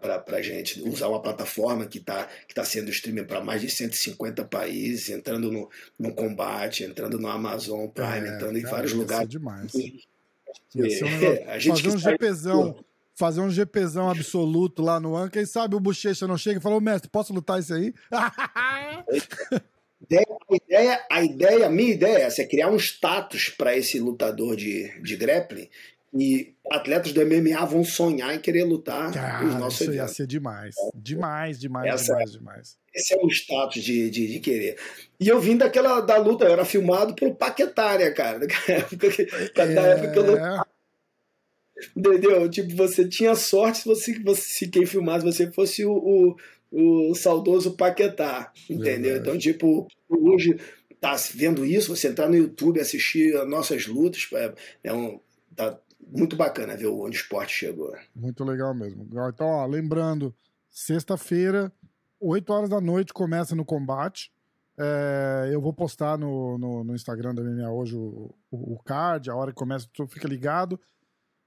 para 0.00 0.36
a 0.36 0.42
gente 0.42 0.80
usar 0.82 1.08
uma 1.08 1.20
plataforma 1.20 1.86
que 1.86 1.98
está 1.98 2.28
que 2.46 2.54
tá 2.54 2.64
sendo 2.64 2.90
streaming 2.90 3.24
para 3.24 3.40
mais 3.40 3.60
de 3.60 3.68
150 3.68 4.44
países, 4.44 5.08
entrando 5.10 5.50
no, 5.50 5.68
no 5.98 6.14
combate, 6.14 6.84
entrando 6.84 7.18
no 7.18 7.26
Amazon 7.26 7.88
Prime, 7.88 8.28
é, 8.28 8.34
entrando 8.34 8.58
em 8.58 8.62
vários 8.62 8.92
lugares. 8.92 9.28
Demais. 9.28 9.72
Ia 10.74 10.84
um 11.04 11.18
negócio, 11.18 11.72
fazer 11.74 11.88
um 11.88 11.98
GPzão, 11.98 12.84
fazer 13.14 13.40
um 13.40 13.50
GPzão 13.50 14.10
absoluto 14.10 14.82
lá 14.82 14.98
no 14.98 15.16
An, 15.16 15.28
quem 15.28 15.44
sabe 15.44 15.74
o 15.74 15.80
Bochecha 15.80 16.26
não 16.26 16.38
chega 16.38 16.58
e 16.58 16.62
fala, 16.62 16.76
ô 16.76 16.80
mestre, 16.80 17.10
posso 17.10 17.32
lutar 17.32 17.58
isso 17.60 17.74
aí? 17.74 17.94
a, 18.10 19.04
ideia, 20.50 21.06
a 21.10 21.22
ideia, 21.22 21.66
a 21.66 21.70
minha 21.70 21.92
ideia 21.92 22.18
é 22.18 22.22
essa, 22.22 22.42
é 22.42 22.46
criar 22.46 22.70
um 22.70 22.76
status 22.76 23.48
para 23.48 23.76
esse 23.76 23.98
lutador 24.00 24.56
de, 24.56 25.00
de 25.00 25.16
grappling 25.16 25.68
e 26.14 26.54
atletas 26.70 27.12
do 27.12 27.24
MMA 27.24 27.64
vão 27.64 27.82
sonhar 27.84 28.34
em 28.34 28.38
querer 28.38 28.64
lutar 28.64 29.12
Cara, 29.12 29.46
os 29.46 29.54
nossos 29.54 29.80
isso 29.80 29.90
eventos. 29.90 30.10
ia 30.10 30.14
ser 30.14 30.26
demais. 30.26 30.74
Demais, 30.94 31.58
demais, 31.58 31.94
Essa, 31.94 32.12
demais, 32.12 32.32
demais. 32.32 32.78
Esse 32.94 33.14
é 33.14 33.16
o 33.16 33.28
status 33.28 33.82
de, 33.82 34.10
de, 34.10 34.26
de, 34.26 34.40
querer. 34.40 34.78
E 35.18 35.26
eu 35.26 35.40
vim 35.40 35.56
daquela 35.56 36.00
da 36.00 36.18
luta, 36.18 36.44
eu 36.44 36.52
era 36.52 36.64
filmado 36.64 37.14
pelo 37.14 37.34
Paquetá, 37.34 37.96
né, 37.96 38.10
cara? 38.10 38.40
Da 38.46 38.74
época 38.74 39.10
que, 39.10 39.24
da 39.54 39.64
é... 39.64 39.92
época 39.92 40.12
que 40.12 40.18
eu 40.18 40.26
lutava. 40.26 40.66
Entendeu? 41.96 42.48
Tipo, 42.48 42.76
você 42.76 43.08
tinha 43.08 43.34
sorte 43.34 43.78
se, 43.78 44.22
você, 44.22 44.42
se 44.42 44.68
quem 44.68 44.86
filmasse 44.86 45.24
você 45.24 45.50
fosse 45.50 45.84
o, 45.84 46.36
o, 46.70 47.10
o 47.10 47.14
saudoso 47.14 47.76
Paquetá, 47.76 48.52
entendeu? 48.68 49.14
Verdade. 49.14 49.20
Então, 49.20 49.38
tipo, 49.38 49.88
hoje 50.08 50.58
tá 51.00 51.16
vendo 51.34 51.64
isso, 51.64 51.96
você 51.96 52.08
entrar 52.08 52.28
no 52.28 52.36
YouTube, 52.36 52.80
assistir 52.80 53.34
nossas 53.46 53.86
lutas, 53.86 54.28
é, 54.34 54.54
é 54.84 54.92
um, 54.92 55.18
tá, 55.56 55.78
muito 56.10 56.36
bacana 56.36 56.76
ver 56.76 56.86
onde 56.86 57.16
o 57.16 57.20
esporte 57.20 57.52
chegou. 57.52 57.94
Muito 58.14 58.44
legal 58.44 58.74
mesmo. 58.74 59.08
Então, 59.28 59.46
ó, 59.46 59.66
lembrando, 59.66 60.34
sexta-feira, 60.70 61.72
8 62.20 62.52
horas 62.52 62.70
da 62.70 62.80
noite, 62.80 63.12
começa 63.12 63.54
no 63.54 63.64
combate. 63.64 64.30
É, 64.78 65.50
eu 65.52 65.60
vou 65.60 65.72
postar 65.72 66.16
no, 66.16 66.56
no, 66.56 66.84
no, 66.84 66.94
Instagram 66.94 67.34
da 67.34 67.42
MMA 67.42 67.70
hoje 67.70 67.94
o, 67.94 68.34
o, 68.50 68.74
o, 68.74 68.78
card, 68.82 69.30
a 69.30 69.34
hora 69.34 69.50
que 69.50 69.58
começa, 69.58 69.86
tu 69.92 70.06
fica 70.06 70.26
ligado. 70.26 70.80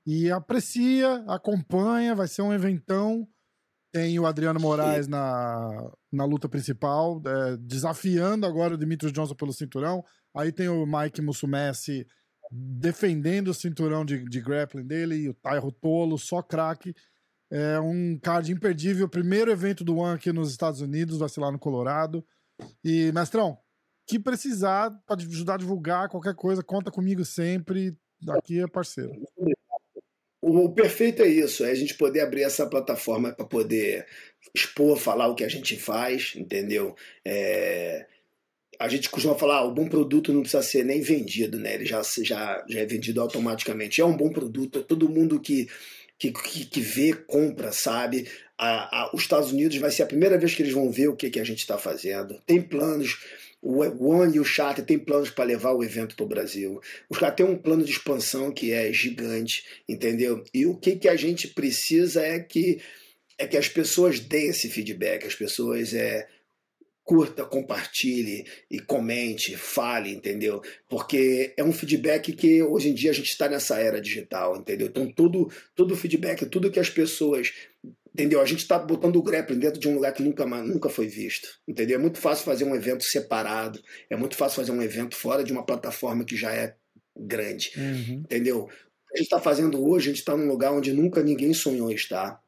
E 0.05 0.31
aprecia, 0.31 1.23
acompanha, 1.27 2.13
vai 2.13 2.27
ser 2.27 2.43
um 2.43 2.53
eventão. 2.53 3.27
Tem 3.91 4.19
o 4.19 4.25
Adriano 4.25 4.59
Moraes 4.59 5.07
na, 5.07 5.91
na 6.11 6.25
luta 6.25 6.49
principal, 6.49 7.21
é, 7.25 7.57
desafiando 7.57 8.45
agora 8.45 8.75
o 8.75 8.77
Dimitri 8.77 9.11
Johnson 9.11 9.33
pelo 9.33 9.53
cinturão. 9.53 10.03
Aí 10.35 10.51
tem 10.51 10.67
o 10.67 10.85
Mike 10.85 11.21
Musumessi 11.21 12.05
defendendo 12.51 13.49
o 13.49 13.53
cinturão 13.53 14.05
de, 14.05 14.23
de 14.23 14.41
grappling 14.41 14.85
dele 14.85 15.15
e 15.15 15.29
o 15.29 15.33
Tairo 15.33 15.71
Tolo, 15.71 16.17
só 16.17 16.41
craque. 16.41 16.93
É 17.51 17.79
um 17.79 18.17
card 18.21 18.51
imperdível. 18.51 19.07
Primeiro 19.07 19.51
evento 19.51 19.83
do 19.83 19.97
One 19.97 20.15
aqui 20.15 20.31
nos 20.31 20.51
Estados 20.51 20.81
Unidos, 20.81 21.17
vai 21.17 21.29
ser 21.29 21.41
lá 21.41 21.51
no 21.51 21.59
Colorado. 21.59 22.25
E, 22.83 23.11
mestrão, 23.11 23.57
que 24.07 24.19
precisar 24.19 24.91
para 25.05 25.21
ajudar 25.21 25.55
a 25.55 25.57
divulgar 25.57 26.09
qualquer 26.09 26.35
coisa, 26.35 26.63
conta 26.63 26.91
comigo 26.91 27.23
sempre. 27.23 27.95
Daqui 28.21 28.61
é 28.61 28.67
parceiro. 28.67 29.11
O 30.41 30.69
perfeito 30.69 31.23
é 31.23 31.27
isso, 31.27 31.65
é 31.65 31.71
a 31.71 31.75
gente 31.75 31.95
poder 31.95 32.21
abrir 32.21 32.43
essa 32.43 32.67
plataforma 32.67 33.33
para 33.33 33.45
poder 33.45 34.05
expor, 34.53 34.95
falar 34.95 35.27
o 35.27 35.33
que 35.33 35.43
a 35.43 35.49
gente 35.49 35.75
faz, 35.75 36.33
entendeu? 36.35 36.95
É, 37.25 38.05
a 38.79 38.87
gente 38.87 39.09
costuma 39.09 39.35
falar, 39.35 39.57
ah, 39.57 39.65
o 39.65 39.73
bom 39.73 39.87
produto 39.87 40.33
não 40.33 40.41
precisa 40.41 40.63
ser 40.63 40.83
nem 40.83 41.01
vendido, 41.01 41.57
né? 41.59 41.75
Ele 41.75 41.85
já, 41.85 42.01
já, 42.03 42.63
já 42.67 42.79
é 42.79 42.85
vendido 42.85 43.21
automaticamente. 43.21 44.01
É 44.01 44.05
um 44.05 44.15
bom 44.15 44.29
produto, 44.29 44.83
todo 44.83 45.09
mundo 45.09 45.39
que, 45.39 45.67
que, 46.17 46.31
que, 46.31 46.65
que 46.65 46.81
vê, 46.81 47.13
compra, 47.13 47.71
sabe? 47.71 48.27
A, 48.57 49.01
a, 49.01 49.11
os 49.13 49.21
Estados 49.21 49.51
Unidos 49.51 49.77
vai 49.77 49.91
ser 49.91 50.03
a 50.03 50.07
primeira 50.07 50.37
vez 50.37 50.53
que 50.53 50.61
eles 50.61 50.73
vão 50.73 50.91
ver 50.91 51.07
o 51.07 51.15
que, 51.15 51.29
que 51.29 51.39
a 51.39 51.43
gente 51.43 51.59
está 51.59 51.77
fazendo. 51.77 52.41
Tem 52.45 52.61
planos, 52.61 53.17
o 53.61 53.81
One 53.81 54.35
e 54.35 54.39
o 54.39 54.45
Charter 54.45 54.85
tem 54.85 54.99
planos 54.99 55.29
para 55.29 55.45
levar 55.45 55.71
o 55.71 55.83
evento 55.83 56.15
para 56.15 56.25
o 56.25 56.29
Brasil. 56.29 56.79
Os 57.09 57.17
caras 57.17 57.35
têm 57.35 57.45
um 57.45 57.57
plano 57.57 57.83
de 57.83 57.91
expansão 57.91 58.51
que 58.51 58.71
é 58.71 58.93
gigante, 58.93 59.65
entendeu? 59.89 60.43
E 60.53 60.65
o 60.65 60.75
que, 60.75 60.95
que 60.95 61.07
a 61.07 61.15
gente 61.15 61.47
precisa 61.47 62.21
é 62.21 62.39
que 62.39 62.79
é 63.37 63.45
que 63.45 63.57
as 63.57 63.67
pessoas 63.67 64.19
deem 64.19 64.47
esse 64.47 64.69
feedback, 64.69 65.25
as 65.25 65.35
pessoas 65.35 65.93
é, 65.93 66.25
curta, 67.05 67.45
compartilhe 67.45 68.45
e 68.69 68.79
comente, 68.79 69.55
fale, 69.55 70.11
entendeu? 70.11 70.61
Porque 70.89 71.53
é 71.55 71.63
um 71.63 71.71
feedback 71.71 72.33
que 72.33 72.63
hoje 72.63 72.89
em 72.89 72.93
dia 72.95 73.11
a 73.11 73.13
gente 73.13 73.29
está 73.29 73.47
nessa 73.47 73.79
era 73.79 74.01
digital, 74.01 74.57
entendeu? 74.57 74.87
Então 74.87 75.09
todo 75.09 75.49
todo 75.75 75.95
feedback, 75.95 76.45
tudo 76.47 76.71
que 76.71 76.79
as 76.79 76.89
pessoas 76.89 77.53
entendeu? 78.13 78.41
A 78.41 78.45
gente 78.45 78.59
está 78.59 78.79
botando 78.79 79.17
o 79.17 79.21
grappling 79.21 79.59
dentro 79.59 79.79
de 79.79 79.89
um 79.89 79.93
lugar 79.93 80.13
que 80.13 80.23
nunca, 80.23 80.45
nunca 80.45 80.89
foi 80.89 81.05
visto, 81.05 81.59
entendeu? 81.67 81.99
É 81.99 82.01
muito 82.01 82.17
fácil 82.17 82.45
fazer 82.45 82.63
um 82.63 82.73
evento 82.73 83.03
separado, 83.03 83.79
é 84.09 84.15
muito 84.15 84.35
fácil 84.35 84.55
fazer 84.55 84.71
um 84.71 84.81
evento 84.81 85.15
fora 85.15 85.43
de 85.43 85.51
uma 85.51 85.65
plataforma 85.65 86.23
que 86.23 86.35
já 86.35 86.53
é 86.53 86.75
grande, 87.15 87.71
uhum. 87.77 88.23
entendeu? 88.23 88.61
O 88.61 88.67
que 88.67 89.13
a 89.13 89.17
gente 89.17 89.25
está 89.25 89.39
fazendo 89.39 89.85
hoje, 89.85 90.07
a 90.07 90.11
gente 90.11 90.19
está 90.19 90.35
num 90.35 90.47
lugar 90.47 90.71
onde 90.71 90.93
nunca 90.93 91.21
ninguém 91.21 91.53
sonhou 91.53 91.91
estar. 91.91 92.41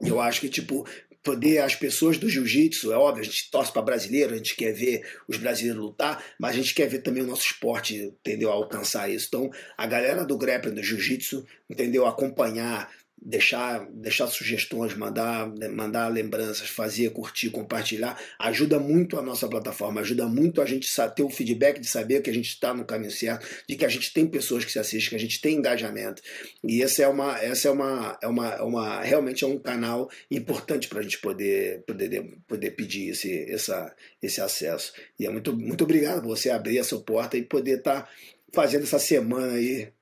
Eu 0.00 0.20
acho 0.20 0.40
que, 0.40 0.48
tipo, 0.48 0.86
poder 1.22 1.58
as 1.58 1.74
pessoas 1.74 2.16
do 2.16 2.28
jiu-jitsu, 2.28 2.92
é 2.92 2.96
óbvio, 2.96 3.22
a 3.22 3.26
gente 3.26 3.50
torce 3.50 3.72
para 3.72 3.82
brasileiro, 3.82 4.34
a 4.34 4.36
gente 4.36 4.54
quer 4.56 4.72
ver 4.72 5.06
os 5.26 5.36
brasileiros 5.36 5.82
lutar, 5.82 6.24
mas 6.38 6.54
a 6.54 6.58
gente 6.58 6.74
quer 6.74 6.88
ver 6.88 7.00
também 7.00 7.22
o 7.22 7.26
nosso 7.26 7.46
esporte, 7.46 7.96
entendeu, 7.96 8.50
alcançar 8.50 9.10
isso. 9.10 9.26
Então, 9.28 9.50
a 9.76 9.86
galera 9.86 10.24
do 10.24 10.38
grappling, 10.38 10.74
do 10.74 10.82
jiu-jitsu, 10.82 11.44
entendeu, 11.68 12.06
acompanhar 12.06 12.90
deixar, 13.20 13.86
deixar 13.92 14.26
sugestões, 14.28 14.94
mandar, 14.94 15.52
mandar 15.70 16.08
lembranças, 16.08 16.68
fazer, 16.68 17.10
curtir, 17.10 17.50
compartilhar, 17.50 18.18
ajuda 18.38 18.78
muito 18.78 19.18
a 19.18 19.22
nossa 19.22 19.48
plataforma, 19.48 20.00
ajuda 20.00 20.26
muito 20.26 20.62
a 20.62 20.66
gente 20.66 20.88
ter 21.14 21.22
o 21.22 21.30
feedback 21.30 21.80
de 21.80 21.88
saber 21.88 22.22
que 22.22 22.30
a 22.30 22.34
gente 22.34 22.48
está 22.48 22.72
no 22.72 22.84
caminho 22.84 23.10
certo, 23.10 23.46
de 23.68 23.76
que 23.76 23.84
a 23.84 23.88
gente 23.88 24.12
tem 24.12 24.26
pessoas 24.26 24.64
que 24.64 24.72
se 24.72 24.78
assistem, 24.78 25.10
que 25.10 25.16
a 25.16 25.18
gente 25.18 25.40
tem 25.40 25.56
engajamento. 25.56 26.22
E 26.64 26.82
essa 26.82 27.02
é 27.02 27.08
uma, 27.08 27.38
essa 27.38 27.68
é 27.68 27.70
uma, 27.70 28.18
é 28.22 28.26
uma, 28.26 28.48
é 28.48 28.62
uma 28.62 29.02
realmente 29.02 29.44
é 29.44 29.46
um 29.46 29.58
canal 29.58 30.10
importante 30.30 30.88
para 30.88 31.00
a 31.00 31.02
gente 31.02 31.18
poder, 31.18 31.82
poder, 31.82 32.38
poder 32.46 32.70
pedir 32.72 33.10
esse, 33.10 33.50
essa, 33.50 33.94
esse 34.22 34.40
acesso. 34.40 34.92
E 35.18 35.26
é 35.26 35.30
muito, 35.30 35.56
muito 35.56 35.84
obrigado 35.84 36.22
por 36.22 36.28
você 36.28 36.50
abrir 36.50 36.78
essa 36.78 36.96
porta 36.98 37.36
e 37.36 37.42
poder 37.42 37.78
estar 37.78 38.02
tá 38.02 38.08
fazendo 38.52 38.84
essa 38.84 38.98
semana 38.98 39.54
aí 39.54 39.92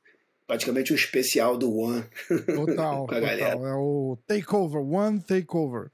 praticamente 0.46 0.92
um 0.92 0.96
especial 0.96 1.56
do 1.56 1.74
One. 1.74 2.04
Total, 2.28 2.46
com 2.54 2.62
a 2.62 2.66
total. 2.66 3.06
galera. 3.06 3.44
É 3.44 3.74
o 3.74 4.16
Takeover, 4.26 4.80
One 4.80 5.20
Takeover. 5.20 5.90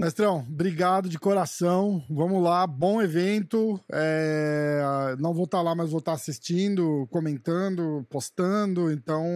Mestrão, 0.00 0.46
obrigado 0.48 1.08
de 1.08 1.18
coração. 1.18 2.02
Vamos 2.08 2.42
lá, 2.42 2.66
bom 2.66 3.02
evento. 3.02 3.78
É... 3.92 5.14
Não 5.18 5.34
vou 5.34 5.44
estar 5.44 5.60
lá, 5.60 5.74
mas 5.74 5.90
vou 5.90 5.98
estar 5.98 6.12
assistindo, 6.12 7.06
comentando, 7.10 8.06
postando. 8.08 8.90
Então, 8.90 9.26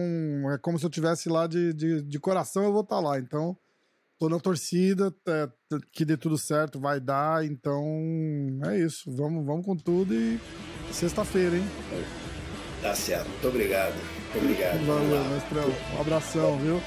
é 0.51 0.57
como 0.57 0.79
se 0.79 0.85
eu 0.85 0.89
estivesse 0.89 1.29
lá 1.29 1.45
de, 1.45 1.71
de, 1.73 2.01
de, 2.01 2.19
coração, 2.19 2.63
eu 2.63 2.71
vou 2.71 2.81
estar 2.81 2.99
lá. 2.99 3.19
Então, 3.19 3.55
tô 4.17 4.27
na 4.27 4.39
torcida, 4.39 5.13
é, 5.27 5.47
que 5.91 6.03
dê 6.03 6.17
tudo 6.17 6.37
certo, 6.37 6.79
vai 6.79 6.99
dar. 6.99 7.45
Então, 7.45 7.83
é 8.65 8.79
isso. 8.79 9.15
Vamos, 9.15 9.45
vamos 9.45 9.65
com 9.65 9.77
tudo 9.77 10.15
e 10.15 10.39
sexta-feira, 10.91 11.55
hein? 11.57 12.32
Tá 12.83 12.93
certo. 12.93 13.29
Muito 13.29 13.47
obrigado. 13.47 13.95
Muito 13.95 14.37
obrigado. 14.43 14.85
Valeu, 14.85 15.23
mestrão. 15.33 15.73
Um 15.97 16.01
abração, 16.01 16.57
viu? 16.57 16.81